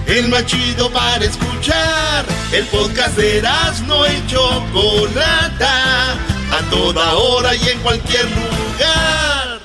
[0.07, 2.25] El más chido para escuchar.
[2.51, 3.43] El podcast de
[3.87, 6.13] no y Chocolata.
[6.51, 9.61] A toda hora y en cualquier lugar.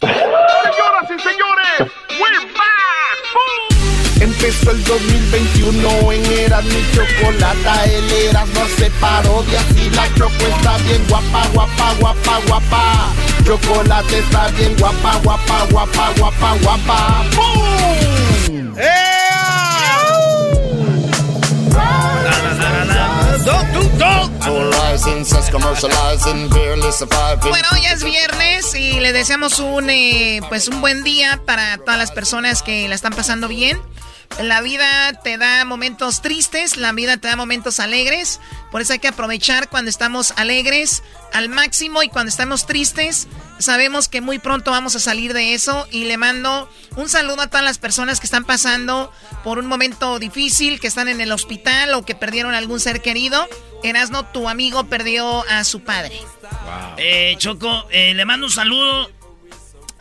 [0.00, 2.82] Señoras y señores, we're back.
[4.20, 10.46] Empezó el 2021 en Eras mi chocolata, el Eras no se parodia y la choco
[10.56, 13.31] está bien guapa, guapa, guapa, guapa.
[13.44, 17.24] Chocolate está bien guapa, guapa, guapa, guapa, guapa.
[17.34, 18.74] ¡Boom!
[27.48, 31.98] Bueno, hoy es viernes y le deseamos un eh, pues un buen día para todas
[31.98, 33.80] las personas que la están pasando bien.
[34.40, 38.40] La vida te da momentos tristes, la vida te da momentos alegres,
[38.70, 41.02] por eso hay que aprovechar cuando estamos alegres
[41.32, 43.28] al máximo y cuando estamos tristes,
[43.58, 47.46] sabemos que muy pronto vamos a salir de eso y le mando un saludo a
[47.46, 49.12] todas las personas que están pasando
[49.44, 53.48] por un momento difícil, que están en el hospital o que perdieron algún ser querido.
[53.82, 56.18] Erasno, tu amigo perdió a su padre.
[56.96, 59.10] Eh, Choco, eh, le mando un saludo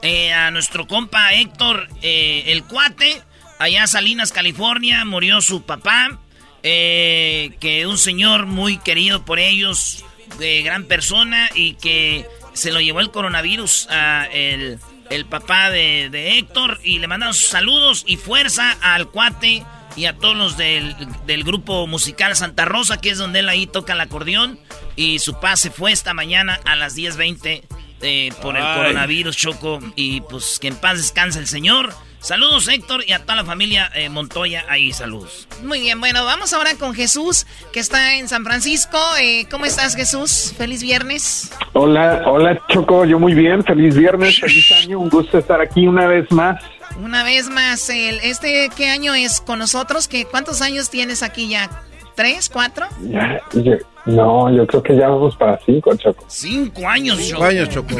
[0.01, 3.21] eh, a nuestro compa Héctor, eh, el cuate,
[3.61, 6.19] allá en Salinas, California, murió su papá,
[6.63, 10.03] eh, que un señor muy querido por ellos,
[10.39, 14.79] de gran persona y que se lo llevó el coronavirus a el,
[15.09, 19.63] el papá de, de Héctor y le mandamos saludos y fuerza al cuate
[19.95, 23.67] y a todos los del, del grupo musical Santa Rosa, que es donde él ahí
[23.67, 24.59] toca el acordeón.
[24.95, 27.63] Y su pase fue esta mañana a las 10.20
[28.01, 29.79] eh, por el coronavirus, Choco.
[29.95, 31.93] Y pues que en paz descanse el señor.
[32.21, 35.47] Saludos, Héctor, y a toda la familia eh, Montoya ahí, saludos.
[35.63, 38.99] Muy bien, bueno, vamos ahora con Jesús, que está en San Francisco.
[39.19, 40.53] Eh, ¿Cómo estás, Jesús?
[40.55, 41.51] Feliz viernes.
[41.73, 46.05] Hola, hola Choco, yo muy bien, feliz viernes, feliz año, un gusto estar aquí una
[46.05, 46.63] vez más.
[47.03, 50.07] Una vez más, el, este, ¿qué año es con nosotros?
[50.07, 51.69] ¿Qué, ¿Cuántos años tienes aquí ya?
[52.15, 52.85] ¿Tres, cuatro?
[53.01, 56.25] Ya, yo- no, yo creo que ya vamos para cinco, Choco.
[56.27, 57.43] Cinco años, Cinco Choco.
[57.45, 57.95] años, Choco.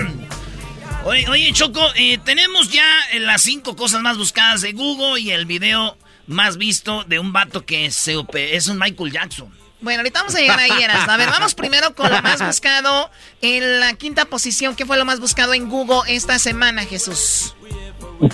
[1.03, 5.31] Oye, oye, Choco, eh, tenemos ya eh, las cinco cosas más buscadas de Google y
[5.31, 5.97] el video
[6.27, 9.49] más visto de un vato que se es un Michael Jackson.
[9.81, 11.09] Bueno, ahorita vamos a llegar ahí, Eras.
[11.09, 13.09] A ver, vamos primero con lo más buscado
[13.41, 14.75] en la quinta posición.
[14.75, 17.55] ¿Qué fue lo más buscado en Google esta semana, Jesús?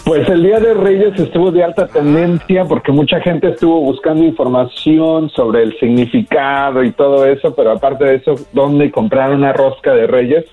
[0.03, 5.29] Pues el Día de Reyes estuvo de alta tendencia porque mucha gente estuvo buscando información
[5.29, 10.05] sobre el significado y todo eso, pero aparte de eso, ¿dónde comprar una rosca de
[10.05, 10.43] Reyes?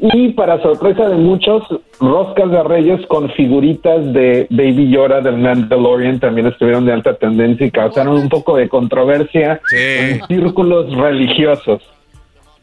[0.00, 1.62] Y para sorpresa de muchos,
[2.00, 7.66] roscas de Reyes con figuritas de Baby Yoda del Mandalorian también estuvieron de alta tendencia
[7.66, 11.82] y causaron un poco de controversia en círculos religiosos.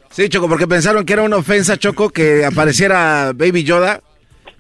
[0.10, 4.02] Sí, Choco, porque pensaron que era una ofensa, Choco, que apareciera Baby Yoda,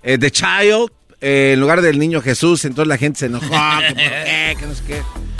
[0.01, 0.89] eh, The Child,
[1.19, 2.63] eh, en lugar del niño Jesús.
[2.63, 5.30] Entonces la gente se enojó, que por qué, que no sé qué.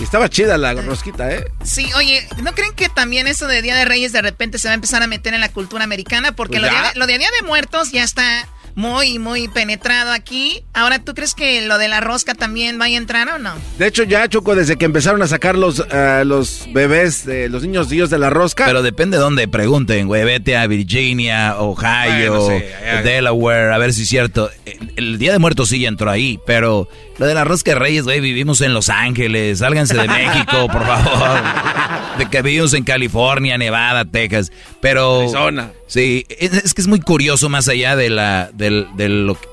[0.00, 1.44] Estaba chida la rosquita, ¿eh?
[1.64, 4.72] Sí, oye, ¿no creen que también eso de Día de Reyes de repente se va
[4.72, 6.32] a empezar a meter en la cultura americana?
[6.32, 10.62] Porque Pues lo, de, lo de Día de Muertos ya está muy, muy penetrado aquí.
[10.74, 13.52] Ahora, ¿tú crees que lo de la rosca también vaya a entrar o no?
[13.78, 17.62] De hecho, ya, Choco, desde que empezaron a sacar los, eh, los bebés, de los
[17.62, 18.64] niños dios de la rosca.
[18.66, 20.24] Pero depende de dónde pregunten, güey.
[20.24, 23.02] Vete a Virginia, Ohio, Bueno, sí, allá.
[23.02, 24.50] Delaware, a ver si es cierto.
[24.64, 26.88] El, el Día de Muertos sí ya entró ahí, pero
[27.18, 29.58] lo de la rosca de Reyes, güey, vivimos en Los Ángeles.
[29.58, 31.40] Sálganse de México, por favor.
[32.18, 34.52] De que vivimos en California, Nevada, Texas.
[34.80, 35.20] Pero.
[35.20, 35.70] Arizona.
[35.92, 38.50] Sí, es, es que es muy curioso más allá de la.
[38.52, 39.48] Del, del lo que-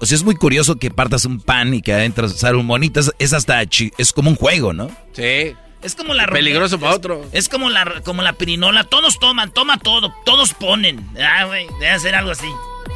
[0.00, 3.00] o sea, es muy curioso que partas un pan y que adentro sale un monito.
[3.00, 3.64] Es, es hasta.
[3.66, 4.88] chi- Es como un juego, ¿no?
[5.12, 5.54] Sí.
[5.82, 7.26] Es como la Peligroso para otro.
[7.32, 8.84] Es como la, como la pirinola.
[8.84, 10.14] Todos toman, toma todo.
[10.24, 11.06] Todos ponen.
[11.20, 11.66] Ah, güey.
[11.78, 12.48] Debe hacer algo así.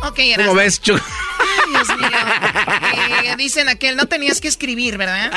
[0.04, 0.18] Ok.
[0.36, 0.80] ¿Cómo ves?
[0.88, 0.96] Ay,
[1.70, 2.08] Dios mío.
[3.24, 5.30] Eh, dicen aquel, no tenías que escribir, ¿verdad?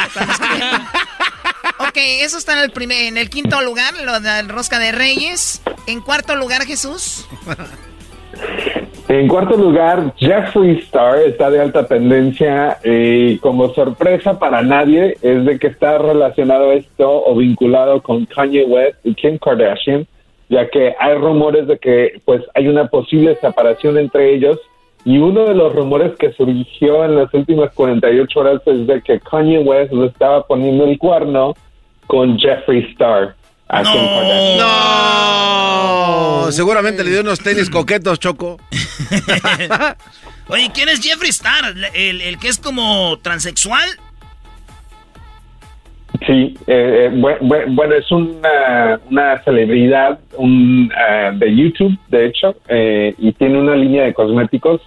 [1.87, 5.61] Ok, eso está en el primer, en el quinto lugar, lo del Rosca de Reyes.
[5.87, 7.27] En cuarto lugar, Jesús.
[9.07, 15.43] En cuarto lugar, Jeffree Star está de alta tendencia y como sorpresa para nadie es
[15.43, 20.07] de que está relacionado esto o vinculado con Kanye West y Kim Kardashian,
[20.49, 24.59] ya que hay rumores de que pues hay una posible separación entre ellos
[25.03, 29.19] y uno de los rumores que surgió en las últimas 48 horas es de que
[29.19, 31.55] Kanye West le estaba poniendo el cuerno
[32.11, 33.33] con Jeffree Star.
[33.69, 34.57] a Kim Kardashian.
[34.57, 38.57] No, seguramente le dio unos tenis coquetos, Choco.
[40.49, 41.73] Oye, ¿quién es Jeffree Star?
[41.93, 43.88] ¿El, el que es como transexual?
[46.27, 52.25] Sí, eh, eh, bue- bue- bueno, es una, una celebridad un, ah, de YouTube, de
[52.25, 54.81] hecho, eh, y tiene una línea de cosméticos,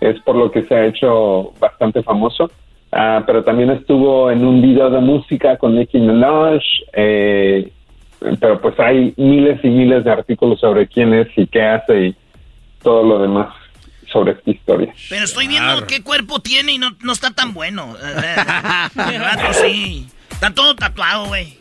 [0.00, 2.50] es por lo que se ha hecho bastante famoso.
[2.92, 6.60] Ah, pero también estuvo en un video de música con Nicki Minaj,
[6.92, 7.70] eh,
[8.40, 12.16] pero pues hay miles y miles de artículos sobre quién es y qué hace y
[12.82, 13.54] todo lo demás
[14.12, 14.92] sobre esta historia.
[15.08, 17.94] Pero estoy viendo qué cuerpo tiene y no, no está tan bueno.
[19.12, 20.06] El vato sí.
[20.32, 21.56] Está todo tatuado, güey.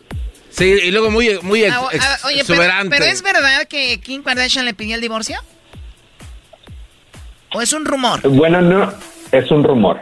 [0.50, 2.90] Sí, y luego muy, muy ex- Ah, ah, oye, pero, exuberante.
[2.98, 5.38] pero ¿es verdad que Kim Kardashian le pidió el divorcio?
[7.54, 8.28] ¿O es un rumor?
[8.28, 8.92] Bueno, no,
[9.32, 10.02] es un rumor.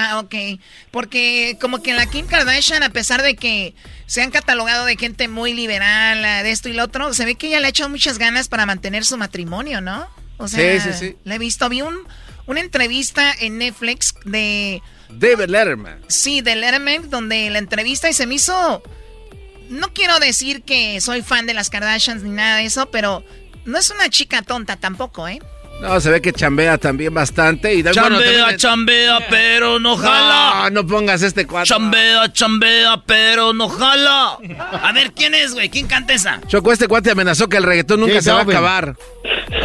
[0.00, 0.60] Ah, ok.
[0.92, 3.74] Porque como que la Kim Kardashian, a pesar de que
[4.06, 7.34] se han catalogado de gente muy liberal, ah, de esto y lo otro, se ve
[7.34, 10.08] que ella le ha echado muchas ganas para mantener su matrimonio, ¿no?
[10.36, 11.16] O sea, Sí, sí, sí.
[11.24, 11.68] la he visto.
[11.68, 11.98] Vi un,
[12.46, 14.80] una entrevista en Netflix de...
[15.10, 16.00] David Letterman.
[16.06, 18.82] Sí, de Letterman, donde la entrevista y se me hizo...
[19.68, 23.24] No quiero decir que soy fan de las Kardashians ni nada de eso, pero
[23.64, 25.40] no es una chica tonta tampoco, ¿eh?
[25.80, 27.72] No, se ve que chambea también bastante.
[27.72, 30.70] Y da- bueno, Chambea, también- chambea, pero no jala.
[30.70, 31.66] No, no pongas este cuadro.
[31.66, 34.38] Chambea, chambea, pero no jala.
[34.82, 35.68] A ver, ¿quién es, güey?
[35.68, 36.40] ¿Quién canta esa?
[36.48, 38.96] Choco, este cuate amenazó que el reggaetón nunca se va a acabar.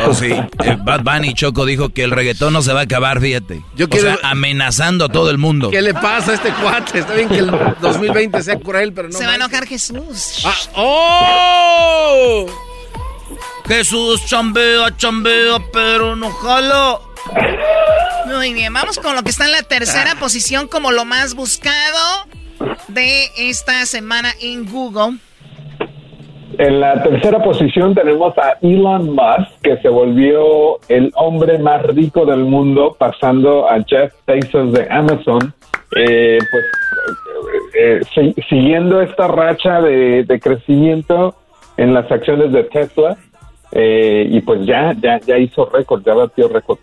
[0.06, 0.31] Oh, sí.
[0.31, 3.64] Eh, Bad Bunny Choco dijo que el reggaetón no se va a acabar, fíjate.
[3.76, 5.72] Yo O quiero- sea, amenazando a todo el mundo.
[5.72, 6.99] ¿Qué le pasa a este cuate?
[6.99, 9.18] Está bien que el 2020 sea cruel, pero no.
[9.18, 10.44] se va a enojar Jesús.
[10.45, 12.45] Ah, ¡Oh!
[13.68, 16.98] Jesús chambea, chambea, pero no jala.
[18.27, 19.68] Muy bien, vamos con lo que está en la Ah.
[19.68, 22.26] tercera posición como lo más buscado
[22.90, 25.18] de esta semana en Google.
[26.60, 32.26] En la tercera posición tenemos a Elon Musk, que se volvió el hombre más rico
[32.26, 35.53] del mundo, pasando a Jeff Bezos de Amazon.
[35.95, 36.64] Eh, pues
[37.80, 41.35] eh, si- siguiendo esta racha de, de crecimiento
[41.77, 43.18] en las acciones de Tesla,
[43.76, 46.80] eh, y pues ya, ya, ya hizo récord, ya batió récord.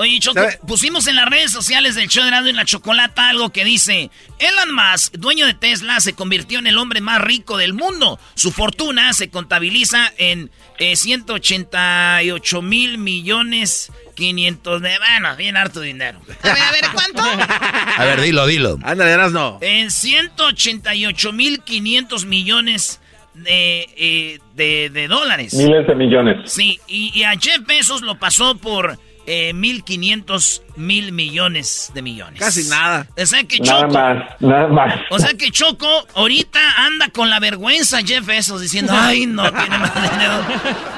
[0.00, 3.50] Oye, Choco, pusimos en las redes sociales del show de Erasmo y la Chocolata algo
[3.50, 7.74] que dice: Elon Musk, dueño de Tesla, se convirtió en el hombre más rico del
[7.74, 8.18] mundo.
[8.34, 14.98] Su fortuna se contabiliza en eh, 188 mil millones 500 de.
[14.98, 16.18] Bueno, bien harto dinero.
[16.44, 17.22] A ver, a ver, ¿cuánto?
[17.22, 18.78] A ver, dilo, dilo.
[18.82, 19.58] Ándale, no.
[19.60, 23.00] En 188 mil 500 millones
[23.34, 25.54] de, eh, de, de dólares.
[25.54, 26.50] Miles de millones.
[26.52, 32.40] Sí, y, y a Jeff Bezos lo pasó por eh, 1.500 mil millones de millones.
[32.40, 33.06] Casi nada.
[33.16, 33.92] O sea que Nada Choco...
[33.94, 34.94] más, nada más.
[35.10, 39.78] O sea que Choco ahorita anda con la vergüenza Jeff Bezos diciendo, ay, no tiene
[39.78, 40.44] más dinero.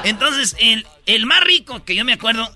[0.03, 2.49] Entonces, el, el más rico que yo me acuerdo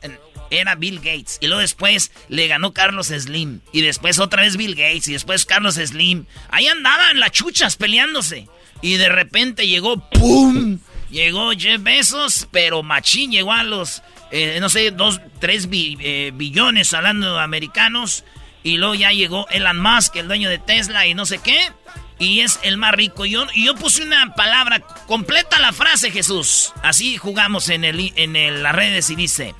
[0.49, 1.37] era Bill Gates.
[1.41, 3.59] Y luego después le ganó Carlos Slim.
[3.71, 5.07] Y después otra vez Bill Gates.
[5.09, 6.25] Y después Carlos Slim.
[6.49, 8.47] Ahí andaban las chuchas peleándose.
[8.81, 10.79] Y de repente llegó, ¡pum!
[11.09, 16.31] Llegó Jeff Bezos, pero machín llegó a los, eh, no sé, dos, tres bi- eh,
[16.33, 18.23] billones hablando de americanos.
[18.63, 21.71] Y luego ya llegó Elon Musk, el dueño de Tesla y no sé qué.
[22.19, 23.25] Y es el más rico.
[23.25, 26.73] Y yo, y yo puse una palabra, completa la frase, Jesús.
[26.83, 29.55] Así jugamos en, el, en el- las redes y dice,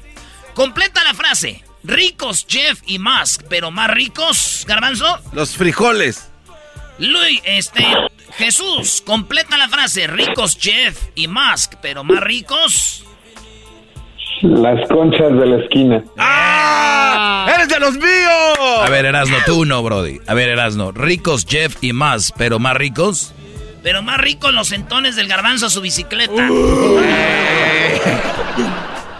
[0.53, 1.63] completa la frase.
[1.83, 5.17] Ricos Jeff y Musk, pero más ricos, Garbanzo.
[5.31, 6.27] Los frijoles.
[6.99, 7.85] Luis, este,
[8.37, 10.05] Jesús, completa la frase.
[10.05, 13.03] Ricos Jeff y Musk, pero más ricos.
[14.41, 16.03] Las conchas de la esquina.
[16.17, 17.51] ¡Ah!
[17.55, 18.83] ¡Eres de los míos!
[18.83, 20.19] A ver, Erasno, tú no, Brody.
[20.27, 20.91] A ver, Erasno.
[20.91, 23.33] Ricos Jeff y más, pero más ricos.
[23.81, 26.47] Pero más ricos los centones del garbanzo a su bicicleta.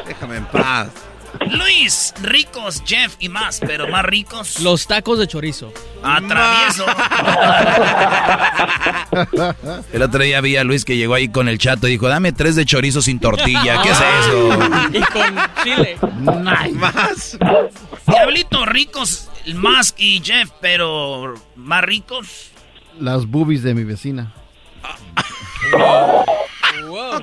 [0.06, 0.90] Déjame en paz.
[1.52, 4.60] Luis, ricos, Jeff y más, pero más ricos.
[4.62, 5.72] Los tacos de chorizo.
[6.04, 6.86] Atravieso.
[9.94, 12.32] El otro día vi a Luis que llegó ahí con el chato y dijo, dame
[12.32, 13.82] tres de chorizo sin tortilla.
[13.82, 14.50] ¿Qué es eso?
[14.94, 15.98] Y con chile.
[16.74, 17.38] Más.
[18.06, 22.52] Diablito, ricos, Musk y Jeff, pero más ricos.
[23.00, 24.34] Las boobies de mi vecina.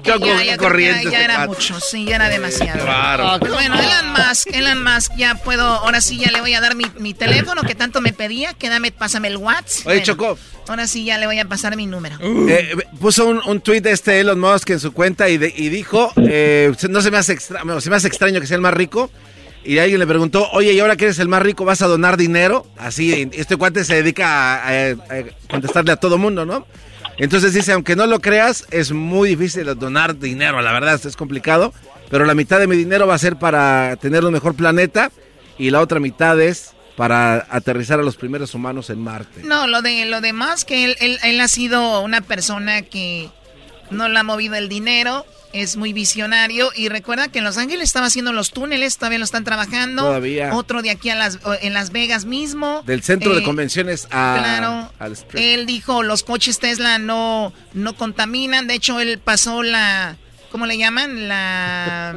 [0.05, 2.83] Ya, ya, corriente ya, era mucho, sí, ya era demasiado.
[2.85, 3.39] Claro.
[3.41, 6.75] Pues bueno, Elon Musk, Elon Musk, ya puedo, ahora sí ya le voy a dar
[6.75, 9.87] mi, mi teléfono que tanto me pedía, que dame, pásame el WhatsApp.
[9.87, 10.39] Oye, Bueno, Choco.
[10.69, 12.17] Ahora sí ya le voy a pasar mi número.
[12.49, 15.69] Eh, puso un, un tweet de este Elon Musk en su cuenta y, de- y
[15.69, 18.63] dijo, eh, no se me, hace extra- no, se me hace extraño que sea el
[18.63, 19.11] más rico.
[19.67, 22.19] Y alguien le preguntó, oye, ¿y ahora que eres el más rico vas a donar
[22.19, 22.67] dinero?
[22.77, 26.67] Así, este cuate se dedica a, a- a contestarle a todo mundo, ¿no?
[27.19, 31.73] Entonces dice, aunque no lo creas, es muy difícil donar dinero, la verdad, es complicado.
[32.11, 35.11] Pero la mitad de mi dinero va a ser para tener un mejor planeta
[35.59, 39.43] y la otra mitad es para aterrizar a los primeros humanos en Marte.
[39.43, 43.31] No, lo de lo demás que él, él, él ha sido una persona que
[43.95, 47.85] no le ha movido el dinero, es muy visionario y recuerda que en Los Ángeles
[47.89, 50.03] estaba haciendo los túneles, todavía lo están trabajando.
[50.03, 50.53] Todavía.
[50.55, 52.83] Otro de aquí a las en Las Vegas mismo.
[52.87, 54.93] Del centro de Eh, convenciones a, Claro.
[54.99, 55.41] al Strip.
[55.41, 60.17] Él dijo los coches Tesla no no contaminan, de hecho él pasó la
[60.51, 61.29] ¿cómo le llaman?
[61.29, 62.17] La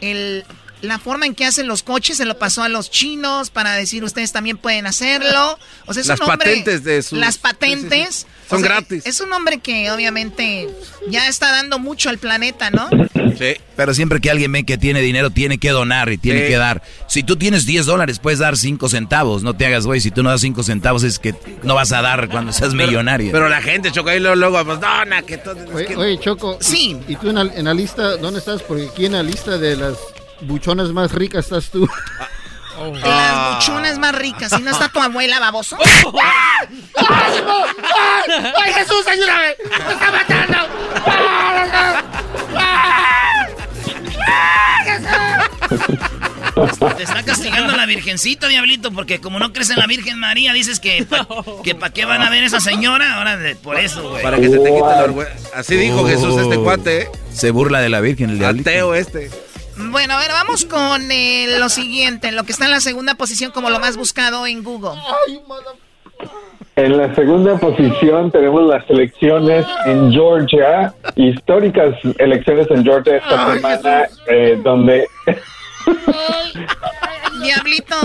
[0.00, 0.44] el
[0.82, 4.04] la forma en que hacen los coches se lo pasó a los chinos para decir
[4.04, 5.58] ustedes también pueden hacerlo.
[5.86, 8.33] O sea, es Las un hombre patentes de sus- Las patentes Sí, sí, sí.
[8.48, 9.06] Son o sea, gratis.
[9.06, 10.68] Es un hombre que obviamente
[11.08, 12.88] ya está dando mucho al planeta, ¿no?
[13.38, 13.54] Sí.
[13.76, 16.48] Pero siempre que alguien ve que tiene dinero, tiene que donar y tiene Sí.
[16.48, 16.82] que dar.
[17.08, 19.42] Si tú tienes 10 dólares, puedes dar 5 centavos.
[19.42, 20.00] No te hagas, güey.
[20.00, 23.32] Si tú no das 5 centavos, es que no vas a dar cuando seas millonario.
[23.32, 25.56] Pero la gente, Choco, ahí luego, luego pues, dona, que todo...
[25.74, 26.58] Oye, que- oye, Choco.
[26.60, 26.96] ¿y- Sí.
[27.08, 28.62] ¿Y, tú en la, en la lista, dónde estás?
[28.62, 29.94] Porque aquí en la lista de las
[30.42, 31.88] buchonas más ricas estás tú.
[32.82, 34.50] De las buchonas más ricas.
[34.50, 35.76] Si no está tu abuela, baboso.
[36.96, 39.54] ¡Ay, Jesús, ayúdame!
[39.86, 40.58] ¡Me está matando!
[46.96, 50.78] Te está castigando la virgencita, diablito, porque como no crees en la Virgen María, dices
[50.78, 51.26] que pa,
[51.64, 53.14] que pa' qué van a ver esa señora.
[53.14, 54.22] Ahora, por eso, güey.
[54.22, 55.48] Para que se te quite la vergüenza.
[55.54, 57.08] Así dijo Jesús este cuate, ¿eh?
[57.32, 58.70] Se burla de la Virgen, el diablito.
[58.70, 59.30] Ateo este.
[59.76, 63.50] Bueno, a ver, vamos con eh, lo siguiente, lo que está en la segunda posición
[63.50, 65.00] como lo más buscado en Google.
[66.76, 73.54] En la segunda posición tenemos las elecciones en Georgia, históricas elecciones en Georgia esta Ay,
[73.56, 75.06] semana, eh, donde
[77.42, 77.96] Diablito,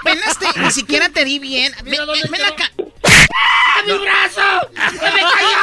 [0.00, 1.72] apenas te, ni siquiera te di bien.
[1.84, 2.70] Ven, ven- ven acá.
[2.76, 4.42] ¡A mi brazo!
[4.90, 5.58] ¡Se me cayó!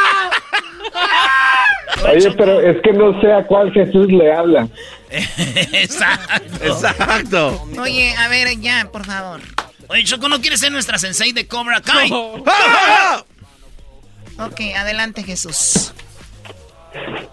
[2.13, 4.67] Oye, pero es que no sé a cuál Jesús le habla.
[5.73, 6.65] Exacto.
[6.65, 7.67] Exacto.
[7.79, 9.41] Oye, a ver, ya, por favor.
[9.87, 12.09] Oye, Choco, ¿no quieres ser nuestra sensei de Cobra Kai?
[14.39, 15.93] Ok, adelante, Jesús.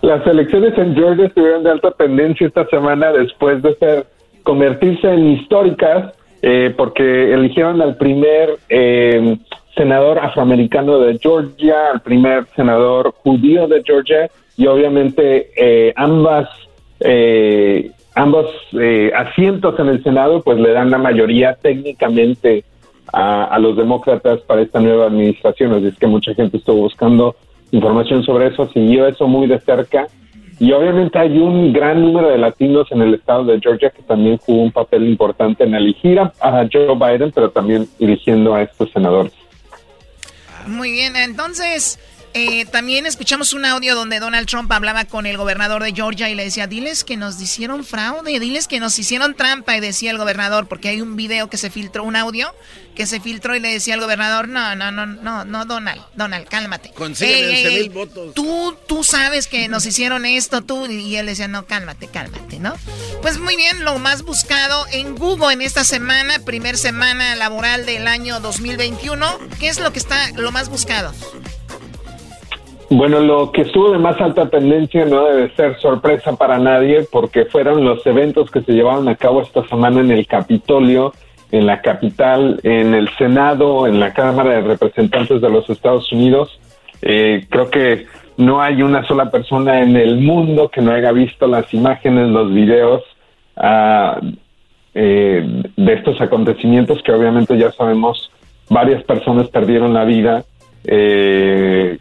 [0.03, 4.07] Las elecciones en Georgia estuvieron de alta tendencia esta semana después de ser
[4.43, 9.39] convertirse en históricas eh, porque eligieron al primer eh,
[9.77, 16.49] senador afroamericano de Georgia, al primer senador judío de Georgia y obviamente eh, ambas
[17.01, 22.65] eh, ambos eh, asientos en el Senado pues le dan la mayoría técnicamente
[23.13, 27.37] a, los demócratas para esta nueva administración, así es que mucha gente estuvo buscando
[27.71, 30.09] información sobre eso, siguió eso muy de cerca
[30.61, 34.37] y obviamente hay un gran número de latinos en el estado de Georgia que también
[34.39, 38.91] jugó un papel importante en elegir a, a Joe Biden, pero también eligiendo a estos
[38.91, 39.33] senadores.
[40.67, 41.99] Muy bien, entonces
[42.39, 46.37] eh, también escuchamos un audio donde Donald Trump hablaba con el gobernador de Georgia y
[46.37, 50.19] le decía, diles que nos hicieron fraude, diles que nos hicieron trampa y decía el
[50.19, 52.55] gobernador, porque hay un video que se filtró, un audio
[52.95, 56.49] que se filtró y le decía al gobernador, no, no, no, no, no, Donald, Donald,
[56.49, 56.93] cálmate.
[56.97, 58.35] 11 ey, mil votos.
[58.35, 62.75] Tú, tú sabes que nos hicieron esto, tú, y él decía, no, cálmate, cálmate, ¿no?
[63.21, 68.07] Pues muy bien, lo más buscado en Google en esta semana, primer semana laboral del
[68.07, 71.13] año 2021, ¿qué es lo que está lo más buscado?
[72.91, 77.45] Bueno, lo que estuvo de más alta tendencia no debe ser sorpresa para nadie porque
[77.45, 81.13] fueron los eventos que se llevaron a cabo esta semana en el Capitolio,
[81.53, 86.59] en la capital, en el Senado, en la Cámara de Representantes de los Estados Unidos.
[87.03, 88.07] Eh, creo que
[88.39, 92.53] no hay una sola persona en el mundo que no haya visto las imágenes, los
[92.55, 93.03] videos
[93.57, 94.19] ah,
[94.95, 98.31] eh, de estos acontecimientos que obviamente ya sabemos
[98.71, 100.45] varias personas perdieron la vida.
[100.85, 101.99] Eh,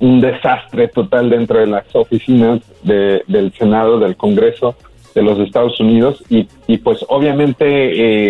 [0.00, 4.74] un desastre total dentro de las oficinas de- del Senado, del Congreso.
[5.14, 7.64] de los Estados Unidos y, y pues obviamente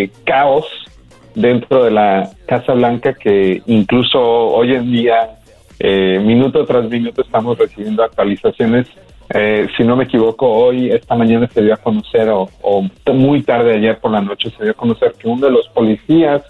[0.03, 0.65] eh, caos
[1.35, 5.31] dentro de la Casa Blanca que incluso hoy en día,
[5.79, 8.87] eh, minuto tras minuto, estamos recibiendo actualizaciones.
[9.33, 13.41] Eh, si no me equivoco, hoy, esta mañana se dio a conocer, o, o muy
[13.43, 16.41] tarde ayer por la noche, se dio a conocer que uno de los policías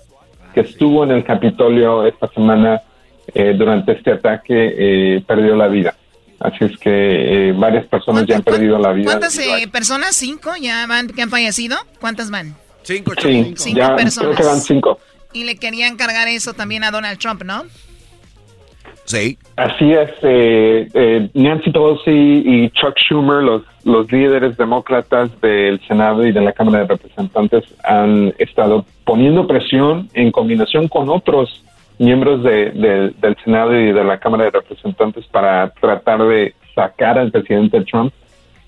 [0.53, 2.83] que estuvo en el Capitolio esta semana
[3.33, 5.95] eh, durante este ataque eh, perdió la vida.
[6.39, 9.05] Así es que eh, varias personas ya han perdido la vida.
[9.05, 10.15] ¿Cuántas eh, personas?
[10.15, 11.77] ¿Cinco ya van, que han fallecido?
[11.99, 12.55] ¿Cuántas van?
[12.83, 14.35] Cinco, Sí, Cinco ya personas.
[14.35, 14.99] creo que van cinco.
[15.33, 17.63] Y le querían cargar eso también a Donald Trump, ¿no?
[19.05, 19.37] Sí.
[19.55, 26.25] Así es, eh, eh, Nancy Pelosi y Chuck Schumer, los, los líderes demócratas del Senado
[26.27, 31.63] y de la Cámara de Representantes, han estado poniendo presión en combinación con otros
[31.99, 37.17] miembros de- de- del Senado y de la Cámara de Representantes para tratar de sacar
[37.17, 38.13] al presidente Trump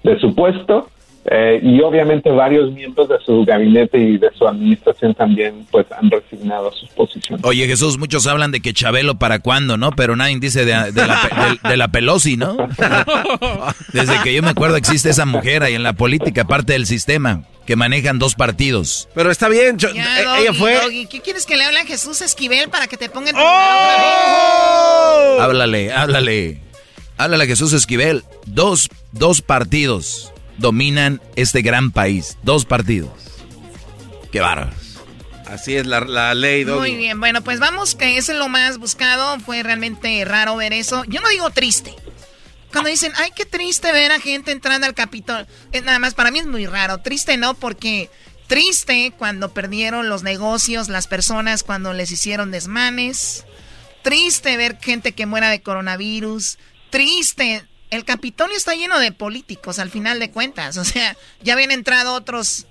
[0.03, 0.87] de su puesto.
[1.25, 6.09] Eh, y obviamente varios miembros de su gabinete y de su administración también pues han
[6.09, 7.45] resignado sus posiciones.
[7.45, 9.91] Oye Jesús, muchos hablan de que Chabelo para cuándo, ¿no?
[9.91, 12.55] Pero nadie dice de, de la, de- de la Pelosi, ¿no?
[13.93, 17.43] Desde que yo me acuerdo existe esa mujer ahí en la política, parte del sistema,
[17.65, 19.07] que manejan dos partidos.
[19.13, 20.73] Pero está bien, yo- Ya, eh, Doggy, ella fue...
[20.81, 23.41] Doggy, ¿Qué quieres que le hable a Jesús Esquivel para que te ponga en tu
[23.43, 25.37] ¡Oh!
[25.41, 26.59] Háblale, háblale.
[27.17, 28.23] Háblale a Jesús Esquivel.
[28.45, 32.37] Dos, dos partidos dominan este gran país.
[32.43, 33.11] Dos partidos.
[34.31, 34.75] Qué bárbaros.
[35.47, 36.79] Así es la, la ley, Doggy.
[36.79, 39.39] Muy bien, bueno, pues vamos, que ese es lo más buscado.
[39.39, 41.03] Fue realmente raro ver eso.
[41.05, 41.95] Yo no digo triste.
[42.71, 45.47] Cuando dicen, ay, qué triste ver a gente entrando al Capitolio.
[45.71, 46.99] Eh, nada más, para mí es muy raro.
[46.99, 48.11] Triste no, porque
[48.45, 53.45] triste cuando perdieron los negocios, las personas cuando les hicieron desmanes.
[54.03, 56.59] Triste ver gente que muera de coronavirus.
[56.91, 57.65] Triste.
[57.89, 60.77] El Capitolio está lleno de políticos, al final de cuentas.
[60.77, 62.65] O sea, ya habían entrado otros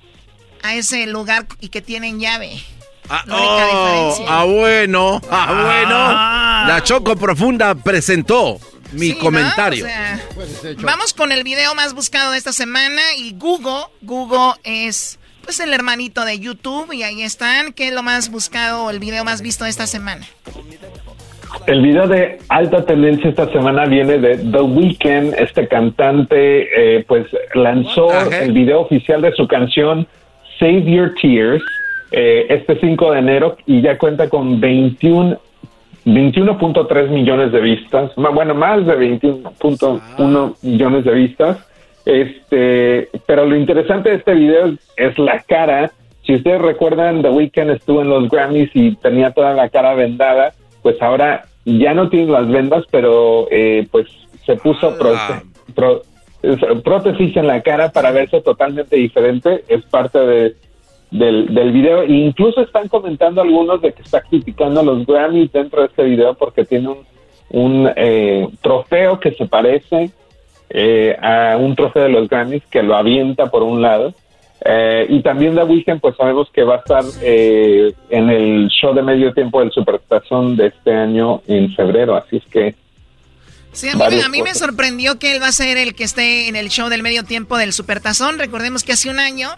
[0.62, 2.62] a ese lugar y que tienen llave.
[3.10, 6.68] Ah, oh, ah, bueno, ah, bueno.
[6.68, 8.60] La Choco Profunda presentó
[8.92, 9.20] mi Sí, ¿no?
[9.20, 9.84] comentario.
[9.84, 10.20] O sea,
[10.82, 15.72] vamos con el video más buscado de esta semana y Google, Google es pues el
[15.72, 19.64] hermanito de YouTube y ahí están, ¿qué es lo más buscado, el video más visto
[19.64, 20.26] de esta semana?
[21.66, 25.34] El video de alta tendencia esta semana viene de The Weeknd.
[25.38, 30.06] Este cantante, eh, pues, lanzó el video oficial de su canción
[30.58, 31.62] Save Your Tears
[32.10, 35.38] eh, este 5 de enero y ya cuenta con 21
[36.06, 41.58] 21.3 millones de vistas, bueno, más de 21.1 millones de vistas.
[42.06, 45.90] Este, pero lo interesante de este video es la cara.
[46.22, 50.54] Si ustedes recuerdan, The Weeknd estuvo en los Grammys y tenía toda la cara vendada,
[50.88, 54.06] pues ahora ya no tiene las vendas, pero eh, pues
[54.46, 54.96] se puso
[55.74, 56.02] pro-
[56.42, 59.64] es- prótesis en la cara para verse totalmente diferente.
[59.68, 60.56] Es parte de,
[61.10, 62.00] del, del video.
[62.04, 66.04] E incluso están comentando algunos de que está criticando a los Grammys dentro de este
[66.04, 66.98] video porque tiene un,
[67.50, 70.10] un eh, trofeo que se parece
[70.70, 74.14] eh, a un trofeo de los Grammys que lo avienta por un lado.
[74.64, 78.92] Eh, y también The Weeknd, pues sabemos que va a estar eh, en el show
[78.94, 82.74] de medio tiempo del Supertazón de este año en febrero, así es que
[83.72, 86.48] Sí, a mí, a mí me sorprendió que él va a ser el que esté
[86.48, 88.38] en el show del medio tiempo del Supertazón.
[88.38, 89.50] Recordemos que hace un año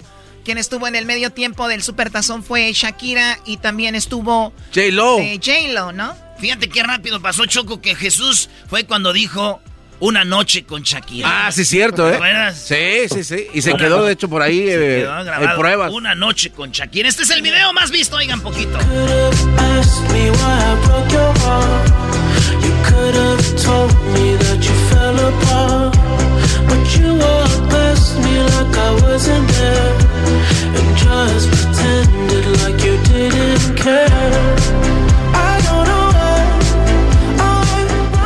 [0.45, 5.19] quien estuvo en el medio tiempo del Supertazón fue Shakira y también estuvo J-Lo.
[5.21, 6.15] eh, J-Lo, ¿no?
[6.39, 9.61] Fíjate qué rápido pasó Choco que Jesús fue cuando dijo
[10.01, 11.47] una noche con Shakira.
[11.47, 12.19] Ah, sí, cierto, ¿eh?
[12.55, 13.47] Sí, sí, sí.
[13.55, 15.59] Y se Una- quedó, de hecho, por ahí Se eh, quedó hay grabado.
[15.59, 15.93] pruebas.
[15.93, 17.09] Una noche con Shakira.
[17.09, 18.79] Este es el video más visto, oigan poquito.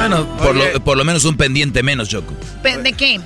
[0.09, 2.35] Bueno, por lo, por lo menos un pendiente menos, Choco.
[2.63, 3.21] ¿De qué?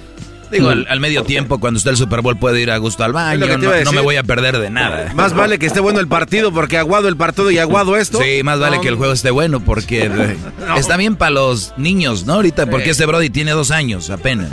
[0.51, 3.13] Digo, al, al medio tiempo, cuando está el Super Bowl, puede ir a gusto al
[3.13, 3.47] baño.
[3.85, 5.13] No, me voy a perder de nada.
[5.15, 8.21] Más vale que esté bueno el partido porque aguado el partido y aguado esto.
[8.23, 10.11] Sí, más vale No, que el juego esté bueno porque
[10.77, 12.35] está bien para los niños, ¿no?
[12.35, 14.51] Ahorita, porque este Brody tiene dos años apenas.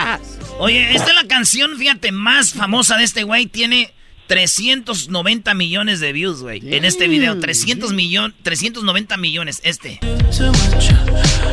[0.58, 3.46] Oye, esta es la canción, fíjate, más famosa de este güey.
[3.46, 3.92] Tiene
[4.26, 6.60] 390 millones de views, güey.
[6.74, 7.38] En este video.
[7.38, 9.98] 300 millón, 390 millones, este.
[10.36, 10.90] Too much.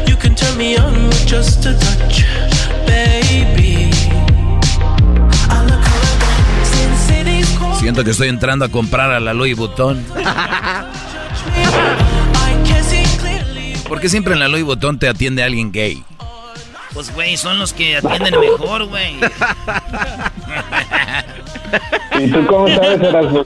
[0.08, 2.24] You can turn me on with just a touch,
[2.88, 3.92] baby.
[5.50, 7.80] I look around, Sin City's cold.
[7.80, 10.04] Siento que estoy entrando a comprar a la Louis Vuitton.
[13.88, 16.04] ¿Por qué siempre en la Louis Vuitton te atiende alguien gay?
[16.94, 19.16] Pues, güey, son los que atienden mejor, güey.
[22.20, 23.46] ¿Y tú cómo sabes, Erasmo?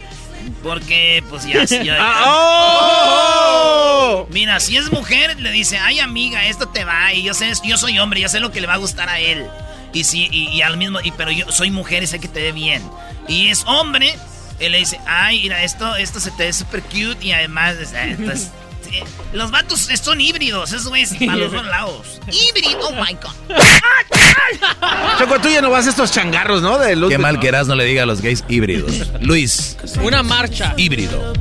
[0.63, 1.63] Porque, pues ya.
[1.83, 4.27] ya- Ah, ¡Oh!
[4.29, 7.13] Mira, si es mujer, le dice, ay amiga, esto te va.
[7.13, 9.19] Y yo sé, yo soy hombre, yo sé lo que le va a gustar a
[9.19, 9.45] él.
[9.93, 12.41] Y si, y, y al mismo, y, pero yo soy mujer y sé que te
[12.41, 12.81] ve bien.
[13.27, 14.15] Y es hombre,
[14.59, 18.31] él le dice, ay, mira, esto, esto se te ve súper cute y además, esto
[18.31, 18.51] es-
[18.89, 19.03] sí.
[19.33, 22.21] los vatos son híbridos, esos güeyes para los dos lados.
[22.31, 23.55] Híbrido, oh my god.
[25.19, 26.77] Choco, tú ya no vas a estos changarros, ¿no?
[26.77, 28.91] De luz Qué mal que no le diga a los gays híbridos.
[29.21, 29.77] Luis.
[30.01, 30.73] Una marcha.
[30.77, 31.33] Híbrido.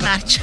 [0.00, 0.40] Marcha.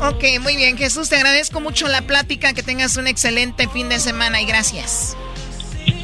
[0.00, 4.00] Ok, muy bien, Jesús, te agradezco mucho la plática, que tengas un excelente fin de
[4.00, 5.16] semana y gracias.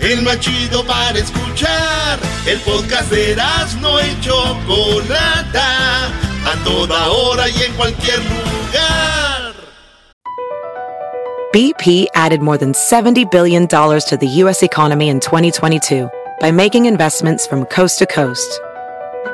[0.00, 2.18] El más chido para escuchar.
[2.46, 3.36] El podcast de
[3.80, 6.06] no y Chocolata.
[6.44, 9.52] A toda hora y en cualquier lugar.
[11.52, 14.62] BP added more than $70 billion to the U.S.
[14.62, 16.08] economy in 2022
[16.40, 18.60] by making investments from coast to coast.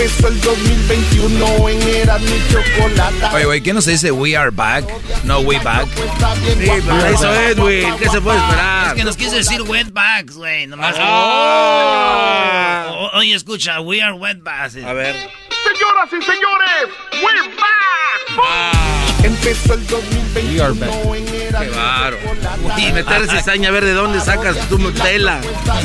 [0.00, 3.34] Empezó el 2021 en Eras mi chocolata.
[3.34, 4.86] Oye, güey, ¿qué no se dice we are back?
[5.24, 5.86] No, we back.
[6.58, 6.70] Sí,
[7.12, 7.84] eso es, güey.
[7.98, 8.86] ¿Qué se puede esperar?
[8.86, 10.66] Es que nos quiso decir wetbacks, güey.
[10.68, 10.96] Nomás.
[10.98, 12.86] Ah.
[12.88, 14.76] O- oye, escucha, we are wetbacks.
[14.76, 15.14] A ver.
[15.64, 16.88] Señoras y señores,
[17.22, 19.22] we're back.
[19.22, 22.16] Empezó el 2021 en Eras Qué chocolata.
[22.78, 24.78] Y meter cizaña a ver de dónde sacas tu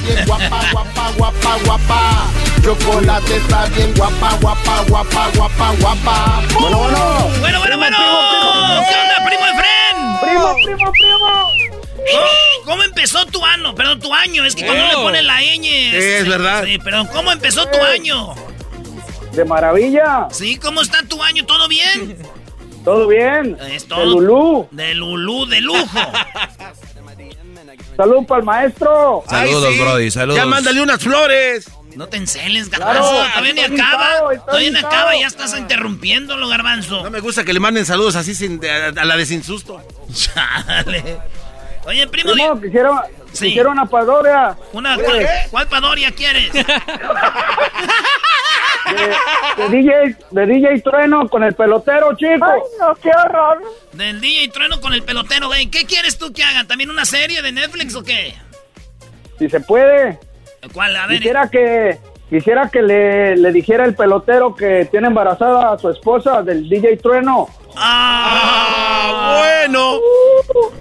[0.03, 2.27] bien guapa, guapa, guapa, guapa.
[2.63, 6.41] Chocolate está bien guapa, guapa, guapa, guapa, guapa.
[6.59, 7.29] Bueno, bueno.
[7.39, 7.97] Bueno, bueno, bueno.
[8.89, 10.19] ¿Qué onda, primo Efren?
[10.21, 11.49] Primo, primo, primo.
[12.11, 13.73] ¿Cómo, cómo empezó tu año?
[13.75, 14.45] Perdón, tu año.
[14.45, 14.87] Es que cuando Oh.
[14.89, 15.61] le ponen la ñ.
[15.91, 16.63] Sí, es verdad.
[16.65, 17.07] Sí, perdón.
[17.11, 18.35] ¿Cómo empezó tu año?
[19.33, 21.45] De maravilla, Sí, ¿cómo está tu año?
[21.45, 22.17] ¿Todo bien?
[22.85, 23.57] Todo bien.
[23.69, 23.99] Es todo.
[23.99, 24.67] De Lulú.
[24.71, 25.99] De Lulú, de lujo.
[27.97, 29.23] Salud para el maestro.
[29.29, 29.79] Saludos, sí.
[29.79, 30.37] Brody, saludos.
[30.37, 31.69] Ya mándale unas flores.
[31.95, 33.29] No te enceles, Claro, garbanzo.
[33.31, 34.09] todavía ni acaba.
[34.45, 37.03] Todavía ni acaba y ya estás interrumpiéndolo, garbanzo.
[37.03, 39.81] No me gusta que le manden saludos así sin, a, a la de sin susto.
[40.13, 41.17] Chale.
[41.85, 43.45] Oye, primo, Primo, di- quisiera, Sí.
[43.47, 44.57] quisiera una padoria.
[44.73, 46.51] una, ¿cuál, cuál padoria quieres?
[49.57, 52.45] de DJ, de DJ Trueno con el pelotero, chico.
[52.45, 53.61] Ay, no, qué horror.
[53.93, 55.67] Del DJ Trueno con el pelotero, güey.
[55.67, 56.67] ¿Qué quieres tú que hagan?
[56.67, 58.35] ¿También una serie de Netflix o qué?
[59.39, 60.19] Si se puede.
[60.73, 60.95] ¿Cuál?
[60.95, 61.17] A ver.
[61.17, 61.97] Quisiera que
[62.29, 66.97] quisiera que le, le dijera el pelotero que tiene embarazada a su esposa del DJ
[66.97, 67.47] Trueno.
[67.77, 69.99] Ah, bueno.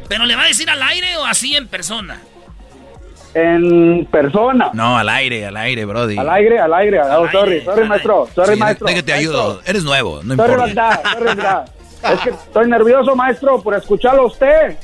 [0.09, 2.21] ¿Pero le va a decir al aire o así en persona?
[3.35, 4.71] En persona.
[4.75, 6.17] No, al aire, al aire, Brody.
[6.19, 7.01] Al aire, al aire.
[7.03, 8.29] Oh, Al sorry, aire, sorry, maestro.
[8.35, 8.87] Sorry, Sí, maestro.
[8.87, 9.45] déjate ayudo.
[9.55, 9.71] Maestro.
[9.71, 10.65] Eres nuevo, no Sorry, importa.
[10.67, 11.69] verdad, sorry, verdad.
[12.05, 14.77] Es que estoy nervioso, maestro, por escucharlo a usted.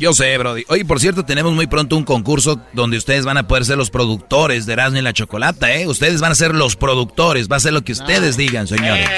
[0.00, 0.64] Yo sé, Brody.
[0.68, 3.88] Oye, por cierto, tenemos muy pronto un concurso donde ustedes van a poder ser los
[3.90, 5.86] productores de Erasmo y la Chocolata, ¿eh?
[5.86, 7.48] Ustedes van a ser los productores.
[7.48, 9.08] Va a ser lo que ustedes digan, señores.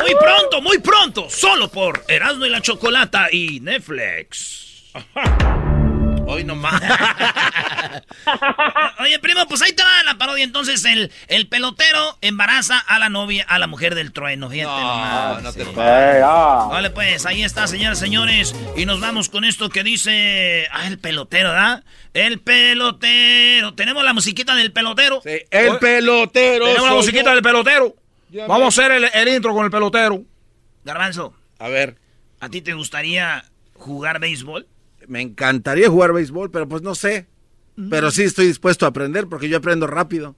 [0.00, 1.26] Muy pronto, muy pronto.
[1.28, 4.84] Solo por Erasmo y la Chocolata y Netflix.
[6.30, 6.78] Hoy nomás.
[9.00, 10.44] Oye, primo, pues ahí te va la parodia.
[10.44, 14.50] Entonces, el, el pelotero embaraza a la novia, a la mujer del trueno.
[14.50, 15.42] Fíjate nomás.
[15.42, 15.70] no te Sí.
[15.74, 18.54] Vale, pues, ahí está, señoras y señores.
[18.76, 20.68] Y nos vamos con esto que dice.
[20.70, 21.82] Ah, el pelotero, ¿verdad?
[22.12, 23.72] El pelotero.
[23.74, 25.22] Tenemos la musiquita del pelotero.
[25.24, 26.66] El pelotero.
[26.66, 27.30] Tenemos la musiquita yo.
[27.30, 27.96] del pelotero.
[28.46, 30.22] Vamos a hacer el, el intro con el pelotero.
[30.84, 31.96] Garbanzo, A ver,
[32.38, 34.66] ¿a ti te gustaría jugar béisbol?
[35.08, 37.26] Me encantaría jugar béisbol, pero pues no sé.
[37.90, 40.34] Pero sí estoy dispuesto a aprender porque yo aprendo rápido.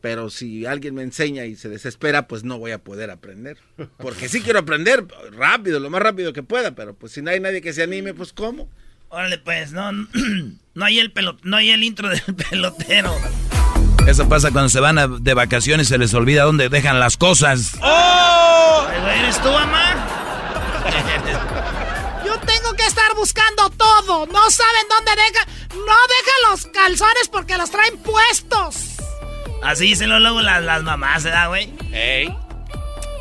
[0.00, 3.58] Pero si alguien me enseña y se desespera, pues no voy a poder aprender.
[3.98, 7.40] Porque sí quiero aprender rápido, lo más rápido que pueda, pero pues si no hay
[7.40, 8.68] nadie que se anime, pues ¿cómo?
[9.10, 9.92] Órale, pues, no,
[10.74, 12.20] no hay el pelo, no hay el intro del
[12.50, 13.14] pelotero.
[14.06, 17.16] Eso pasa cuando se van a- de vacaciones y se les olvida dónde dejan las
[17.16, 17.72] cosas.
[17.80, 20.10] Ay, güey, ¿Eres tú, mamá?
[23.16, 24.26] Buscando todo.
[24.26, 25.46] No saben dónde deja.
[25.70, 28.96] deja los calzones porque los traen puestos.
[29.62, 31.72] Así dicen luego las, las mamás, ¿verdad, güey?
[31.92, 32.36] Ey.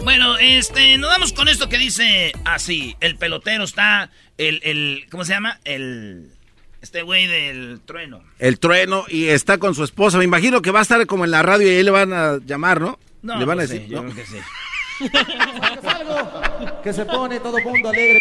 [0.04, 2.98] Bueno, este, nos vamos con esto que dice así.
[3.00, 5.60] El pelotero está, el, el, ¿cómo se llama?
[5.64, 6.34] El,
[6.82, 8.22] este güey del trueno.
[8.40, 10.18] El trueno y está con su esposa.
[10.18, 12.40] Me imagino que va a estar como en la radio y ahí le van a
[12.46, 13.00] llamar, ¿no?
[13.22, 14.12] No, le van a decir, sí, yo ¿no?
[14.12, 14.38] creo que sí.
[16.84, 18.20] que se pone todo mundo alegre.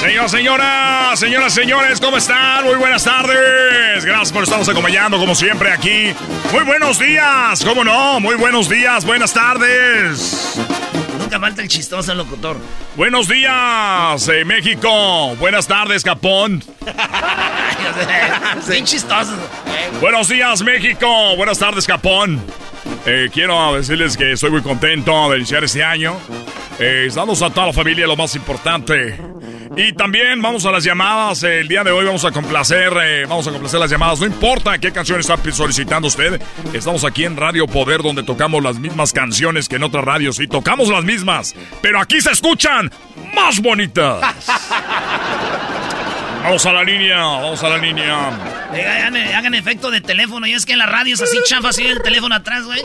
[0.00, 2.64] Señor, señora, señoras, señores, ¿cómo están?
[2.64, 4.04] Muy buenas tardes.
[4.04, 6.14] Gracias por estarnos acompañando como siempre aquí.
[6.52, 8.20] Muy buenos días, ¿cómo no?
[8.20, 10.58] Muy buenos días, buenas tardes.
[11.18, 12.56] Nunca falta el chistoso locutor.
[12.94, 15.34] Buenos días, eh, México.
[15.36, 16.62] Buenas tardes, Japón.
[18.68, 19.34] Bien chistoso.
[20.00, 21.36] Buenos días, México.
[21.36, 22.40] Buenas tardes, Japón.
[23.06, 26.16] Eh, quiero decirles que estoy muy contento de iniciar este año.
[26.78, 29.18] Eh, damos a toda la familia lo más importante.
[29.76, 31.42] Y también vamos a las llamadas.
[31.42, 34.20] El día de hoy vamos a complacer, eh, vamos a complacer las llamadas.
[34.20, 36.40] No importa qué canción está solicitando usted.
[36.74, 40.38] Estamos aquí en Radio Poder donde tocamos las mismas canciones que en otras radios.
[40.38, 41.54] Y tocamos las mismas.
[41.80, 42.90] Pero aquí se escuchan
[43.34, 44.20] más bonitas.
[46.42, 48.30] Vamos a la línea, vamos a la línea.
[48.72, 50.46] Eh, hagan, hagan efecto de teléfono.
[50.46, 52.78] Y es que en la radio es así chafa, así el teléfono atrás, güey.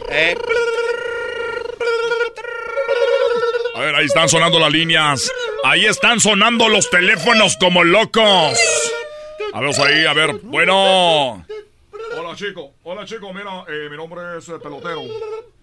[3.75, 5.31] A ver, ahí están sonando las líneas.
[5.63, 8.59] Ahí están sonando los teléfonos como locos.
[9.53, 10.35] A ver, ahí, a ver.
[10.43, 11.45] Bueno.
[12.17, 12.73] Hola, chico.
[12.83, 13.33] Hola, chico.
[13.33, 15.03] Mira, eh, mi nombre es eh, Pelotero.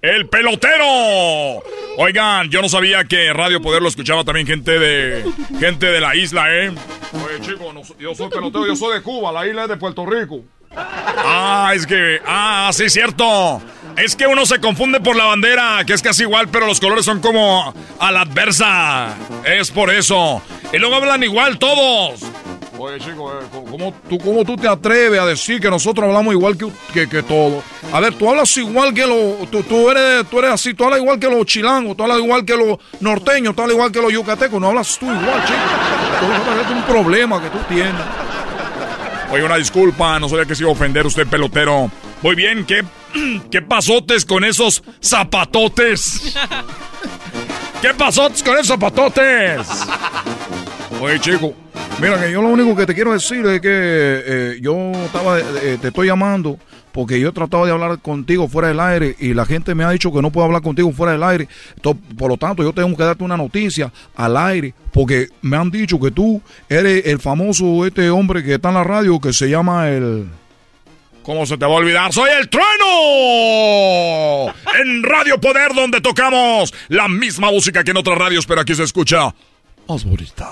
[0.01, 1.63] ¡El pelotero!
[1.99, 5.25] Oigan, yo no sabía que Radio Poder lo escuchaba también gente de
[5.59, 6.71] gente de la isla, ¿eh?
[7.13, 10.07] Oye, chico, no yo soy pelotero, yo soy de Cuba, la isla es de Puerto
[10.07, 10.45] Rico.
[10.77, 12.21] Ah, es que.
[12.25, 13.61] Ah, sí, cierto.
[13.99, 17.05] Es que uno se confunde por la bandera, que es casi igual, pero los colores
[17.05, 19.17] son como a la adversa.
[19.45, 20.41] Es por eso.
[20.73, 22.21] Y luego hablan igual todos.
[22.79, 26.57] Oye, chico, eh, ¿cómo, tú, ¿cómo tú te atreves a decir que nosotros hablamos igual
[26.57, 27.65] que, que, que todos?
[27.93, 29.51] A ver, tú hablas igual que los...
[29.51, 32.45] Tú, tú eres, tú eres así, tú hablas igual que los chilangos, tú hablas igual
[32.45, 36.65] que los norteños, tú hablas igual que los yucatecos, no hablas tú igual, chico.
[36.65, 37.95] Es un problema que tú tienes.
[39.33, 41.91] Oye, una disculpa, no sabía que se iba a ofender usted, pelotero.
[42.23, 42.85] Muy bien, ¿qué,
[43.51, 46.35] qué pasotes con esos zapatotes?
[47.81, 49.67] ¿Qué pasotes con esos zapatotes?
[51.01, 51.55] Oye, chico,
[52.01, 54.75] mira que yo lo único que te quiero decir es que eh, yo
[55.05, 56.59] estaba, eh, te estoy llamando
[56.91, 59.91] porque yo he tratado de hablar contigo fuera del aire y la gente me ha
[59.91, 61.49] dicho que no puedo hablar contigo fuera del aire.
[61.81, 65.71] To- Por lo tanto, yo tengo que darte una noticia al aire porque me han
[65.71, 69.49] dicho que tú eres el famoso este hombre que está en la radio que se
[69.49, 70.29] llama el...
[71.29, 72.11] ¿Cómo se te va a olvidar?
[72.11, 72.65] ¡Soy el trueno!
[74.81, 78.85] En Radio Poder, donde tocamos la misma música que en otras radios, pero aquí se
[78.85, 79.35] escucha
[79.87, 80.49] más bonita.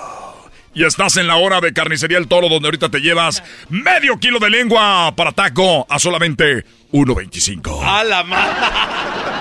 [0.75, 4.37] Y estás en la hora de Carnicería El Toro, donde ahorita te llevas medio kilo
[4.37, 7.81] de lengua para taco a solamente 1.25.
[7.83, 9.36] A la madre.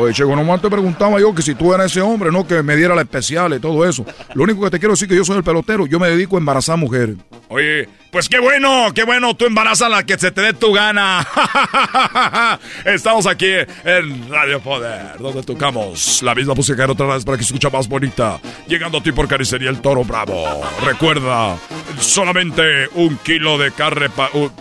[0.00, 2.46] Oye, Checo, nomás te preguntaba yo que si tú eras ese hombre, ¿no?
[2.46, 4.06] Que me diera la especial y todo eso.
[4.32, 5.86] Lo único que te quiero decir es que yo soy el pelotero.
[5.86, 7.16] Yo me dedico a embarazar mujeres.
[7.48, 11.26] Oye, pues qué bueno, qué bueno, tú embaraza la que se te dé tu gana.
[12.86, 13.50] Estamos aquí
[13.84, 17.68] en Radio Poder, donde tocamos la misma música en otra vez para que se escucha
[17.68, 18.40] más bonita.
[18.66, 20.62] Llegando a ti por Carnicería El Toro Bravo.
[20.82, 21.58] Recuerda,
[21.98, 24.08] solamente un kilo de carne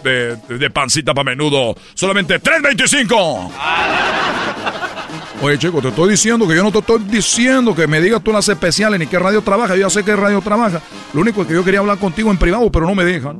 [0.03, 1.75] de, de pancita para menudo.
[1.93, 3.51] Solamente 3.25.
[5.41, 8.33] Oye, Checo, te estoy diciendo que yo no te estoy diciendo que me digas tú
[8.33, 9.73] las especiales ni qué radio trabaja.
[9.75, 10.81] Yo ya sé qué radio trabaja.
[11.13, 13.39] Lo único es que yo quería hablar contigo en privado, pero no me dejan.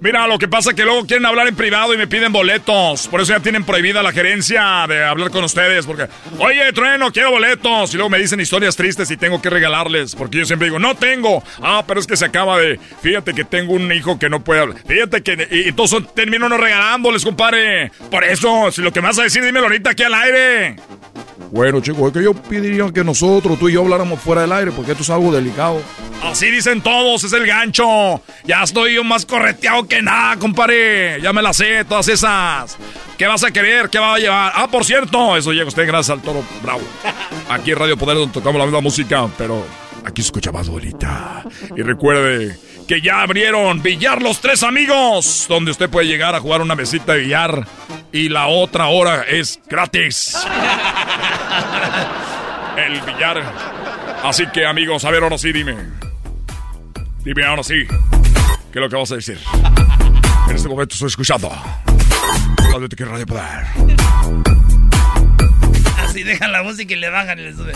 [0.00, 3.08] Mira, lo que pasa es que luego quieren hablar en privado y me piden boletos.
[3.08, 5.86] Por eso ya tienen prohibida la gerencia de hablar con ustedes.
[5.86, 6.06] Porque,
[6.38, 7.92] oye, Trueno, quiero boletos.
[7.92, 10.14] Y luego me dicen historias tristes y tengo que regalarles.
[10.14, 11.42] Porque yo siempre digo, no tengo.
[11.60, 12.78] Ah, pero es que se acaba de.
[13.02, 14.78] Fíjate que tengo un hijo que no puede hablar.
[14.86, 15.48] Fíjate que.
[15.50, 17.90] Y entonces termino no regalándoles, compadre.
[18.08, 20.76] Por eso, si lo que me vas a decir, dímelo ahorita aquí al aire.
[21.50, 24.70] Bueno, chicos, es que yo pediría que nosotros, tú y yo, habláramos fuera del aire,
[24.70, 25.82] porque esto es algo delicado.
[26.22, 28.22] Así dicen todos, es el gancho.
[28.44, 31.20] Ya estoy yo más correteado que nada, compadre.
[31.20, 32.76] Ya me la sé, todas esas.
[33.16, 33.88] ¿Qué vas a querer?
[33.88, 34.52] ¿Qué va a llevar?
[34.54, 36.82] Ah, por cierto, eso llega usted gracias al toro bravo.
[37.48, 39.66] Aquí en Radio Poder donde tocamos la misma música, pero
[40.04, 41.42] aquí escucha más bonita.
[41.76, 42.56] Y recuerde
[42.86, 47.14] que ya abrieron Billar Los Tres Amigos, donde usted puede llegar a jugar una mesita
[47.14, 47.66] de billar
[48.12, 50.36] y la otra hora es gratis.
[52.76, 53.42] El billar.
[54.22, 55.76] Así que amigos, a ver, ahora sí, dime.
[57.24, 57.86] Dime ahora sí.
[58.78, 59.38] ¿Qué es lo que vas a decir?
[60.48, 61.50] En este momento estoy escuchando.
[62.72, 63.42] Radio que Radio Poder.
[65.98, 67.74] Así dejan la música y le bajan y le suben.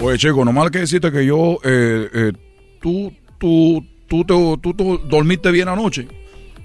[0.00, 2.32] Oye, chico, nomás que decirte que yo, eh, eh,
[2.80, 6.06] tú tú, tú, tú, tú, tú dormiste bien anoche.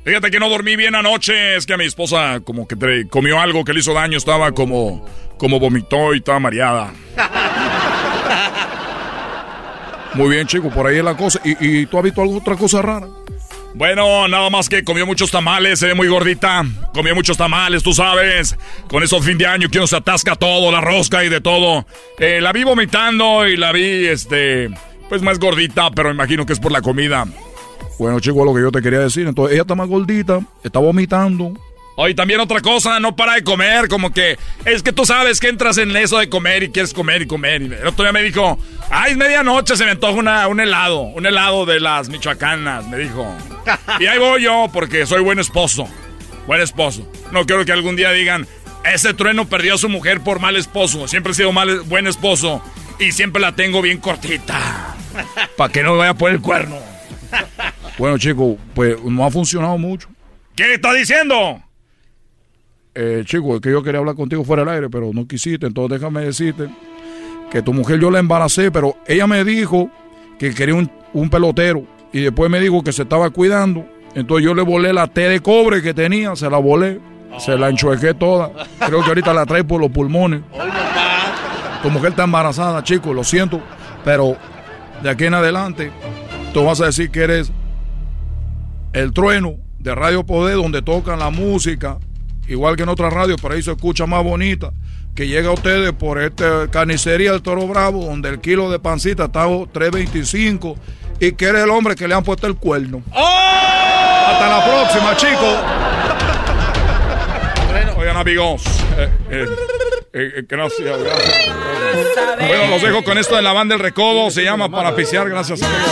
[0.04, 3.66] Fíjate que no dormí bien anoche, es que mi esposa como que te- comió algo
[3.66, 5.04] que le hizo daño, estaba como,
[5.40, 6.94] como vomitó y estaba mareada.
[10.16, 11.40] Muy bien, chico, por ahí es la cosa.
[11.44, 13.08] ¿Y, y tú has visto alguna otra cosa rara?
[13.74, 16.64] Bueno, nada más que comió muchos tamales, se ve muy gordita.
[16.94, 18.56] Comió muchos tamales, tú sabes.
[18.88, 21.86] Con eso fin de año que uno se atasca todo, la rosca y de todo.
[22.18, 24.70] Eh, la vi vomitando y la vi, este,
[25.10, 27.26] pues más gordita, pero imagino que es por la comida.
[28.00, 29.28] Bueno, chico, lo que yo te quería decir.
[29.28, 31.52] Entonces, ella está más gordita, está vomitando.
[31.98, 35.48] Oye, también otra cosa, no para de comer, como que es que tú sabes que
[35.48, 37.62] entras en eso de comer y quieres comer y comer.
[37.62, 38.60] Y el otro día me dijo,
[38.90, 42.98] ay, es medianoche, se me antoja una, un helado, un helado de las michoacanas, me
[42.98, 43.26] dijo.
[44.00, 45.88] Y ahí voy yo, porque soy buen esposo,
[46.46, 47.10] buen esposo.
[47.32, 48.46] No quiero que algún día digan,
[48.84, 51.08] ese trueno perdió a su mujer por mal esposo.
[51.08, 52.62] Siempre he sido mal, buen esposo
[53.00, 54.96] y siempre la tengo bien cortita.
[55.58, 56.78] Para que no me vaya por el cuerno.
[57.98, 60.10] Bueno, chico, pues no ha funcionado mucho.
[60.54, 61.64] ¿Qué está diciendo?
[62.96, 65.68] Eh, chico, es que yo quería hablar contigo fuera del aire, pero no quisiste.
[65.68, 66.70] Entonces déjame decirte
[67.52, 69.90] que tu mujer yo la embaracé, pero ella me dijo
[70.40, 71.84] que quería un, un pelotero.
[72.14, 73.86] Y después me dijo que se estaba cuidando.
[74.16, 77.00] Entonces yo le volé la T de cobre que tenía, se la volé.
[77.38, 78.52] Se la enchuequé toda.
[78.80, 80.42] Creo que ahorita la trae por los pulmones.
[81.84, 83.62] Tu mujer está embarazada, chico, lo siento.
[84.06, 84.38] Pero
[85.04, 85.92] de aquí en adelante,
[86.54, 87.52] tú vas a decir que eres
[88.94, 91.98] el trueno de Radio Poder, donde tocan la música,
[92.48, 94.72] igual que en otras radios, pero ahí se escucha más bonita.
[95.16, 99.26] Que llega a ustedes por esta carnicería del Toro Bravo, donde el kilo de pancita
[99.26, 100.76] está a 3.25
[101.22, 103.02] y que eres el hombre que le han puesto el cuerno.
[103.14, 105.56] Hasta la próxima, chicos.
[107.98, 108.64] Oigan, amigos.
[108.98, 109.48] eh, eh,
[110.14, 111.46] eh, gracias, gracias.
[112.38, 114.30] Bueno, los dejo con esto de la banda del recodo.
[114.32, 115.30] Se llama Para Pisear.
[115.30, 115.88] Gracias, amigos.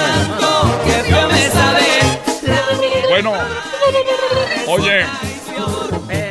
[3.10, 3.34] Bueno,
[4.68, 5.06] oye,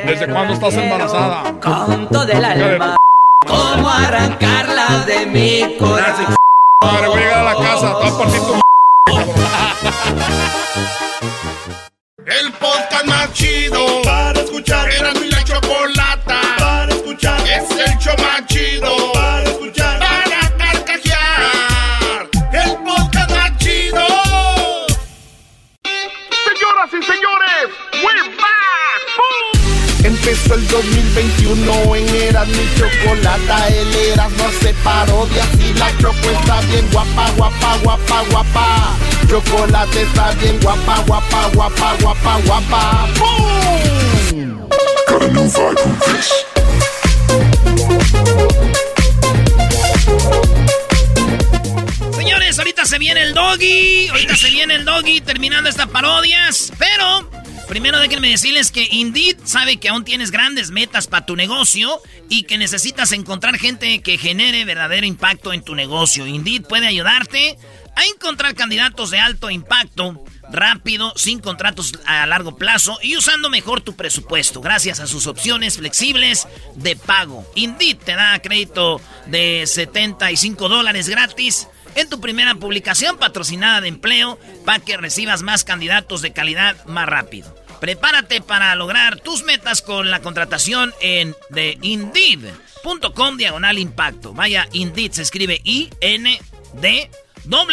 [0.07, 1.43] ¿desde cuándo estás embarazada?
[1.61, 2.97] Canto del alma.
[3.47, 6.35] ¿Cómo arrancarla de mi corazón?
[6.83, 7.87] Madre, voy a llegar a la casa.
[8.01, 8.63] Te voy a partir tu m-
[12.27, 14.89] El podcast más chido para escuchar.
[14.91, 17.41] Era mi la chocolata para escuchar.
[17.41, 18.15] Es el show
[30.25, 36.31] Empezó el 2021 en Eras mi chocolata, el Eras no se parodia si la choco
[36.31, 38.97] está bien guapa, guapa, guapa, guapa.
[39.29, 43.09] Chocolate está bien guapa, guapa, guapa, guapa, guapa.
[43.19, 44.69] ¡Boom!
[52.15, 54.07] Señores, ahorita se viene el doggy.
[54.07, 56.73] Ahorita se viene el doggy terminando estas parodias.
[56.79, 62.01] Pero primero déjenme decirles que Indeed sabe que aún tienes grandes metas para tu negocio
[62.29, 66.27] y que necesitas encontrar gente que genere verdadero impacto en tu negocio.
[66.27, 67.59] Indeed puede ayudarte
[67.95, 73.81] a encontrar candidatos de alto impacto rápido, sin contratos a largo plazo y usando mejor
[73.81, 77.45] tu presupuesto gracias a sus opciones flexibles de pago.
[77.55, 84.39] Indeed te da crédito de 75 dólares gratis en tu primera publicación patrocinada de empleo
[84.65, 87.55] para que recibas más candidatos de calidad más rápido.
[87.81, 94.33] Prepárate para lograr tus metas con la contratación en de Indeed.com diagonal impacto.
[94.33, 96.41] Vaya, Indeed se escribe I N
[96.75, 97.11] D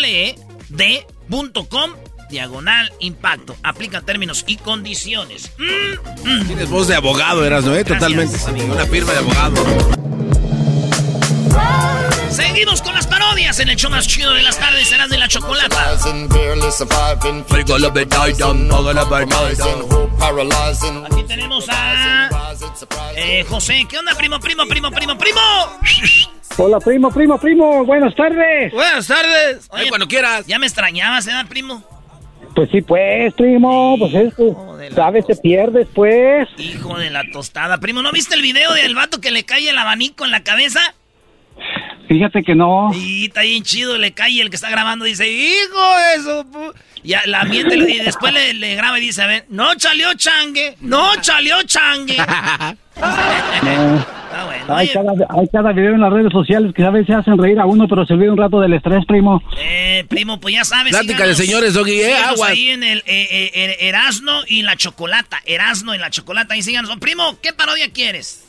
[0.06, 0.36] E
[0.70, 1.94] D.com
[2.30, 3.56] diagonal impacto.
[3.64, 5.52] Aplica términos y condiciones.
[5.58, 6.48] Mm, mm.
[6.48, 7.76] Tienes voz de abogado, eras, ¿no?
[7.76, 7.84] Eh?
[7.84, 8.38] Totalmente.
[8.64, 10.00] Una firma de abogado.
[12.30, 15.28] Seguimos con las parodias en el show más chido de las tardes, serás de la
[15.28, 15.94] chocolata.
[21.06, 22.30] Aquí tenemos a
[23.16, 23.86] eh, José.
[23.90, 25.40] ¿Qué onda, primo, primo, primo, primo, primo?
[26.58, 27.86] Hola, primo, primo, primo.
[27.86, 28.72] Buenas tardes.
[28.74, 29.68] Buenas tardes.
[29.72, 30.46] Oye, cuando quieras.
[30.46, 31.84] Ya me extrañabas, ¿eh, primo?
[32.56, 33.96] Pues sí, pues, primo.
[33.98, 34.78] Pues esto.
[34.94, 35.26] ¿Sabes?
[35.26, 36.48] Se pierdes, pues.
[36.58, 37.80] Hijo de la tostada.
[37.80, 40.82] Primo, ¿no viste el video del vato que le cae el abanico en la cabeza?
[42.10, 42.92] Fíjate que no.
[42.94, 46.74] Y está bien chido, le cae y el que está grabando dice, hijo pu-".
[47.04, 50.76] Ya la miente y después le, le graba y dice, a ver, no chaleó changue,
[50.82, 52.18] no chaleó changue.
[53.00, 53.96] No.
[53.98, 54.76] Está bueno.
[54.76, 57.66] Hay cada, hay cada video en las redes sociales que a veces hacen reír a
[57.66, 59.42] uno, pero se olvida un rato del estrés, primo.
[59.58, 60.92] eh, primo, pues ya sabes.
[60.92, 62.50] Plática de señores, Doggy, eh, aguas.
[62.52, 65.42] ahí en el eh, eh, eh, Erasno y la Chocolata.
[65.46, 66.54] Erasno y la Chocolata.
[66.56, 66.96] Ahí síganos.
[66.98, 68.46] Primo, ¿qué parodia quieres?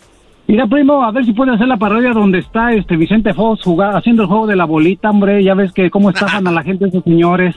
[0.50, 3.96] Mira, primo, a ver si puede hacer la parodia donde está este Vicente Fox jugar,
[3.96, 5.44] haciendo el juego de la bolita, hombre.
[5.44, 7.54] Ya ves que cómo estafan a la gente esos señores.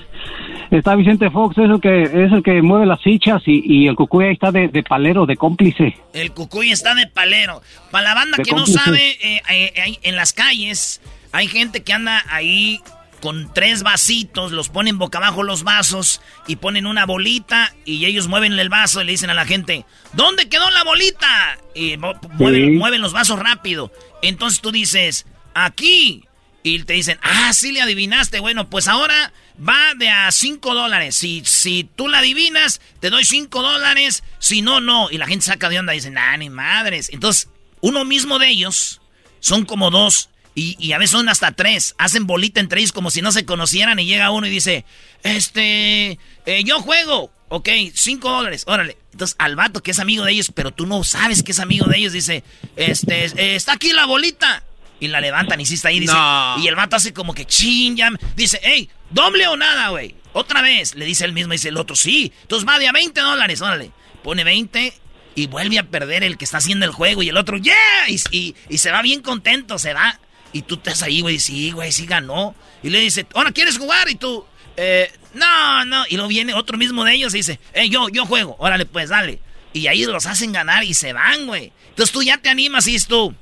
[0.69, 3.95] Está Vicente Fox, es el que, es el que mueve las fichas y, y el
[3.95, 5.95] cucuy ahí está de, de palero, de cómplice.
[6.13, 7.63] El cucuy está de palero.
[7.89, 11.01] Para la banda De que no sabe, eh, eh, en las calles
[11.31, 12.79] hay gente que anda ahí
[13.23, 18.27] con tres vasitos, los ponen boca abajo los vasos y ponen una bolita y ellos
[18.27, 21.57] mueven el vaso y le dicen a la gente, ¿dónde quedó la bolita?
[21.73, 23.93] Y mueven, mueven los vasos rápido.
[24.21, 26.25] Entonces tú dices, aquí.
[26.63, 28.41] Y te dicen, ah, sí le adivinaste.
[28.41, 31.15] Bueno, pues ahora va de a 5 dólares.
[31.15, 34.25] Si, si tú la adivinas, te doy 5 dólares.
[34.39, 35.09] Si no, no.
[35.11, 37.09] Y la gente saca de onda y dicen, ah, ni madres.
[37.13, 37.47] Entonces,
[37.79, 38.99] uno mismo de ellos
[39.39, 40.29] son como dos.
[40.55, 41.95] Y, y a veces son hasta tres.
[41.97, 43.99] Hacen bolita entre ellos como si no se conocieran.
[43.99, 44.85] Y llega uno y dice,
[45.23, 47.31] este, eh, yo juego.
[47.49, 48.97] Ok, 5 dólares, órale.
[49.11, 51.85] Entonces al vato que es amigo de ellos, pero tú no sabes que es amigo
[51.85, 52.43] de ellos, dice,
[52.75, 54.63] este, eh, está aquí la bolita.
[54.99, 56.13] Y la levantan y sí está ahí, dice.
[56.13, 56.55] No.
[56.59, 58.09] Y el vato hace como que chin, ya.
[58.35, 60.15] Dice, hey, doble o nada, güey.
[60.31, 60.95] Otra vez.
[60.95, 62.31] Le dice el mismo, dice el otro, sí.
[62.43, 63.91] Entonces va de a 20 dólares, órale.
[64.23, 64.93] Pone 20
[65.35, 67.21] y vuelve a perder el que está haciendo el juego.
[67.21, 68.07] Y el otro, yeah.
[68.07, 70.19] Y, y- y se va bien contento, se va.
[70.53, 72.55] Y tú estás ahí, güey, sí, güey, sí ganó.
[72.81, 74.09] Y le dice, ahora quieres jugar.
[74.09, 74.45] Y tú,
[74.77, 76.05] eh, no, no.
[76.07, 78.55] Y luego viene otro mismo de ellos y dice, hey, yo, yo juego.
[78.59, 79.39] Órale, pues, dale.
[79.73, 81.73] Y ahí los hacen ganar y se van, güey.
[81.89, 83.35] Entonces tú ya te animas y dices tú,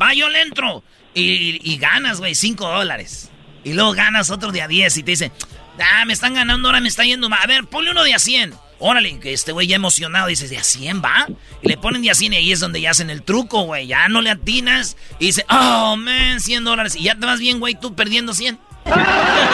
[0.00, 0.82] Va, yo le entro.
[1.14, 3.30] Y, y ganas, güey, 5 dólares.
[3.64, 5.32] Y luego ganas otro de a 10 y te dicen,
[5.80, 7.40] ah, me están ganando, ahora me está yendo mal.
[7.42, 8.54] A ver, ponle uno de a 100.
[8.80, 11.26] Órale, que este güey ya emocionado dice, ¿de a 100 va?
[11.62, 13.86] Y le ponen de a 100 y ahí es donde ya hacen el truco, güey.
[13.88, 14.96] Ya no le atinas.
[15.18, 16.94] Y dice, oh, man, 100 dólares.
[16.96, 18.58] Y ya te vas bien, güey, tú perdiendo 100.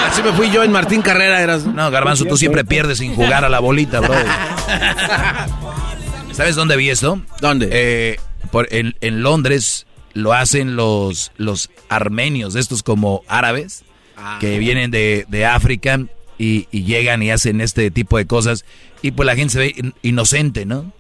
[0.07, 1.65] Así me fui yo en Martín Carrera, eras.
[1.65, 4.15] No, Garbanzo, tú siempre pierdes sin jugar a la bolita, bro.
[6.33, 7.21] ¿Sabes dónde vi esto?
[7.41, 8.19] ¿Dónde?
[8.51, 13.85] por, en, en Londres lo hacen los, los armenios, estos como árabes,
[14.17, 14.39] Ah.
[14.41, 15.99] que vienen de, de África
[16.39, 18.65] y, y llegan y hacen este tipo de cosas.
[19.05, 20.91] Y pues la gente se ve in- inocente, ¿no?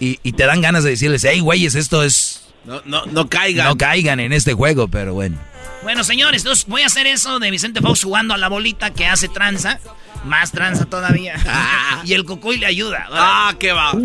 [0.00, 2.48] Y, y te dan ganas de decirles, hey, güeyes, esto es...
[2.64, 3.68] No, no, no caigan.
[3.68, 5.38] No caigan en este juego, pero bueno.
[5.84, 9.06] Bueno, señores, entonces voy a hacer eso de Vicente Fox jugando a la bolita que
[9.06, 9.78] hace tranza.
[10.24, 11.36] Más tranza todavía.
[12.04, 13.06] y el cucuy le ayuda.
[13.12, 13.92] Ah, qué va.
[13.92, 13.98] Sí,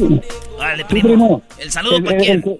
[0.87, 1.07] primo.
[1.07, 1.43] primo.
[1.57, 2.43] El saludo El- para el- quién.
[2.45, 2.59] el-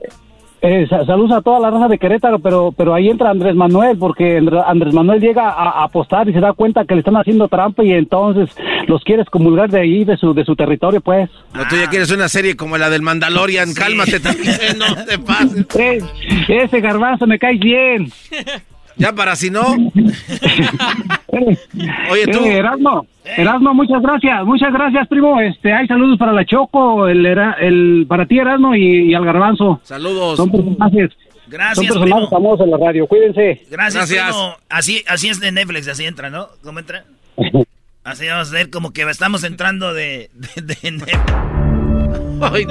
[0.61, 3.97] eh, sa- saludos a toda la raza de Querétaro, pero pero ahí entra Andrés Manuel,
[3.97, 7.15] porque Andr- Andrés Manuel llega a, a apostar y se da cuenta que le están
[7.17, 8.49] haciendo trampa y entonces
[8.87, 11.29] los quiere excomulgar de ahí, de su, de su territorio, pues.
[11.53, 13.73] No, tú ya quieres una serie como la del Mandalorian.
[13.73, 15.65] Cálmate también, no te pases.
[15.75, 15.99] Eh,
[16.47, 18.11] ese garbanzo me cae bien.
[18.97, 19.61] Ya para si no.
[22.11, 22.39] Oye, tú.
[22.45, 25.39] Eh, Erasmo, Erasmo, muchas gracias, muchas gracias, primo.
[25.41, 29.23] Este, hay saludos para la Choco, el, era- el para ti, Erasmo, y, y al
[29.25, 29.79] garbanzo.
[29.83, 30.37] Saludos.
[30.37, 31.11] Son personajes.
[31.47, 32.29] Gracias, Son personajes primo.
[32.29, 33.07] famosos en la radio.
[33.07, 33.61] Cuídense.
[33.69, 34.35] Gracias, Gracias.
[34.35, 34.55] primo.
[34.69, 36.47] Así, así es de Netflix, así entra, ¿no?
[36.63, 37.03] ¿Cómo entra?
[38.03, 41.19] Así vamos a ver como que estamos entrando de, de, de Netflix.
[42.41, 42.65] Ay,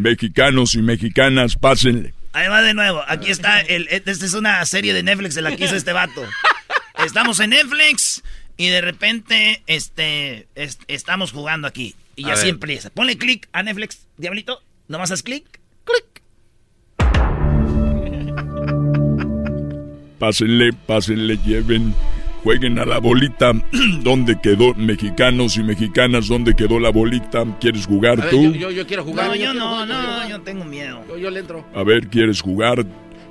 [0.00, 2.14] Mexicanos y mexicanas, pásenle.
[2.32, 3.02] Ahí va de nuevo.
[3.06, 3.60] Aquí está.
[3.60, 6.22] El, esta es una serie de Netflix de la que hizo este vato.
[7.04, 8.22] Estamos en Netflix
[8.56, 11.94] y de repente este, es- estamos jugando aquí.
[12.16, 12.54] Y A así ver.
[12.54, 12.90] empieza.
[12.90, 14.62] Ponle clic a Netflix, diablito.
[14.88, 15.44] Nomás haz clic.
[20.18, 21.94] Pásenle, pásenle, lleven,
[22.42, 23.52] jueguen a la bolita.
[24.02, 26.28] ¿Dónde quedó mexicanos y mexicanas?
[26.28, 27.44] ¿Dónde quedó la bolita?
[27.60, 28.42] ¿Quieres jugar A ver, tú?
[28.42, 29.28] yo, yo, yo quiero jugar.
[29.28, 30.28] No, yo no, yo no, jugar.
[30.28, 31.00] yo tengo miedo.
[31.08, 31.64] Yo, yo le entro.
[31.74, 32.84] A ver, ¿quieres jugar?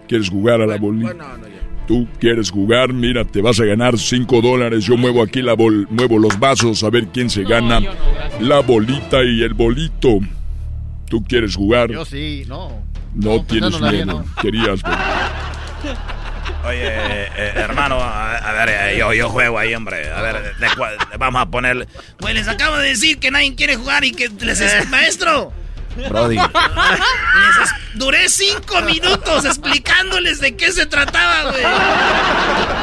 [0.08, 1.14] ¿Quieres jugar a la bolita?
[1.14, 1.54] Bueno, no, ya.
[1.88, 4.86] Tú quieres jugar, mira, te vas a ganar 5 dólares.
[4.86, 7.80] Yo muevo aquí la bol, muevo los vasos a ver quién se gana
[8.40, 10.20] la bolita y el bolito.
[11.10, 11.92] ¿Tú quieres jugar?
[11.92, 12.84] Yo sí, no.
[13.16, 14.20] No, tienes pensándola bien, miedo.
[14.24, 14.42] no.
[14.42, 14.82] Querías.
[14.84, 14.96] pero-
[16.66, 20.12] Oye, eh, hermano, a, a ver, eh, yo, yo juego ahí, hombre.
[20.12, 20.68] A ver, de
[21.18, 21.88] vamos a ponerle...
[22.18, 25.54] Pues les acabo de decir que nadie quiere jugar y que les es maestro.
[26.10, 26.36] Brody.
[26.36, 26.44] Les
[27.64, 31.64] es- duré cinco minutos explicándoles de qué se trataba, güey.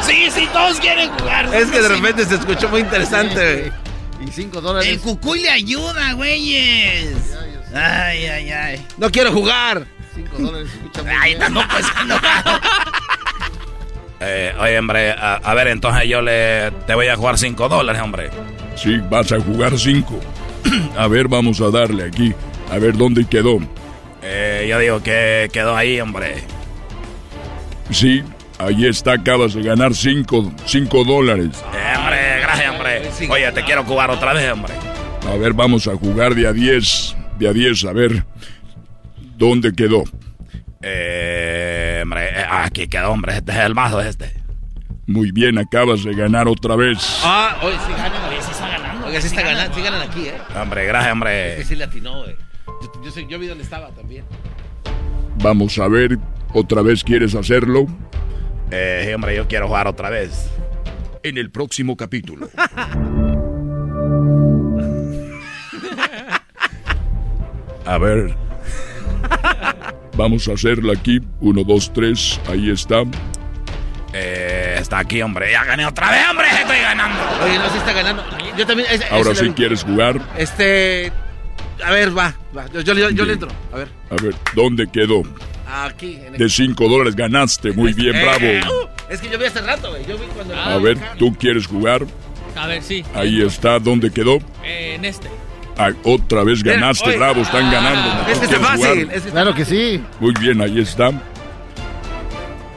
[0.01, 1.53] Sí, sí, todos quieren jugar.
[1.53, 3.71] Es que de repente se escuchó muy interesante.
[4.25, 4.89] Y cinco dólares.
[4.89, 7.15] El cucuy le ayuda, güeyes.
[7.73, 8.87] Ay, ay, ay.
[8.97, 9.85] No quiero jugar.
[10.13, 10.69] Cinco dólares.
[10.73, 11.39] escucha muy Ay, bien.
[11.39, 11.85] tampoco es
[14.19, 16.71] Eh, oye, hombre, a, a ver, entonces yo le...
[16.85, 18.29] Te voy a jugar 5 dólares, hombre.
[18.75, 20.19] Sí, vas a jugar 5.
[20.97, 22.33] A ver, vamos a darle aquí.
[22.71, 23.59] A ver dónde quedó.
[24.21, 26.35] Eh, yo digo que quedó ahí, hombre.
[27.91, 28.23] Sí,
[28.57, 30.51] ahí está, acabas de ganar 5
[31.05, 31.63] dólares.
[31.73, 33.01] Eh, hombre, gracias, hombre.
[33.29, 34.73] Oye, te quiero jugar otra vez, hombre.
[35.31, 37.15] A ver, vamos a jugar de a 10.
[37.39, 38.25] De a 10, a ver.
[39.37, 40.03] ¿Dónde quedó?
[40.81, 41.66] Eh,
[42.01, 43.35] hombre, eh, aquí quedó, hombre.
[43.37, 44.31] Este es el mazo este.
[45.05, 47.21] Muy bien, acabas de ganar otra vez.
[47.23, 48.23] Ah, oye, sí ganan.
[48.29, 49.07] Oye, sí está ganando.
[49.07, 50.33] Oye, sí está ganando, sí ganan aquí, ¿eh?
[50.61, 51.55] Hombre, gracias, Es hombre.
[51.57, 52.35] que sí le atinó, güey.
[52.81, 54.25] Yo, yo, sé- yo vi dónde estaba también.
[55.41, 56.17] Vamos a ver,
[56.53, 57.87] ¿otra vez quieres hacerlo?
[58.71, 60.49] Eh, sí, hombre, yo quiero jugar otra vez.
[61.23, 62.49] En el próximo capítulo.
[67.85, 68.35] A ver.
[70.17, 71.19] Vamos a hacerla aquí.
[71.39, 72.39] Uno, dos, tres.
[72.49, 73.03] Ahí está.
[74.13, 75.51] Eh, está aquí, hombre.
[75.51, 76.47] Ya gané otra vez, hombre.
[76.59, 77.19] Estoy ganando.
[77.45, 78.23] Oye, no, sí está ganando.
[78.57, 78.89] Yo también.
[78.91, 80.19] ese- Ahora sí le- quieres jugar.
[80.37, 81.11] Este.
[81.83, 82.33] A ver, va.
[82.57, 82.65] va.
[82.73, 83.49] Yo, yo, yo- yo le entro.
[83.71, 83.89] A ver.
[84.09, 85.21] A ver, ¿dónde quedó?
[85.69, 86.15] Aquí.
[86.25, 87.71] En el- De cinco dólares ganaste.
[87.73, 88.83] Muy bien, Eh, bravo.
[88.83, 90.03] uh, es que yo vi hace rato, güey.
[90.07, 90.55] Yo vi cuando.
[90.55, 92.01] A ver, ¿tú quieres jugar?
[92.55, 93.03] A ver, sí.
[93.13, 93.77] Ahí está.
[93.77, 94.37] ¿Dónde quedó?
[94.63, 95.27] Eh, en este.
[95.79, 97.17] Ah, otra vez ganaste, oye.
[97.17, 97.41] bravo.
[97.41, 98.09] Están ganando.
[98.25, 99.09] ¿Tú Este está fácil.
[99.11, 100.03] este- Claro que sí.
[100.19, 101.11] Muy bien, ahí está.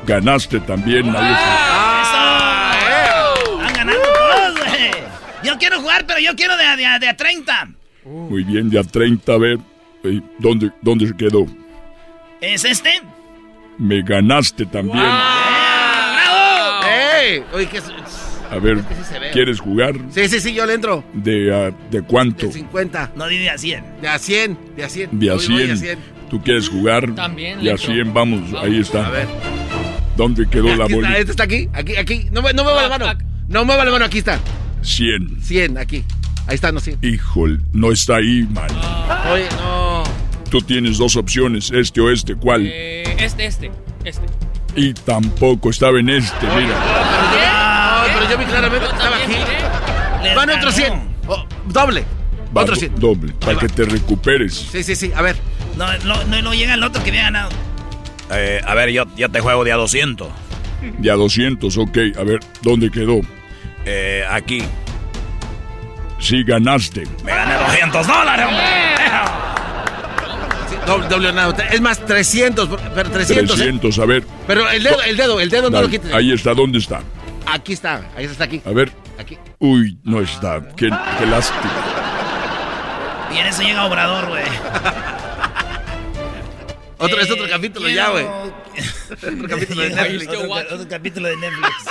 [0.06, 1.04] Ganaste también.
[1.16, 2.72] Ahí está.
[3.56, 4.90] Están ganando todos, güey.
[5.42, 7.68] Yo quiero jugar, pero yo quiero de, a- de, a- de a 30.
[8.04, 9.32] Muy bien, ya 30.
[9.32, 9.58] A ver,
[10.04, 11.46] eh, ¿dónde, ¿dónde se quedó?
[12.40, 13.00] ¿Es este?
[13.78, 14.98] Me ganaste también.
[14.98, 16.86] ¡Bravo!
[16.86, 17.44] ¡Ey!
[17.54, 17.84] Oye, ¿qué es?
[18.50, 19.30] A ver, que sí se ve.
[19.32, 19.94] ¿quieres jugar?
[20.10, 21.04] Sí, sí, sí, yo le entro.
[21.14, 22.46] ¿De, ah, ¿De cuánto?
[22.46, 23.12] De 50.
[23.16, 23.84] No, di de a 100.
[24.02, 24.58] De a 100.
[24.76, 25.18] De a 100.
[25.18, 25.98] De a Hoy voy 100.
[26.30, 27.14] ¿Tú quieres jugar?
[27.14, 27.92] También, De a Lecho.
[27.92, 29.06] 100, vamos, ahí está.
[29.06, 29.26] A ver.
[30.16, 31.18] ¿Dónde quedó la Aquí está, bolita?
[31.18, 31.68] este está aquí.
[31.72, 32.26] Aquí, aquí.
[32.30, 33.06] No, no mueva la mano.
[33.48, 34.38] No mueva la mano, aquí está.
[34.82, 35.42] 100.
[35.42, 36.04] 100, aquí.
[36.46, 36.98] Ahí está, no 100.
[37.02, 38.68] Híjole, no está ahí, man.
[39.32, 40.02] Oye, no.
[40.50, 42.66] Tú tienes dos opciones, este o este, ¿cuál?
[42.66, 43.70] Eh, este, este.
[44.04, 44.22] Este.
[44.74, 46.74] Y tampoco estaba en este, mira.
[48.30, 49.34] Yo vi claramente que estaba aquí.
[50.36, 50.72] Van otro ganó.
[50.72, 50.92] 100.
[51.26, 52.04] Oh, doble.
[52.56, 52.94] Va, Otro do- 100.
[53.00, 54.54] doble, para que te recuperes.
[54.70, 55.12] Sí, sí, sí.
[55.14, 55.36] A ver.
[55.76, 57.50] No, no, no, no llega el otro que había ganado.
[58.32, 60.28] Eh, a ver, yo, yo te juego de a 200.
[60.98, 61.98] De a 200, ok.
[62.18, 63.20] A ver, ¿dónde quedó?
[63.84, 64.62] Eh, aquí.
[66.18, 67.04] Sí, ganaste.
[67.24, 68.64] Me gané 200 dólares, hombre.
[70.86, 71.54] Doble, doble nada.
[71.70, 72.68] Es más, 300.
[72.94, 73.54] Pero 300.
[73.56, 73.62] ¿eh?
[73.62, 74.24] 300, a ver.
[74.46, 76.12] Pero el dedo, el dedo, el dedo no lo quites.
[76.12, 77.00] Ahí está, ¿dónde está?
[77.52, 78.02] Aquí está.
[78.16, 78.62] Ahí está aquí.
[78.64, 78.92] A ver.
[79.18, 79.36] Aquí.
[79.58, 80.60] Uy, no está.
[80.76, 81.70] Qué, qué lástima.
[83.34, 84.44] Y en eso llega Obrador, güey.
[86.98, 88.24] Otro, es Eh, otro capítulo quiero- ya, güey.
[88.26, 90.28] otro capítulo de Netflix.
[90.28, 91.86] Otro, otro capítulo de Netflix.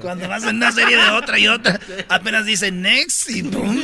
[0.00, 1.78] Cuando vas en una serie de otra y otra,
[2.08, 3.82] apenas dice next y boom.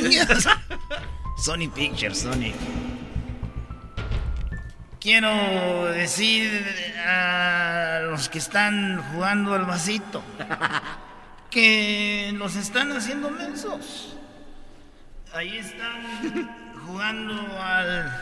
[1.37, 2.53] Sony Pictures, Sony.
[5.03, 6.49] Quiero decir
[7.05, 10.23] a los que están jugando al vasito
[11.49, 14.15] que los están haciendo mensos.
[15.33, 16.49] Ahí están
[16.87, 18.15] jugando al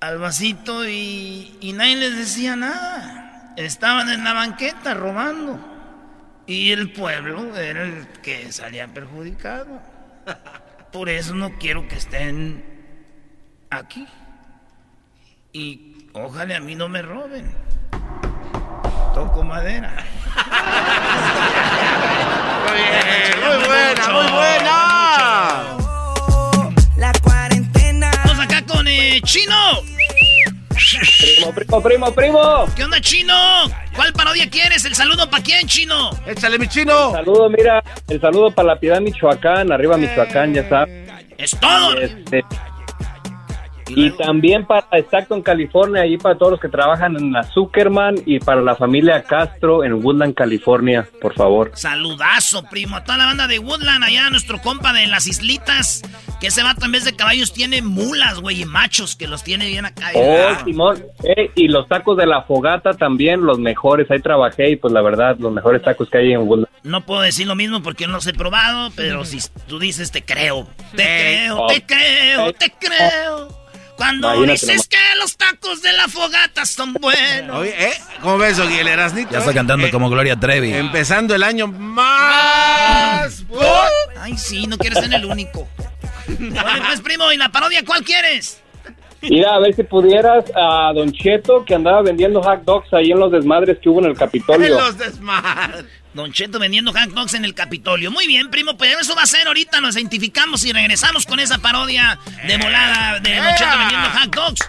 [0.00, 3.54] al vasito y, y nadie les decía nada.
[3.56, 5.58] Estaban en la banqueta robando.
[6.46, 9.80] Y el pueblo era el que salía perjudicado.
[10.92, 12.79] Por eso no quiero que estén
[13.70, 14.06] aquí.
[15.52, 17.54] Y ojalá a mí no me roben.
[19.14, 20.04] Toco madera.
[22.70, 25.76] Muy buena, muy buena.
[26.96, 28.10] La cuarentena.
[28.24, 29.54] Vamos acá con eh, Chino.
[31.18, 32.66] Primo, primo, primo, primo.
[32.76, 33.34] ¿Qué onda, Chino?
[33.96, 34.84] ¿Cuál parodia quieres?
[34.84, 36.10] ¿El saludo para quién, Chino?
[36.26, 37.12] Échale, mi Chino.
[37.12, 41.10] Saludo, mira, el saludo para la Piedad Michoacán, arriba Michoacán, ya sabes.
[41.38, 41.98] Es todo.
[41.98, 42.44] Este,
[43.96, 48.38] y también para Stockton, California, ahí para todos los que trabajan en la Zuckerman y
[48.38, 51.70] para la familia Castro en Woodland, California, por favor.
[51.74, 52.96] Saludazo, primo.
[52.96, 56.02] A toda la banda de Woodland, allá nuestro compa de las islitas.
[56.40, 59.66] Que ese vato en vez de caballos tiene mulas, güey, y machos que los tiene
[59.66, 60.10] bien acá.
[60.14, 64.76] Oh, Simón, Eh, y los tacos de la fogata también, los mejores, ahí trabajé y
[64.76, 66.68] pues la verdad, los mejores tacos que hay en Woodland.
[66.82, 69.38] No puedo decir lo mismo porque no los he probado, pero si
[69.68, 70.66] tú dices te creo.
[70.96, 71.66] Te creo, Oh.
[71.66, 73.59] te creo, te creo.
[74.00, 74.88] Cuando Imagínate dices nomás.
[74.88, 77.54] que los tacos de la fogata son buenos.
[77.54, 77.92] Oye, ¿eh?
[78.22, 79.30] ¿Cómo ves, el Erasnito?
[79.32, 79.54] Ya está eh?
[79.54, 80.72] cantando Eh, como Gloria Trevi.
[80.72, 83.44] Empezando el año más.
[84.18, 85.68] Ay, sí, no quieres ser el único.
[86.28, 88.62] Vale, pues, primo, ¿y la parodia cuál quieres?
[89.20, 93.18] Mira, a ver si pudieras a Don Cheto, que andaba vendiendo hot dogs ahí en
[93.20, 94.92] los desmadres que hubo en el Capitolio.
[94.92, 95.84] desmadres.
[96.14, 98.10] Don Cheto vendiendo hot dogs en el Capitolio.
[98.10, 99.80] Muy bien, primo, pues eso va a ser ahorita.
[99.80, 104.60] Nos identificamos y regresamos con esa parodia de volada de Don Cheto vendiendo hot dogs.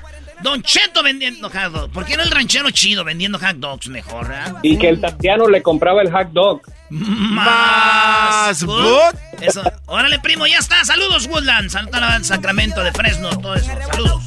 [0.43, 1.93] Don Cheto vendiendo hot dogs.
[1.93, 4.53] ¿Por qué no el ranchero chido vendiendo hot dogs mejor, eh?
[4.63, 6.61] Y que el Tatiano le compraba el hot dog.
[6.89, 9.15] más boot.
[9.39, 9.63] Eso.
[9.85, 10.83] Órale, primo, ya está.
[10.85, 11.69] Saludos, Woodland.
[11.69, 13.71] Saludos al Sacramento de Fresno, todo eso.
[13.91, 14.23] Saludos.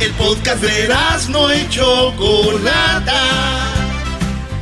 [0.00, 0.88] El podcast de
[1.30, 3.14] no y Chocolata.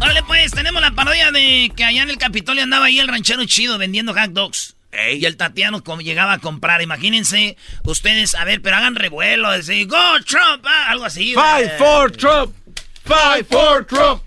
[0.00, 3.44] Órale, pues, tenemos la parodia de que allá en el Capitolio andaba ahí el ranchero
[3.44, 4.74] chido vendiendo hot dogs.
[5.12, 6.80] Y el Tatiano como llegaba a comprar.
[6.80, 11.34] Imagínense ustedes, a ver, pero hagan revuelo, decir, go Trump, ah, algo así.
[11.34, 11.78] Fight güey.
[11.78, 12.54] for Trump.
[13.04, 14.22] Fight for Trump.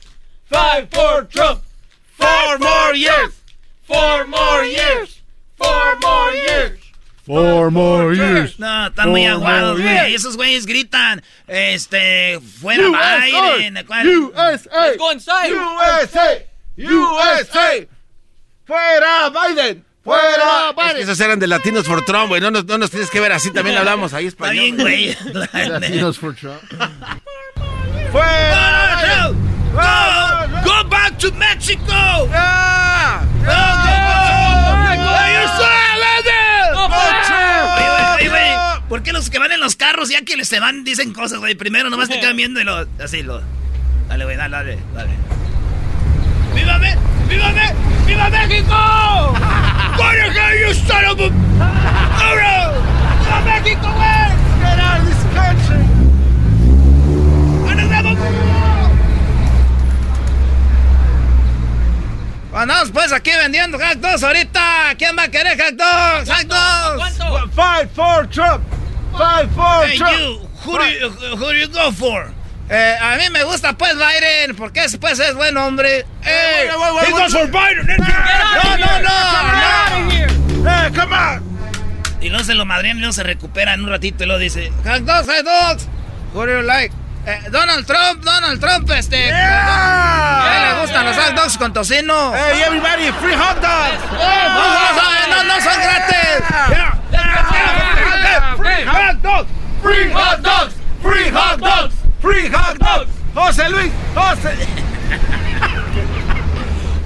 [0.49, 1.63] Fight for Trump.
[2.17, 3.33] Four more years.
[3.87, 5.21] Four more years.
[5.57, 6.78] Four more years.
[7.29, 8.57] Four more years.
[8.57, 10.15] No, están muy aguados, güey.
[10.15, 13.19] esos güeyes gritan, este, fuera USA,
[13.57, 13.85] Biden.
[13.85, 14.07] ¿cuál?
[14.07, 14.91] USA.
[14.97, 16.45] USA.
[16.75, 17.87] USA.
[18.65, 19.85] Fuera Biden.
[20.03, 20.89] Fuera Biden.
[20.89, 22.41] Es que esos eran de Latinos for Trump, güey.
[22.41, 23.51] No nos, no nos tienes que ver así.
[23.51, 24.63] También hablamos ahí Está español.
[24.63, 25.15] bien, güey.
[25.69, 26.59] Latinos for Trump.
[28.11, 29.29] Fuera.
[29.71, 31.93] Go, go back to Mexico.
[32.31, 33.21] Yeah.
[33.45, 34.39] Go, go, go,
[36.99, 40.47] Oye, güey, oye, güey, ¿Por qué los que van en los carros ya que les
[40.47, 41.55] se van dicen cosas, güey?
[41.55, 43.41] Primero nomás te quedan viendo y lo así lo.
[44.07, 45.11] Dale, güey, dale, dale, dale.
[46.55, 46.95] ¡Viva, Me
[47.27, 47.73] ¡Viva, Me
[48.05, 49.35] ¡Viva México!
[49.97, 52.23] ¡Corre, you son of a...
[52.23, 52.73] ¡Ahora!
[53.19, 54.29] ¡Viva México, güey!
[54.61, 55.85] Get out of this country.
[62.51, 64.95] Andamos pues aquí vendiendo hot dogs ahorita.
[64.97, 66.29] ¿Quién va a querer hot dogs?
[66.29, 67.53] ¡Hot dogs!
[67.55, 68.78] Fight for Trump.
[69.19, 72.31] Fight for Hey, you, who do you, who do you go for?
[72.69, 76.05] Eh, a mí me gusta pues Biden, porque ese pues es buen hombre.
[76.21, 77.85] Hey, wait, wait, wait, he goes for Biden.
[77.85, 79.09] No, no, no,
[80.63, 80.69] no.
[80.69, 81.43] Hey, come on.
[82.21, 84.71] Y luego se lo madrean y luego se recupera en un ratito y luego dice,
[84.85, 85.87] hot dogs, hot dogs.
[86.33, 86.95] Who do you like?
[87.25, 89.17] Eh, Donald Trump, Donald Trump, este.
[89.17, 90.45] Yeah.
[90.45, 92.33] A él le gustan los hot dogs con tocino.
[92.33, 93.99] Hey, everybody, free hot dogs.
[94.13, 96.98] No, no, no, no, no son gratis.
[98.57, 99.49] Free hot dogs.
[99.81, 100.73] Free hot dogs.
[101.01, 101.95] Free hot dogs.
[102.21, 103.09] Free hot dogs.
[103.33, 104.55] José Luis, José.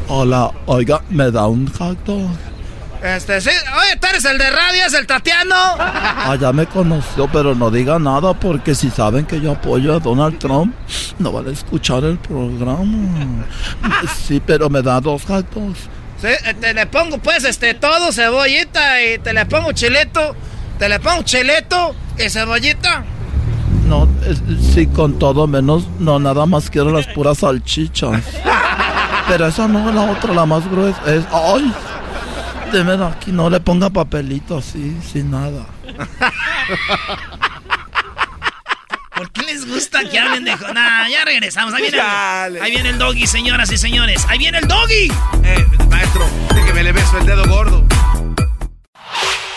[0.08, 2.30] Hola, oiga, ¿me da un hot dog?
[3.04, 3.50] Este, sí.
[3.50, 5.56] Oye, tú eres el de radio, es el Tatiano.
[5.78, 10.00] Ah, ya me conoció, pero no diga nada porque si saben que yo apoyo a
[10.00, 10.74] Donald Trump,
[11.20, 13.36] no van a escuchar el programa.
[14.26, 15.90] Sí, pero me da dos dogs.
[16.24, 20.34] Sí, eh, te le pongo pues este todo, cebollita y te le pongo chileto.
[20.80, 23.04] Te le pongo chileto y cebollita.
[23.90, 24.42] No, es-
[24.74, 28.22] sí, con todo menos, no, nada más quiero las puras salchichas.
[29.28, 31.74] Pero esa no, la otra, la más gruesa, es, ay,
[32.72, 35.66] démela aquí, no le ponga papelito así, sin nada.
[39.16, 40.56] ¿Por qué les gusta que hablen de...
[40.74, 41.74] Nah, ya regresamos.
[41.74, 44.26] Ahí viene, el, ahí viene el doggy, señoras y señores.
[44.28, 45.12] Ahí viene el doggy.
[45.44, 47.86] Eh, maestro, déjeme le beso el dedo gordo.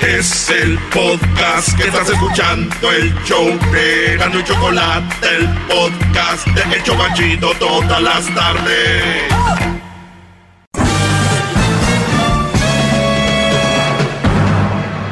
[0.00, 6.76] Es el podcast que estás escuchando, el show de Gano y Chocolate, el podcast de
[6.76, 9.22] El Chobachito todas las tardes.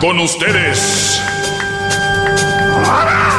[0.00, 1.20] Con ustedes.
[2.76, 3.33] El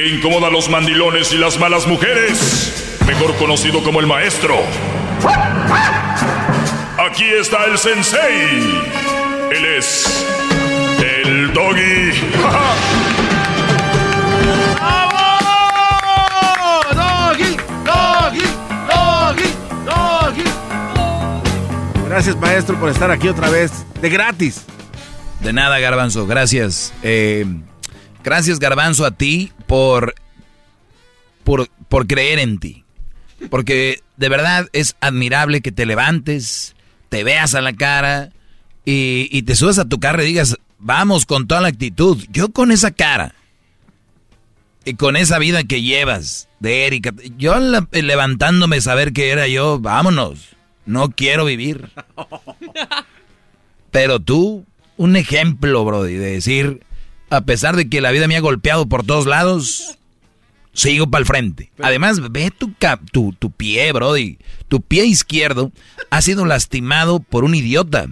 [0.00, 2.96] que incomoda a los mandilones y las malas mujeres.
[3.06, 4.56] Mejor conocido como el maestro.
[6.96, 8.80] Aquí está el sensei.
[9.50, 10.26] Él es
[11.02, 12.12] el doggy.
[12.38, 12.70] ¡Bravo!
[16.94, 18.44] Doggy, doggy,
[18.88, 19.50] doggy,
[19.84, 20.44] doggy.
[22.08, 23.84] Gracias, maestro, por estar aquí otra vez.
[24.00, 24.64] De gratis.
[25.40, 26.94] De nada, Garbanzo, gracias.
[27.02, 27.44] Eh,
[28.24, 30.14] gracias, Garbanzo, a ti por,
[31.44, 32.84] por, por creer en ti.
[33.48, 36.74] Porque de verdad es admirable que te levantes,
[37.08, 38.30] te veas a la cara
[38.84, 42.22] y, y te subas a tu carro y digas, vamos con toda la actitud.
[42.30, 43.34] Yo con esa cara
[44.84, 49.78] y con esa vida que llevas de Erika, yo la- levantándome saber que era yo,
[49.78, 50.50] vámonos,
[50.84, 51.90] no quiero vivir.
[53.90, 54.64] Pero tú,
[54.96, 56.82] un ejemplo, Brody, de decir,
[57.30, 59.98] A pesar de que la vida me ha golpeado por todos lados,
[60.72, 61.70] sigo para el frente.
[61.80, 64.38] Además, ve tu, cap- tu, tu pie, Brody.
[64.68, 65.70] Tu pie izquierdo
[66.10, 68.06] ha sido lastimado por un idiota.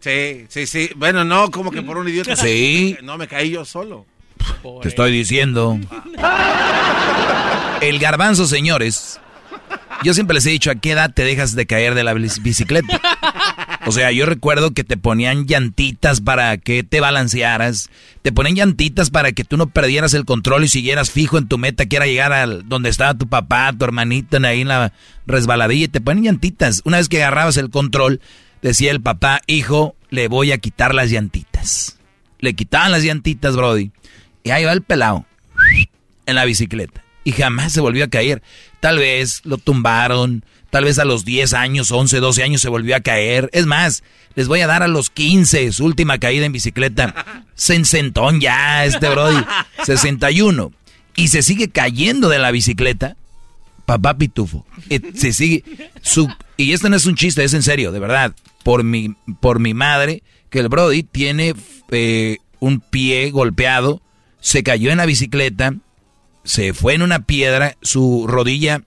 [0.00, 0.90] Sí, sí, sí.
[0.96, 2.36] Bueno, no, como que por un idiota.
[2.36, 2.96] Sí.
[3.02, 4.04] No, me caí yo solo.
[4.82, 5.78] Te estoy diciendo.
[7.80, 9.20] El garbanzo, señores.
[10.04, 12.42] Yo siempre les he dicho a qué edad te dejas de caer de la bici-
[12.42, 13.00] bicicleta.
[13.86, 17.90] O sea, yo recuerdo que te ponían llantitas para que te balancearas.
[18.22, 21.58] Te ponían llantitas para que tú no perdieras el control y siguieras fijo en tu
[21.58, 24.92] meta, que era llegar al donde estaba tu papá, tu hermanita, ahí en la
[25.26, 25.84] resbaladilla.
[25.84, 26.82] Y te ponían llantitas.
[26.84, 28.20] Una vez que agarrabas el control,
[28.60, 31.98] decía el papá, hijo, le voy a quitar las llantitas.
[32.38, 33.90] Le quitaban las llantitas, Brody.
[34.44, 35.24] Y ahí va el pelado
[36.26, 37.02] en la bicicleta.
[37.24, 38.42] Y jamás se volvió a caer.
[38.82, 42.96] Tal vez lo tumbaron, tal vez a los 10 años, 11, 12 años se volvió
[42.96, 43.48] a caer.
[43.52, 44.02] Es más,
[44.34, 47.44] les voy a dar a los 15 su última caída en bicicleta.
[47.54, 49.40] Sensentón ya, este Brody.
[49.84, 50.72] 61.
[51.14, 53.16] Y se sigue cayendo de la bicicleta.
[53.86, 54.66] Papá Pitufo.
[54.90, 55.62] Eh, Se sigue.
[56.00, 58.34] Su, y esto no es un chiste, es en serio, de verdad.
[58.64, 61.54] Por mi, por mi madre, que el Brody tiene
[61.92, 64.02] eh, un pie golpeado,
[64.40, 65.72] se cayó en la bicicleta,
[66.44, 68.82] se fue en una piedra, su rodilla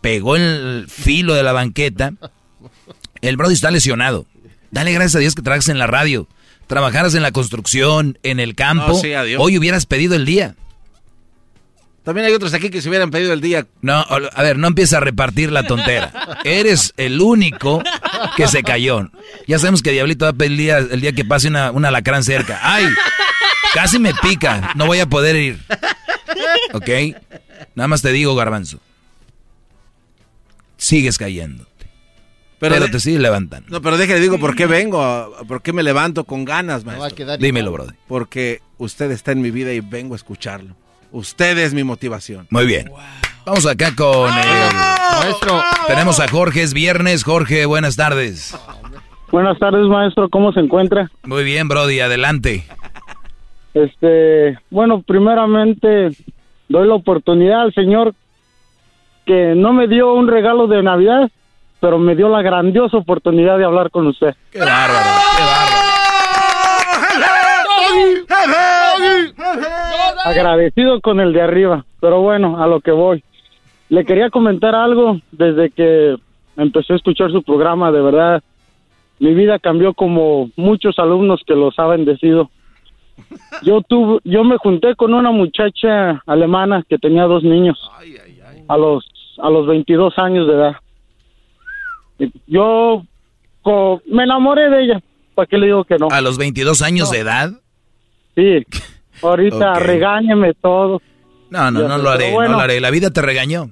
[0.00, 2.12] pegó en el filo de la banqueta.
[3.20, 4.26] El Brody está lesionado.
[4.70, 6.28] Dale gracias a Dios que trabajas en la radio.
[6.66, 8.88] Trabajaras en la construcción, en el campo.
[8.88, 9.40] No, sí, adiós.
[9.42, 10.56] hoy hubieras pedido el día.
[12.04, 13.66] También hay otros aquí que se hubieran pedido el día.
[13.80, 16.40] No, a ver, no empieza a repartir la tontera.
[16.44, 17.80] Eres el único
[18.36, 19.08] que se cayó.
[19.46, 21.84] Ya sabemos que Diablito va a pedir el día, el día que pase una, un
[21.84, 22.58] alacrán cerca.
[22.60, 22.86] ¡Ay!
[23.72, 24.72] Casi me pica.
[24.74, 25.60] No voy a poder ir.
[26.72, 26.88] ¿Ok?
[27.74, 28.78] Nada más te digo, Garbanzo.
[30.76, 31.66] Sigues cayendo.
[32.58, 33.68] Pero, de- te sigues levantando.
[33.70, 35.34] No, pero déjale, digo, ¿por qué vengo?
[35.48, 37.36] ¿Por qué me levanto con ganas, maestro?
[37.36, 37.96] Dímelo, brother.
[38.06, 40.76] Porque usted está en mi vida y vengo a escucharlo.
[41.10, 42.46] Usted es mi motivación.
[42.50, 42.90] Muy bien.
[43.44, 45.60] Vamos acá con el maestro.
[45.88, 47.24] Tenemos a Jorge, es viernes.
[47.24, 48.56] Jorge, buenas tardes.
[49.32, 50.28] Buenas tardes, maestro.
[50.28, 51.10] ¿Cómo se encuentra?
[51.24, 52.64] Muy bien, Brody, adelante.
[53.74, 56.10] Este, bueno, primeramente
[56.72, 58.14] doy la oportunidad al señor
[59.26, 61.30] que no me dio un regalo de Navidad,
[61.80, 64.34] pero me dio la grandiosa oportunidad de hablar con usted.
[64.50, 65.44] Qué bárbaro, qué
[70.24, 73.22] Agradecido con el de arriba, pero bueno, a lo que voy.
[73.88, 76.16] Le quería comentar algo desde que
[76.56, 78.42] empecé a escuchar su programa, de verdad.
[79.18, 82.50] Mi vida cambió como muchos alumnos que los ha bendecido.
[83.62, 87.78] Yo tuve, yo me junté con una muchacha alemana que tenía dos niños
[88.68, 89.04] a los
[89.42, 90.72] a los 22 años de edad.
[92.46, 93.04] Yo
[93.62, 95.02] co- me enamoré de ella.
[95.34, 96.08] ¿Para qué le digo que no?
[96.10, 97.52] A los 22 años de edad.
[98.36, 98.64] Sí.
[99.22, 99.78] Ahorita Ok.
[99.80, 101.00] regáñeme todo.
[101.50, 102.52] No, no, no lo haré, bueno.
[102.52, 102.80] no lo haré.
[102.80, 103.70] La vida te regañó.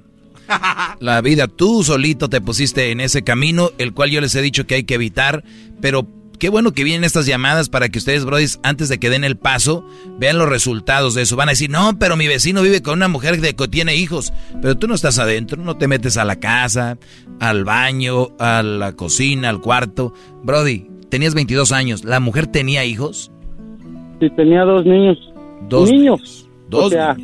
[1.00, 4.66] La vida, tú solito te pusiste en ese camino, el cual yo les he dicho
[4.66, 5.44] que hay que evitar,
[5.80, 6.06] pero
[6.40, 9.36] qué bueno que vienen estas llamadas para que ustedes, brodis, antes de que den el
[9.36, 9.84] paso,
[10.18, 11.36] vean los resultados de eso.
[11.36, 14.32] Van a decir, no, pero mi vecino vive con una mujer de que tiene hijos,
[14.60, 16.98] pero tú no estás adentro, no te metes a la casa,
[17.38, 20.14] al baño, a la cocina, al cuarto.
[20.42, 23.30] Brody, tenías 22 años, ¿la mujer tenía hijos?
[24.18, 25.18] Sí, tenía dos niños.
[25.68, 26.48] Dos niños.
[26.70, 27.16] Dos o sea,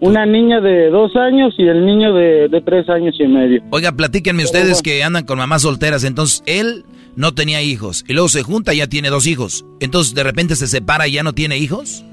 [0.00, 3.62] una niña de dos años y el niño de, de tres años y medio.
[3.70, 6.02] Oiga, platíquenme ustedes que andan con mamás solteras.
[6.02, 6.84] Entonces, él
[7.16, 8.04] no tenía hijos.
[8.06, 9.64] Y luego se junta y ya tiene dos hijos.
[9.80, 12.04] Entonces, de repente se separa y ya no tiene hijos.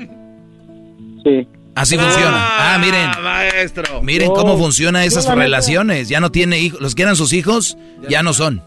[1.24, 1.48] Sí.
[1.76, 2.76] Así funciona.
[2.76, 3.10] Ah, miren.
[3.24, 4.02] maestro.
[4.02, 6.10] Miren cómo funcionan esas relaciones.
[6.10, 6.80] Ya no tiene hijos.
[6.82, 7.78] Los que eran sus hijos,
[8.10, 8.62] ya no son.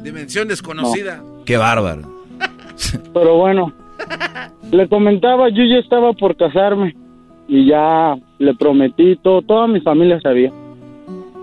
[0.00, 1.22] Dimensión desconocida.
[1.44, 2.02] Qué bárbaro.
[3.14, 3.72] Pero bueno,
[4.70, 6.94] le comentaba, yo ya estaba por casarme
[7.48, 10.52] y ya le prometí, todo, toda mi familia sabía.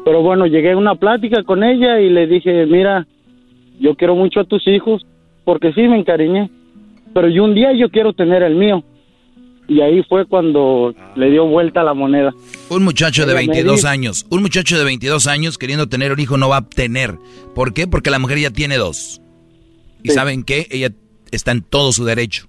[0.06, 3.08] Pero bueno, llegué a una plática con ella y le dije, mira,
[3.80, 5.06] yo quiero mucho a tus hijos,
[5.44, 6.50] porque sí me encariñé,
[7.14, 8.84] pero yo un día yo quiero tener el mío.
[9.68, 12.32] Y ahí fue cuando le dio vuelta la moneda.
[12.70, 14.26] Un muchacho de Ella me 22 dijo- años.
[14.30, 17.16] Un muchacho de 22 años queriendo tener un hijo no va a tener.
[17.56, 17.88] ¿Por qué?
[17.88, 19.22] Porque la mujer ya tiene dos.
[20.04, 20.14] ¿Y Sí.
[20.14, 20.68] saben qué?
[20.70, 20.90] Ella
[21.32, 22.48] está en todo su derecho.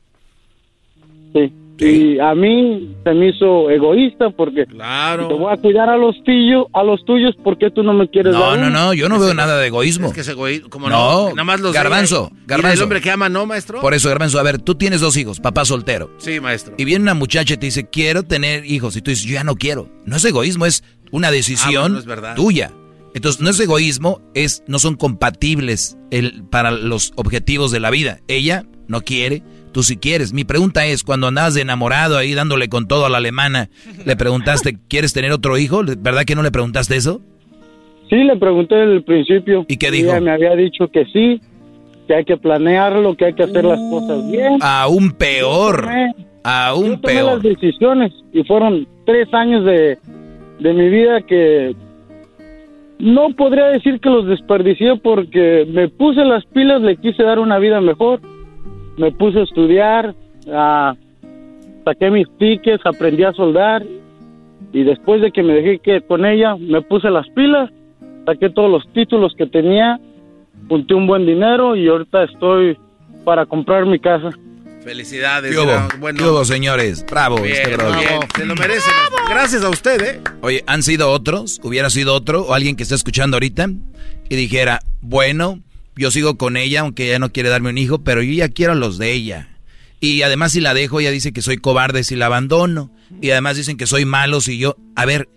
[1.33, 1.51] Sí.
[1.79, 6.67] Y a mí se me hizo egoísta porque te voy a cuidar a los tuyos,
[6.73, 9.35] a los tuyos, porque tú no me quieres No, dar no, no, yo no veo
[9.35, 10.07] nada de egoísmo.
[10.09, 12.77] Es que ese güey, como No, no, nada más los garbanzo, Y garbanzo.
[12.79, 13.81] el hombre que ama, ¿no, maestro?
[13.81, 16.11] Por eso, Garbanzo, a ver, tú tienes dos hijos, papá soltero.
[16.19, 16.75] Sí, maestro.
[16.79, 18.97] Y viene una muchacha y te dice, quiero tener hijos.
[18.97, 19.89] Y tú dices, yo ya no quiero.
[20.07, 22.35] No es egoísmo, es una Ah, decisión bueno, es verdad.
[22.37, 22.73] tuya.
[23.15, 28.21] Entonces, no es egoísmo, es, no son compatibles el, para los objetivos de la vida.
[28.29, 29.43] Ella no quiere,
[29.77, 30.33] tú si quieres.
[30.33, 33.69] Mi pregunta es, cuando andabas de enamorado ahí dándole con todo a la alemana,
[34.07, 35.83] ¿le preguntaste, ¿quieres tener otro hijo?
[35.99, 37.21] ¿Verdad que no le preguntaste eso?
[38.09, 39.67] Sí, le pregunté al principio.
[39.69, 40.09] ¿Y qué dijo?
[40.13, 41.43] Ella me había dicho que sí,
[42.07, 44.57] que hay que planearlo, que hay que hacer las cosas bien.
[44.63, 45.83] Aún peor.
[45.83, 47.35] Tomé- Aún yo tomé peor.
[47.35, 49.99] las decisiones y fueron tres años de,
[50.61, 51.75] de mi vida que
[52.99, 57.59] no podría decir que los desperdicié porque me puse las pilas, le quise dar una
[57.59, 58.21] vida mejor,
[58.97, 60.15] me puse a estudiar,
[60.53, 60.95] a-
[61.85, 63.85] saqué mis tickets, aprendí a soldar
[64.73, 67.71] y después de que me dejé que con ella me puse las pilas,
[68.25, 69.99] saqué todos los títulos que tenía,
[70.69, 72.77] junté un buen dinero y ahorita estoy
[73.25, 74.31] para comprar mi casa.
[74.83, 75.53] Felicidades.
[75.53, 75.73] ¿Qué hubo?
[75.99, 76.19] bueno.
[76.19, 77.05] ¿Qué hubo, señores?
[77.11, 77.99] Bravo, Bien, este brother.
[77.99, 78.91] bien, se lo merece.
[79.29, 80.21] Gracias a usted, ¿eh?
[80.43, 81.61] Oye, ¿han sido otros?
[81.65, 82.43] ¿Hubiera sido otro?
[82.43, 83.69] ¿O alguien que está escuchando ahorita?
[84.29, 85.59] Y dijera, bueno,
[85.97, 88.75] yo sigo con ella, aunque ella no quiere darme un hijo, pero yo ya quiero
[88.75, 89.49] los de ella.
[90.01, 92.91] Y además si la dejo, ella dice que soy cobarde si la abandono.
[93.21, 94.77] Y además dicen que soy malo si yo...
[94.95, 95.29] A ver,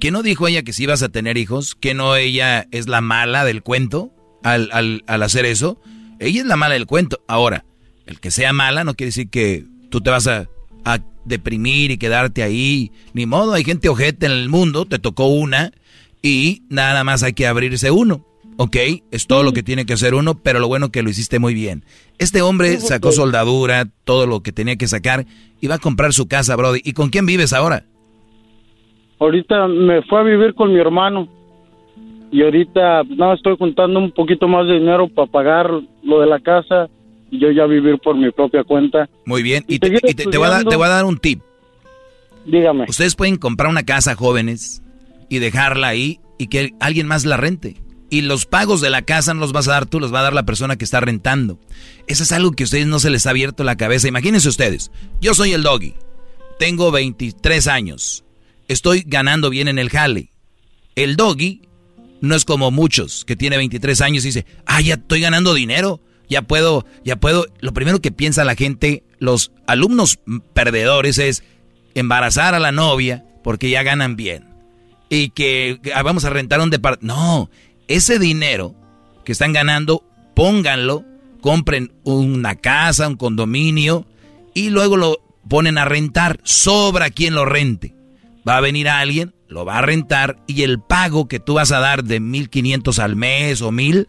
[0.00, 1.74] ¿qué no dijo ella que si ibas a tener hijos?
[1.74, 4.10] ¿Que no ella es la mala del cuento
[4.42, 5.80] al, al, al hacer eso?
[6.20, 7.20] Ella es la mala del cuento.
[7.28, 7.64] Ahora,
[8.06, 10.48] el que sea mala no quiere decir que tú te vas a,
[10.84, 12.90] a deprimir y quedarte ahí.
[13.12, 15.72] Ni modo, hay gente ojete en el mundo, te tocó una
[16.22, 18.26] y nada más hay que abrirse uno.
[18.60, 18.76] ¿Ok?
[19.12, 21.54] Es todo lo que tiene que hacer uno, pero lo bueno que lo hiciste muy
[21.54, 21.84] bien.
[22.18, 25.26] Este hombre sacó soldadura, todo lo que tenía que sacar
[25.60, 26.80] y va a comprar su casa, Brody.
[26.84, 27.84] ¿Y con quién vives ahora?
[29.20, 31.28] Ahorita me fue a vivir con mi hermano
[32.32, 35.70] y ahorita no estoy juntando un poquito más de dinero para pagar
[36.02, 36.88] lo de la casa
[37.30, 39.08] y yo ya vivir por mi propia cuenta.
[39.24, 39.64] Muy bien.
[39.68, 41.40] Y, te, seguir y te- te voy a dar, te voy a dar un tip.
[42.44, 42.86] Dígame.
[42.88, 44.82] Ustedes pueden comprar una casa jóvenes
[45.28, 47.76] y dejarla ahí y que alguien más la rente.
[48.10, 50.24] Y los pagos de la casa no los vas a dar tú, los va a
[50.24, 51.58] dar la persona que está rentando.
[52.06, 54.08] Eso es algo que a ustedes no se les ha abierto la cabeza.
[54.08, 55.94] Imagínense ustedes, yo soy el doggy,
[56.58, 58.24] tengo 23 años,
[58.66, 60.30] estoy ganando bien en el jale.
[60.94, 61.62] El doggy
[62.20, 66.00] no es como muchos que tiene 23 años y dice, ah, ya estoy ganando dinero,
[66.28, 67.46] ya puedo, ya puedo.
[67.60, 70.18] Lo primero que piensa la gente, los alumnos
[70.52, 71.42] perdedores es
[71.94, 74.44] embarazar a la novia porque ya ganan bien.
[75.10, 77.14] Y que ah, vamos a rentar un departamento.
[77.14, 77.50] No,
[77.88, 78.74] ese dinero
[79.24, 81.04] que están ganando, pónganlo,
[81.40, 84.06] compren una casa, un condominio
[84.54, 85.18] y luego lo
[85.48, 86.40] ponen a rentar.
[86.44, 87.94] Sobra quien lo rente.
[88.46, 91.80] Va a venir alguien, lo va a rentar y el pago que tú vas a
[91.80, 94.08] dar de 1500 al mes o 1000,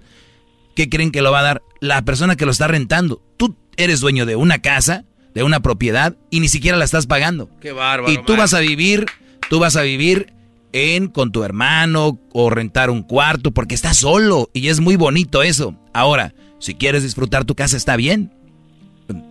[0.75, 1.61] ¿qué creen que lo va a dar?
[1.81, 3.21] La persona que lo está rentando.
[3.37, 7.49] Tú eres dueño de una casa, de una propiedad y ni siquiera la estás pagando.
[7.61, 8.11] Qué bárbaro.
[8.11, 9.05] Y tú vas a vivir,
[9.49, 10.33] tú vas a vivir
[10.73, 15.43] en con tu hermano o rentar un cuarto porque estás solo y es muy bonito
[15.43, 15.75] eso.
[15.93, 18.33] Ahora, si quieres disfrutar tu casa está bien.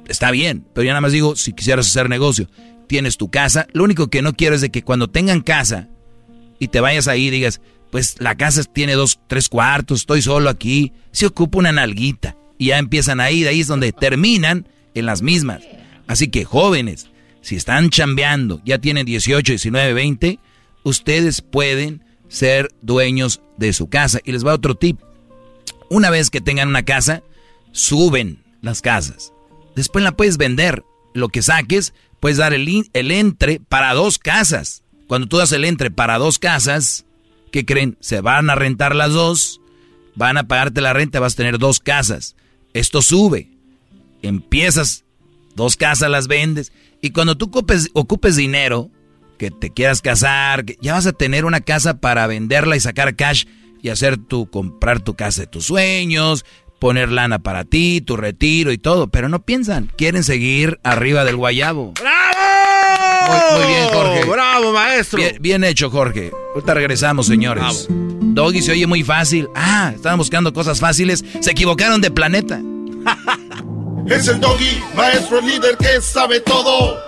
[0.08, 2.48] Está bien, pero yo nada más digo, si quisieras hacer negocio,
[2.88, 5.88] tienes tu casa, lo único que no quiero es de que cuando tengan casa
[6.58, 7.60] y te vayas ahí digas,
[7.90, 12.66] pues la casa tiene dos, tres cuartos, estoy solo aquí, se ocupa una nalguita y
[12.66, 15.62] ya empiezan ahí, de ahí es donde terminan en las mismas.
[16.08, 17.08] Así que jóvenes,
[17.40, 20.38] si están chambeando, ya tienen 18, 19, 20,
[20.88, 24.20] ustedes pueden ser dueños de su casa.
[24.24, 25.00] Y les va otro tip.
[25.90, 27.22] Una vez que tengan una casa,
[27.72, 29.32] suben las casas.
[29.74, 30.84] Después la puedes vender.
[31.14, 34.82] Lo que saques, puedes dar el, el entre para dos casas.
[35.06, 37.06] Cuando tú das el entre para dos casas,
[37.50, 37.96] ¿qué creen?
[38.00, 39.60] Se van a rentar las dos,
[40.14, 42.36] van a pagarte la renta, vas a tener dos casas.
[42.74, 43.48] Esto sube.
[44.20, 45.04] Empiezas,
[45.54, 46.72] dos casas las vendes.
[47.00, 48.90] Y cuando tú ocupes, ocupes dinero,
[49.38, 53.16] que te quieras casar, que ya vas a tener una casa para venderla y sacar
[53.16, 53.44] cash
[53.82, 56.44] y hacer tu, comprar tu casa de tus sueños,
[56.78, 59.08] poner lana para ti, tu retiro y todo.
[59.08, 61.94] Pero no piensan, quieren seguir arriba del guayabo.
[63.28, 64.24] Muy, muy bien, Jorge.
[64.24, 65.18] ¡Bravo, maestro!
[65.18, 66.32] Bien, bien hecho, Jorge.
[66.54, 67.86] Ahorita regresamos, señores.
[67.88, 69.48] Doggy se oye muy fácil.
[69.54, 71.24] Ah, estaban buscando cosas fáciles.
[71.40, 72.60] Se equivocaron de planeta.
[74.08, 77.07] Es el doggy, maestro líder que sabe todo.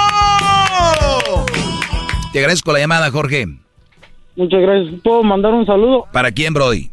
[2.31, 3.45] Te agradezco la llamada, Jorge.
[4.35, 5.01] Muchas gracias.
[5.03, 6.89] ¿Puedo mandar un saludo ¿Para quién, Brody?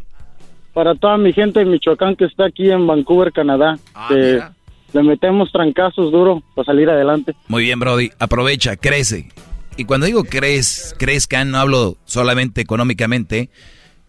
[0.75, 3.78] para toda mi gente de Michoacán que está aquí en Vancouver, Canadá?
[3.97, 4.41] Ah, que
[4.92, 7.34] le metemos trancazos duro para salir adelante.
[7.49, 8.10] Muy bien, Brody.
[8.20, 9.28] Aprovecha, crece.
[9.76, 13.50] Y cuando digo crez, crezcan, no hablo solamente económicamente.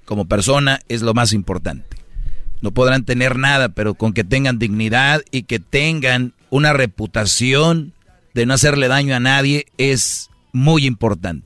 [0.05, 1.97] Como persona es lo más importante.
[2.61, 7.93] No podrán tener nada, pero con que tengan dignidad y que tengan una reputación
[8.35, 11.45] de no hacerle daño a nadie es muy importante.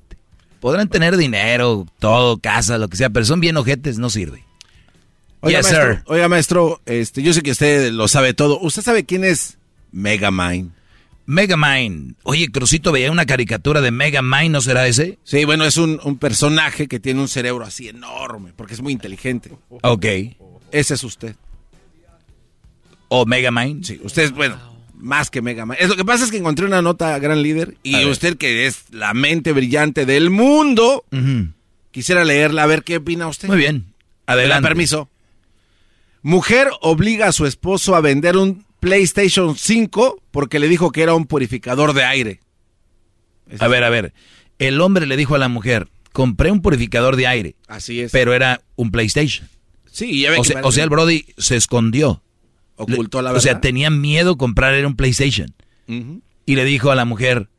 [0.59, 4.45] Podrán tener dinero, todo, casa, lo que sea, pero son bien ojetes, no sirve.
[5.41, 6.03] Oiga, Yes, maestro, sir.
[6.07, 8.59] oiga, maestro, este, yo sé que usted lo sabe todo.
[8.61, 9.57] ¿Usted sabe quién es
[9.91, 10.71] Megamind?
[11.25, 12.15] Megamind.
[12.23, 15.19] Oye, Crucito veía una caricatura de Megamind, ¿no será ese?
[15.25, 18.93] Sí, bueno, es un, un personaje que tiene un cerebro así enorme, porque es muy
[18.93, 19.51] inteligente.
[19.69, 20.05] Ok.
[20.71, 21.35] Ese es usted.
[23.09, 23.83] ¿O Megamind?
[23.83, 24.57] Sí, usted es, bueno,
[25.03, 25.79] más que Megamind.
[25.81, 28.85] Es, lo que pasa es que encontré una nota, gran líder, y usted que es
[28.91, 31.03] la mente brillante del mundo,
[31.91, 33.47] quisiera leerla, a ver qué opina usted.
[33.49, 33.75] Muy bien.
[33.75, 33.83] ¿Me
[34.27, 34.67] da Adelante.
[34.69, 35.09] permiso.
[36.21, 41.13] Mujer obliga a su esposo a vender un PlayStation 5 porque le dijo que era
[41.13, 42.39] un purificador de aire.
[43.59, 44.13] A ver, a ver.
[44.57, 47.55] El hombre le dijo a la mujer, compré un purificador de aire.
[47.67, 48.11] Así es.
[48.13, 49.49] Pero era un PlayStation.
[49.91, 52.23] Sí, ya ve O que sea, parece- o sea, el Brody se escondió.
[52.75, 53.61] Ocultó la O sea, verdad.
[53.61, 55.53] tenía miedo comprar era un PlayStation.
[55.87, 57.49] Y le dijo a la mujer,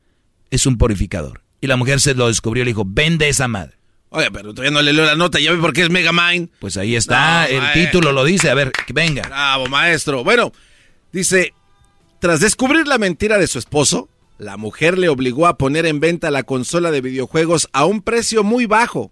[0.50, 1.42] es un purificador.
[1.60, 3.74] Y la mujer se lo descubrió y le dijo, vende esa madre.
[4.10, 6.50] Oye, pero todavía no le leo la nota, ya ve por qué es Megamind.
[6.60, 7.82] Pues ahí está, No, el maestro.
[7.82, 8.50] título lo dice.
[8.50, 9.22] A ver, que venga.
[9.22, 10.22] Bravo, maestro.
[10.22, 10.52] Bueno,
[11.12, 11.52] dice,
[12.20, 16.30] tras descubrir la mentira de su esposo, la mujer le obligó a poner en venta
[16.30, 19.10] la consola de videojuegos a un precio muy bajo.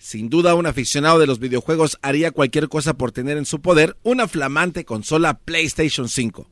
[0.00, 3.96] Sin duda, un aficionado de los videojuegos haría cualquier cosa por tener en su poder
[4.04, 6.48] una flamante consola PlayStation 5,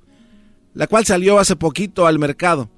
[0.75, 2.68] la cual salió hace poquito al mercado.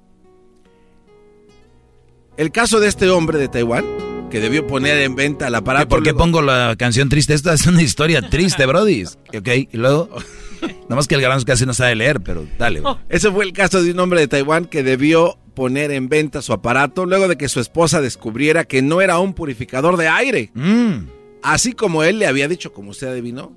[2.37, 5.89] El caso de este hombre de Taiwán, que debió poner en venta el aparato...
[5.89, 7.35] ¿Por qué luego- pongo la canción triste?
[7.35, 9.05] Esta es una historia triste, Brody.
[9.37, 10.11] Ok, y luego...
[10.61, 12.81] Nada más que el garbanzo casi no sabe leer, pero dale.
[12.81, 12.99] bro.
[13.09, 16.53] Ese fue el caso de un hombre de Taiwán que debió poner en venta su
[16.53, 20.53] aparato luego de que su esposa descubriera que no era un purificador de aire.
[20.55, 21.09] Mm.
[21.43, 23.57] Así como él le había dicho, como usted adivinó.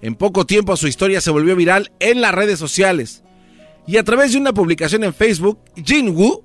[0.00, 3.24] En poco tiempo su historia se volvió viral en las redes sociales.
[3.84, 6.44] Y a través de una publicación en Facebook, Jin Woo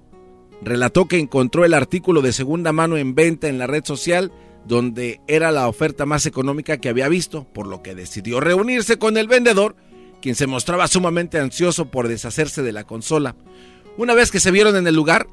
[0.64, 4.32] relató que encontró el artículo de segunda mano en venta en la red social
[4.68, 9.18] donde era la oferta más económica que había visto, por lo que decidió reunirse con
[9.18, 9.76] el vendedor,
[10.20, 13.36] quien se mostraba sumamente ansioso por deshacerse de la consola.
[13.98, 15.28] Una vez que se vieron en el lugar,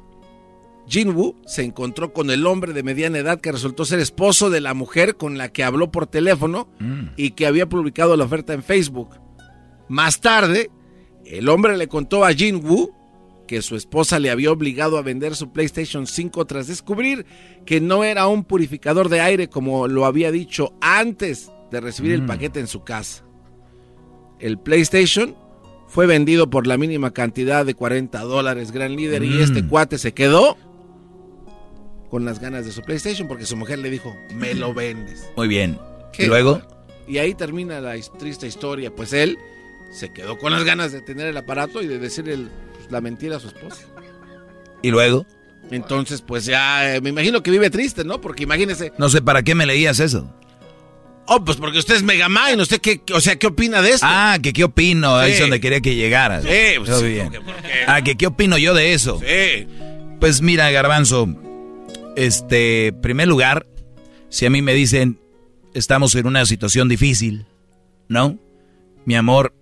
[0.87, 4.61] Jin Woo se encontró con el hombre de mediana edad que resultó ser esposo de
[4.61, 6.67] la mujer con la que habló por teléfono
[7.17, 9.09] y que había publicado la oferta en Facebook.
[9.89, 10.69] Más tarde,
[11.25, 12.91] el hombre le contó a Jin Woo
[13.47, 17.25] que su esposa le había obligado a vender su PlayStation 5 tras descubrir
[17.65, 22.23] que no era un purificador de aire como lo había dicho antes de recibir el
[22.23, 22.27] Mm.
[22.27, 23.23] paquete en su casa.
[24.39, 25.35] El PlayStation
[25.93, 29.41] fue vendido por la mínima cantidad de 40 dólares, gran líder, y Mm.
[29.43, 30.57] este cuate se quedó
[32.09, 35.29] con las ganas de su PlayStation porque su mujer le dijo, me lo vendes.
[35.37, 35.77] Muy bien.
[36.11, 36.23] ¿Qué?
[36.23, 36.61] Y luego...
[37.07, 39.37] Y ahí termina la triste historia, pues él
[39.91, 43.01] se quedó con las ganas de tener el aparato y de decirle el- pues, la
[43.01, 43.83] mentira a su esposa.
[44.81, 45.25] Y luego...
[45.71, 48.19] Entonces, pues ya, eh, me imagino que vive triste, ¿no?
[48.19, 50.29] Porque imagínese, No sé para qué me leías eso.
[51.27, 54.05] Oh, pues porque usted es Megamind, ¿usted qué, o sea, qué opina de esto?
[54.09, 56.43] Ah, que qué opino, ahí es donde quería que llegaras.
[56.43, 57.25] Sí, pues, Todo sí, bien.
[57.31, 59.19] porque- porque- Ah, que qué opino yo de eso.
[59.19, 59.67] Sí.
[60.19, 61.27] Pues mira, Garbanzo,
[62.15, 63.65] este, primer lugar,
[64.29, 65.19] si a mí me dicen,
[65.73, 67.45] estamos en una situación difícil,
[68.07, 68.37] ¿no?
[69.05, 69.53] Mi amor,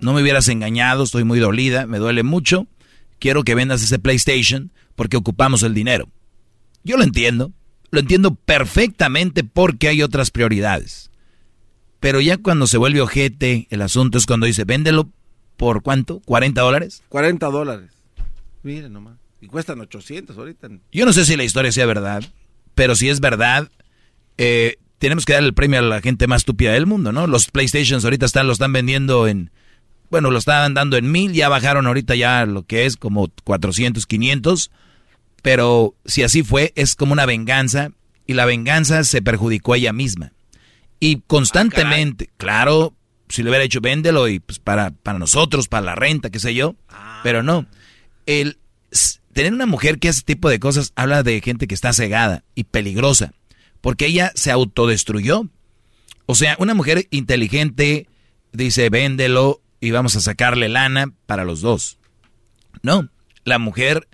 [0.00, 2.66] no me hubieras engañado, estoy muy dolida, me duele mucho,
[3.18, 6.08] quiero que vendas ese PlayStation porque ocupamos el dinero.
[6.82, 7.52] Yo lo entiendo,
[7.94, 11.10] lo entiendo perfectamente porque hay otras prioridades.
[12.00, 15.10] Pero ya cuando se vuelve ojete, el asunto es cuando dice, véndelo
[15.56, 17.02] por cuánto, 40 dólares.
[17.08, 17.90] 40 dólares.
[18.62, 19.16] Miren nomás.
[19.40, 20.68] Y cuestan 800 ahorita.
[20.92, 22.24] Yo no sé si la historia sea verdad,
[22.74, 23.70] pero si es verdad,
[24.36, 27.26] eh, tenemos que dar el premio a la gente más estúpida del mundo, ¿no?
[27.26, 29.50] Los PlayStations ahorita están, lo están vendiendo en,
[30.10, 34.06] bueno, lo estaban dando en mil, ya bajaron ahorita ya lo que es como 400,
[34.06, 34.70] 500,
[35.44, 37.90] pero si así fue, es como una venganza
[38.26, 40.32] y la venganza se perjudicó a ella misma.
[41.00, 42.96] Y constantemente, claro,
[43.28, 46.54] si le hubiera dicho véndelo y pues para, para nosotros, para la renta, qué sé
[46.54, 46.76] yo,
[47.22, 47.66] pero no.
[48.24, 48.56] El
[49.34, 52.42] tener una mujer que hace este tipo de cosas habla de gente que está cegada
[52.54, 53.34] y peligrosa,
[53.82, 55.50] porque ella se autodestruyó.
[56.24, 58.08] O sea, una mujer inteligente
[58.54, 61.98] dice véndelo y vamos a sacarle lana para los dos.
[62.80, 63.10] No,
[63.44, 64.08] la mujer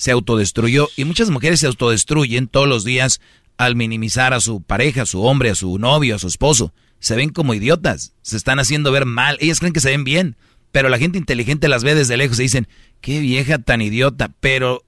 [0.00, 3.20] se autodestruyó y muchas mujeres se autodestruyen todos los días
[3.58, 6.72] al minimizar a su pareja, a su hombre, a su novio, a su esposo.
[7.00, 10.36] Se ven como idiotas, se están haciendo ver mal, ellas creen que se ven bien,
[10.72, 12.66] Pero la gente inteligente las ve desde lejos y dicen,
[13.02, 14.32] qué vieja tan idiota.
[14.40, 14.86] Pero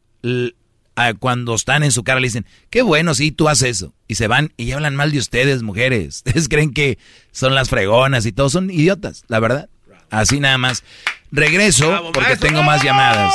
[1.18, 3.94] cuando están en su cara le dicen, qué bueno, sí, tú haces eso.
[4.08, 6.16] Y se van y hablan mal de ustedes, mujeres.
[6.24, 6.96] Ustedes creen que
[7.32, 9.68] son las fregonas y todos son idiotas, la verdad.
[10.12, 10.84] Así nada más.
[11.32, 13.34] Regreso porque tengo más llamadas.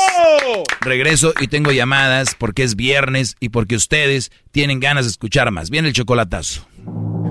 [0.81, 5.71] Regreso y tengo llamadas porque es viernes y porque ustedes tienen ganas de escuchar más.
[5.71, 6.65] Viene el chocolatazo.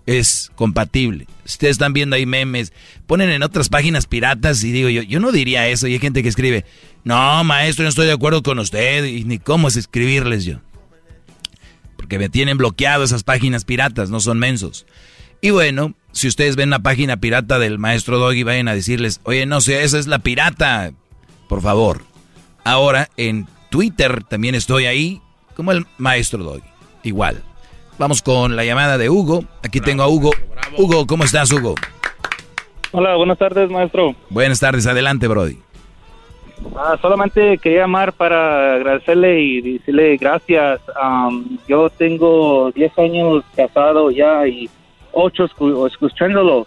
[0.06, 1.26] es compatible.
[1.44, 2.72] Ustedes están viendo ahí memes,
[3.06, 6.22] ponen en otras páginas piratas y digo yo, yo no diría eso y hay gente
[6.22, 6.64] que escribe,
[7.04, 10.60] no, maestro, no estoy de acuerdo con usted y ni cómo es escribirles yo.
[11.96, 14.86] Porque me tienen bloqueado esas páginas piratas, no son mensos.
[15.42, 19.46] Y bueno, si ustedes ven la página pirata del maestro Doggy, vayan a decirles, oye,
[19.46, 20.90] no sé, esa es la pirata.
[21.48, 22.02] Por favor.
[22.64, 25.22] Ahora en Twitter también estoy ahí,
[25.54, 26.68] como el maestro Doggy.
[27.04, 27.42] Igual.
[27.98, 29.44] Vamos con la llamada de Hugo.
[29.62, 30.32] Aquí tengo a Hugo.
[30.76, 31.76] Hugo, ¿cómo estás, Hugo?
[32.90, 34.16] Hola, buenas tardes, maestro.
[34.28, 35.58] Buenas tardes, adelante, Brody.
[36.76, 40.80] Ah, solamente quería llamar para agradecerle y decirle gracias.
[41.68, 44.68] yo tengo 10 años casado ya y
[45.12, 45.44] ocho
[45.86, 46.66] escuchándolo.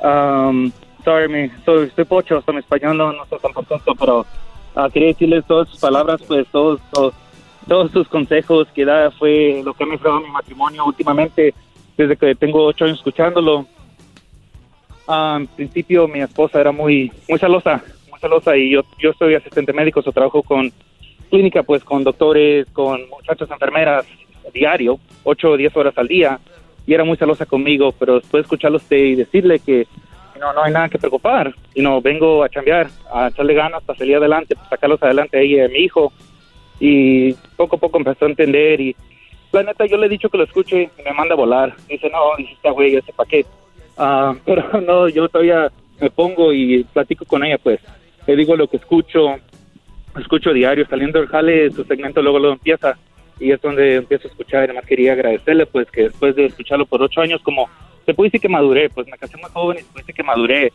[0.00, 0.70] Um,
[1.04, 4.26] sorry, me, soy, estoy pocho, soy español, no, no soy tan contento, pero
[4.74, 9.74] uh, quería decirles todas sus palabras, pues todos, todos, sus consejos que da fue lo
[9.74, 11.54] que me ha mi matrimonio últimamente,
[11.96, 13.66] desde que tengo ocho años escuchándolo.
[15.08, 19.36] Uh, en principio mi esposa era muy, muy celosa, muy celosa y yo, yo soy
[19.36, 20.72] asistente médico, so trabajo con
[21.30, 24.04] clínica, pues con doctores, con muchachas enfermeras
[24.52, 26.40] diario, ocho o diez horas al día
[26.86, 29.86] y era muy celosa conmigo, pero después de escucharlo usted y decirle que
[30.38, 33.98] no, no hay nada que preocupar, y no vengo a cambiar, a echarle ganas para
[33.98, 36.12] salir adelante, para sacarlos adelante ahí a mi hijo,
[36.78, 38.96] y poco a poco empezó a entender y
[39.52, 42.10] la neta yo le he dicho que lo escuche y me manda a volar, dice
[42.10, 43.46] no, dice güey, ya sé para qué,
[43.96, 47.80] ah, pero no, yo todavía me pongo y platico con ella pues,
[48.26, 49.36] le digo lo que escucho,
[50.18, 52.98] escucho diario, saliendo del jale, su segmento luego lo empieza,
[53.38, 56.86] y es donde empiezo a escuchar y además quería agradecerle pues que después de escucharlo
[56.86, 57.68] por ocho años como
[58.04, 60.22] se puede decir que maduré pues me casé muy joven y se puede decir que
[60.22, 60.72] maduré.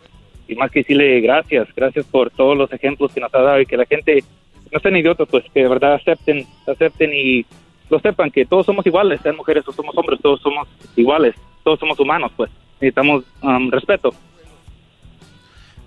[0.47, 3.65] Y más que decirle gracias gracias por todos los ejemplos que nos ha dado y
[3.65, 4.23] que la gente
[4.71, 7.45] no sean idiotas pues que de verdad acepten acepten y
[7.89, 11.79] lo sepan que todos somos iguales sean mujeres o somos hombres todos somos iguales todos
[11.79, 12.49] somos humanos pues.
[12.79, 14.11] Necesitamos um, respeto.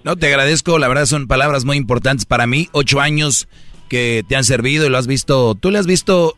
[0.05, 2.69] No te agradezco la verdad son palabras muy importantes para mí.
[2.73, 3.49] Ocho años
[3.89, 6.37] que te han servido y lo has visto tú le has visto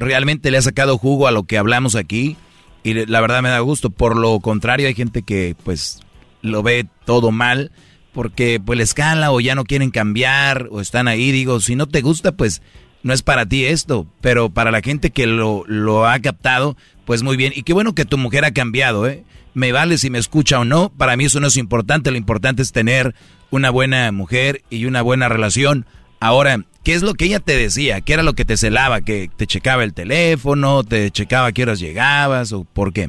[0.00, 2.36] realmente le ha sacado jugo a lo que hablamos aquí
[2.82, 3.90] y la verdad me da gusto.
[3.90, 6.00] Por lo contrario, hay gente que pues
[6.42, 7.70] lo ve todo mal
[8.12, 11.30] porque pues la escala o ya no quieren cambiar o están ahí.
[11.30, 12.62] Digo, si no te gusta, pues
[13.02, 17.22] no es para ti esto, pero para la gente que lo, lo ha captado, pues
[17.22, 17.52] muy bien.
[17.54, 19.24] Y qué bueno que tu mujer ha cambiado, ¿eh?
[19.52, 22.62] Me vale si me escucha o no, para mí eso no es importante, lo importante
[22.62, 23.14] es tener
[23.50, 25.86] una buena mujer y una buena relación.
[26.20, 28.00] Ahora, ¿Qué es lo que ella te decía?
[28.00, 29.02] ¿Qué era lo que te celaba?
[29.02, 30.82] ¿Que te checaba el teléfono?
[30.82, 32.52] ¿Te checaba a qué horas llegabas?
[32.52, 33.08] ¿O por qué?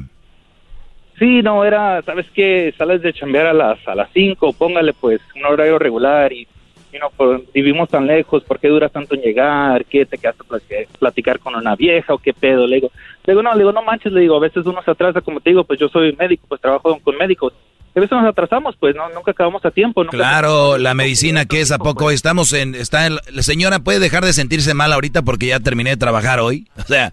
[1.18, 2.74] Sí, no, era, ¿sabes qué?
[2.76, 6.48] Sales de chambear a las a las 5, póngale pues un horario regular y,
[6.92, 9.84] y no, pues, vivimos tan lejos, ¿por qué duras tanto en llegar?
[9.84, 12.66] ¿Qué te quedaste a plati- platicar con una vieja o qué pedo?
[12.66, 12.90] Le digo,
[13.24, 15.40] le digo, no, le digo, no manches, le digo, a veces uno se atrasa, como
[15.40, 17.52] te digo, pues yo soy médico, pues trabajo con médicos.
[17.94, 20.02] A veces nos atrasamos, pues no, nunca acabamos a tiempo.
[20.02, 23.80] Nunca Claro, la medicina que es a poco hoy estamos en está en- la señora
[23.80, 26.66] puede dejar de sentirse mal ahorita porque ya terminé de trabajar hoy.
[26.78, 27.12] O sea,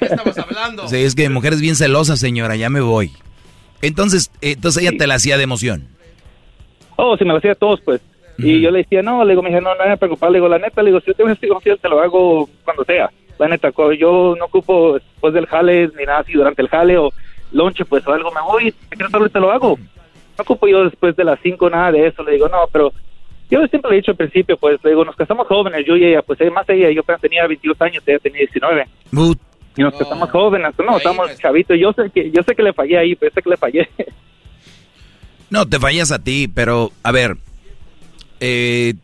[0.00, 0.88] estamos hablando?
[0.88, 3.12] sí, es que mujer es bien celosa, señora, ya me voy.
[3.82, 5.86] Entonces, eh, entonces ella te la hacía de emoción.
[6.96, 8.00] Oh, si me lo hacía a todos, pues.
[8.38, 10.48] Y yo le decía, no, le digo, me dije, no, no me preocupar, le digo,
[10.48, 13.10] la neta, le digo, si yo tengo estoy confiado, te lo hago cuando sea.
[13.38, 17.10] La neta, yo no ocupo después del jale ni nada así durante el jale o
[17.52, 19.78] lonche, pues o algo, me voy, quieres ahorita te lo hago.
[19.78, 22.92] No ocupo yo después de las cinco nada de eso, le digo, no, pero
[23.50, 26.04] yo siempre le he dicho al principio, pues, le digo, nos casamos jóvenes, yo y
[26.04, 28.86] ella, pues, eh, más ella, yo apenas tenía 22 años, ella tenía 19.
[29.10, 29.40] But-
[29.76, 32.98] Y nos casamos jóvenes, no, estamos chavitos, yo sé que, yo sé que le fallé
[32.98, 33.88] ahí, pero sé que le fallé.
[35.50, 37.36] No, te fallas a ti, pero a ver,
[38.40, 38.94] eh,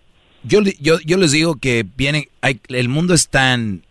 [0.44, 3.82] yo, yo, yo les digo que viene, hay, el mundo es tan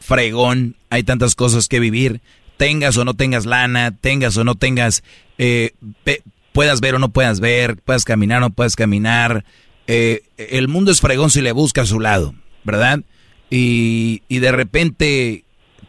[0.00, 2.20] fregón, hay tantas cosas que vivir,
[2.60, 5.02] tengas o no tengas lana, tengas o no tengas,
[5.38, 5.72] eh,
[6.52, 9.46] puedas ver o no puedas ver, puedas caminar o no puedas caminar,
[9.86, 13.00] eh, el mundo es fregón si le buscas a su lado, ¿verdad?
[13.48, 15.44] Y, y de repente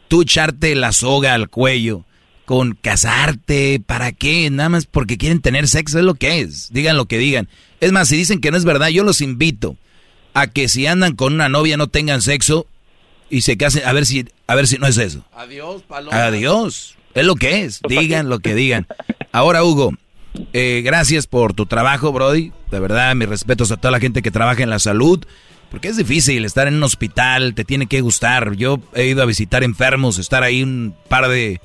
[0.07, 2.05] tú echarte la soga al cuello
[2.45, 4.49] con casarte, ¿para qué?
[4.49, 6.71] Nada más porque quieren tener sexo, es lo que es.
[6.71, 7.49] Digan lo que digan.
[7.81, 9.75] Es más, si dicen que no es verdad, yo los invito
[10.33, 12.65] a que si andan con una novia no tengan sexo
[13.29, 15.23] y se casen, a ver si, a ver si no es eso.
[15.33, 16.25] Adiós, paloma.
[16.25, 16.97] Adiós.
[17.13, 17.79] Es lo que es.
[17.87, 18.85] Digan lo que digan.
[19.31, 19.93] Ahora, Hugo,
[20.51, 22.51] eh, gracias por tu trabajo, Brody.
[22.69, 25.25] De verdad, mis respetos a toda la gente que trabaja en la salud.
[25.69, 28.57] Porque es difícil estar en un hospital, te tiene que gustar.
[28.57, 31.61] Yo he ido a visitar enfermos, estar ahí un par de,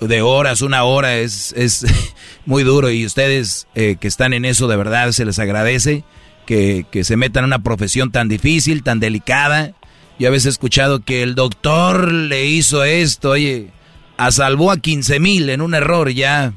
[0.00, 1.84] de horas, una hora, es, es
[2.46, 2.88] muy duro.
[2.88, 6.04] Y ustedes eh, que están en eso, de verdad, se les agradece
[6.46, 9.72] que, que se metan en una profesión tan difícil, tan delicada.
[10.18, 13.68] Yo a veces he escuchado que el doctor le hizo esto, oye,
[14.16, 16.52] a salvó a 15 mil en un error ya,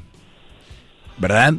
[1.18, 1.54] ¿verdad?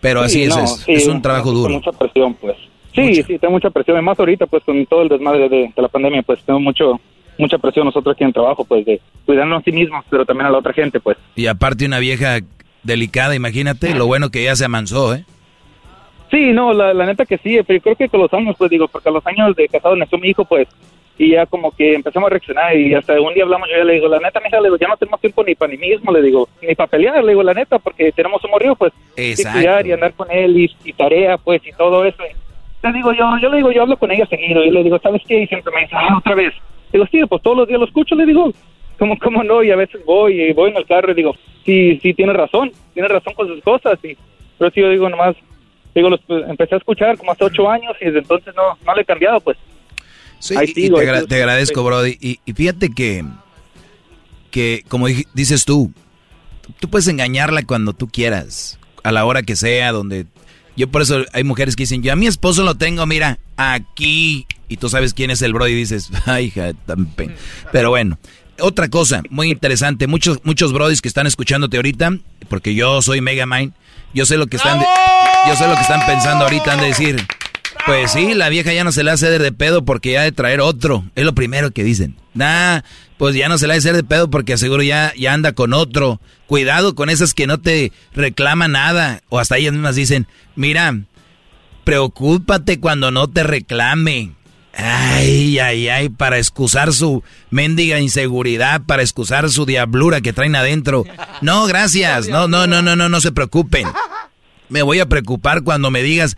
[0.00, 1.74] Pero así Sí, es, no, es, sí, es un trabajo duro.
[1.74, 2.56] mucha presión, pues.
[2.94, 3.96] Sí, sí, tengo mucha presión.
[3.96, 7.00] Además, ahorita, pues, con todo el desmadre de, de la pandemia, pues, tengo mucho
[7.38, 10.46] mucha presión nosotros aquí en el trabajo, pues, de cuidarnos a sí mismos, pero también
[10.46, 11.18] a la otra gente, pues.
[11.34, 12.38] Y aparte una vieja
[12.82, 15.26] delicada, imagínate, lo bueno que ya se amansó, ¿eh?
[16.36, 18.68] Sí, no, la, la neta que sí, pero yo creo que con los años, pues,
[18.70, 20.68] digo, porque a los años de casado nació mi hijo, pues,
[21.16, 23.94] y ya como que empezamos a reaccionar y hasta un día hablamos, yo ya le
[23.94, 26.20] digo, la neta, mija, le digo, ya no tenemos tiempo ni para mí mismo, le
[26.20, 29.58] digo, ni para pelear, le digo, la neta, porque tenemos un morrido, pues, y Exacto.
[29.58, 32.22] cuidar y andar con él y, y tarea, pues, y todo eso.
[32.82, 35.22] Le digo, yo, yo le digo, yo hablo con ella seguido, y le digo, ¿sabes
[35.26, 35.40] qué?
[35.40, 36.52] Y siempre me dice, ah, otra vez.
[36.92, 38.52] Digo, sí, pues todos los días lo escucho, le digo,
[38.98, 39.62] ¿cómo, cómo no?
[39.62, 41.34] Y a veces voy y voy en el carro y digo,
[41.64, 44.14] sí, sí, tiene razón, tiene razón con sus cosas, y,
[44.58, 45.34] pero sí, yo digo nomás,
[46.00, 48.94] digo, los, pues, empecé a escuchar como hace ocho años y desde entonces no, no
[48.94, 49.56] le he cambiado, pues.
[50.38, 52.18] Sí, Ahí y te, ahí agradezco, Brody.
[52.20, 53.24] Y, y fíjate que,
[54.50, 55.92] que como dices tú,
[56.78, 60.26] tú puedes engañarla cuando tú quieras, a la hora que sea, donde...
[60.76, 64.46] Yo por eso hay mujeres que dicen, yo a mi esposo lo tengo, mira, aquí.
[64.68, 67.34] Y tú sabes quién es el Brody y dices, ay, hija, tan pen-".
[67.72, 68.18] Pero bueno,
[68.60, 72.18] otra cosa muy interesante, muchos, muchos Brodis que están escuchándote ahorita,
[72.48, 73.72] porque yo soy Megamind,
[74.16, 74.80] yo sé lo que están,
[75.46, 77.26] yo sé lo que están pensando ahorita, han de decir,
[77.84, 80.32] pues sí, la vieja ya no se le hace de pedo porque ya ha de
[80.32, 81.04] traer otro.
[81.14, 82.16] Es lo primero que dicen.
[82.32, 82.80] Nah,
[83.18, 86.18] pues ya no se le hace de pedo porque aseguro ya, ya anda con otro.
[86.46, 89.20] Cuidado con esas que no te reclaman nada.
[89.28, 90.98] O hasta ellas mismas dicen, mira,
[91.84, 94.32] preocúpate cuando no te reclame.
[94.76, 101.04] Ay, ay, ay, para excusar su mendiga inseguridad, para excusar su diablura que traen adentro.
[101.40, 102.28] No, gracias.
[102.28, 103.86] No, no, no, no, no, no se preocupen.
[104.68, 106.36] Me voy a preocupar cuando me digas,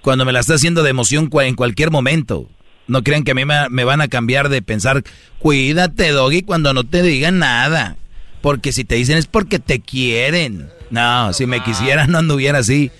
[0.00, 2.48] cuando me la está haciendo de emoción en cualquier momento.
[2.86, 5.02] No crean que a mí me, me van a cambiar de pensar,
[5.38, 7.96] cuídate, Doggy, cuando no te digan nada.
[8.40, 10.70] Porque si te dicen es porque te quieren.
[10.90, 12.90] No, si me quisieran no anduviera así.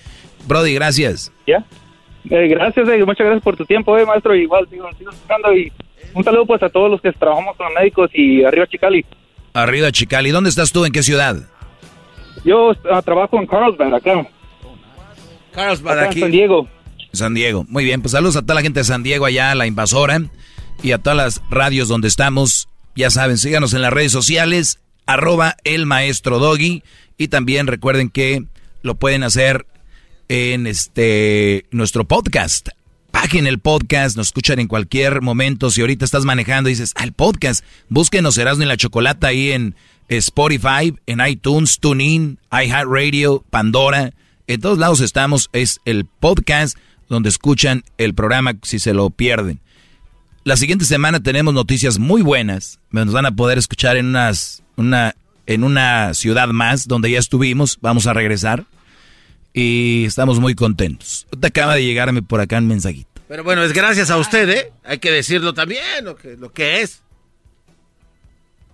[0.45, 1.31] Brody, gracias.
[1.47, 1.65] ¿Ya?
[2.29, 4.35] Eh, gracias, eh, muchas gracias por tu tiempo, eh, maestro.
[4.35, 5.71] Igual sigo, sigo escuchando y
[6.13, 9.05] un saludo pues a todos los que trabajamos con los médicos y arriba Chicali.
[9.53, 10.31] Arriba, Chicali.
[10.31, 10.85] ¿Dónde estás tú?
[10.85, 11.37] ¿En qué ciudad?
[12.43, 14.27] Yo ah, trabajo en Carlsbad, acá.
[15.51, 16.19] Carlsbad, acá en aquí.
[16.19, 16.67] San Diego.
[17.13, 17.65] San Diego.
[17.67, 20.21] Muy bien, pues saludos a toda la gente de San Diego allá, la invasora,
[20.83, 22.69] y a todas las radios donde estamos.
[22.95, 26.83] Ya saben, síganos en las redes sociales, arroba el maestro Doggy,
[27.17, 28.43] y también recuerden que
[28.81, 29.65] lo pueden hacer
[30.29, 32.69] en este nuestro podcast.
[33.11, 35.69] Paguen el podcast, nos escuchan en cualquier momento.
[35.69, 39.75] Si ahorita estás manejando y dices, al podcast, búsquenos Erasmo y la Chocolata ahí en,
[40.09, 44.13] Spotify, en iTunes, TuneIn, iHeartRadio, Pandora.
[44.45, 45.49] En todos lados estamos.
[45.51, 46.77] Es el podcast
[47.09, 49.59] donde escuchan el programa si se lo pierden.
[50.43, 52.79] La siguiente semana tenemos noticias muy buenas.
[52.91, 55.15] Nos van a poder escuchar en unas, una,
[55.45, 57.79] en una ciudad más donde ya estuvimos.
[57.81, 58.65] Vamos a regresar.
[59.57, 61.25] Y estamos muy contentos.
[61.39, 63.09] Te acaba de llegarme por acá un mensajito.
[63.27, 64.71] Pero bueno, es gracias a usted, ¿eh?
[64.83, 67.01] Hay que decirlo también, lo que, lo que es.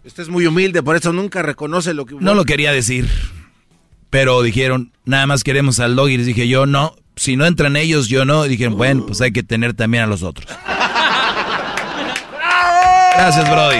[0.03, 2.15] Usted es muy humilde, por eso nunca reconoce lo que...
[2.15, 3.09] No lo quería decir.
[4.09, 6.09] Pero dijeron, nada más queremos al dog.
[6.09, 6.97] Y les dije, yo no.
[7.15, 8.45] Si no entran ellos, yo no.
[8.45, 10.51] Y dijeron, bueno, pues hay que tener también a los otros.
[13.15, 13.79] Gracias, Brody.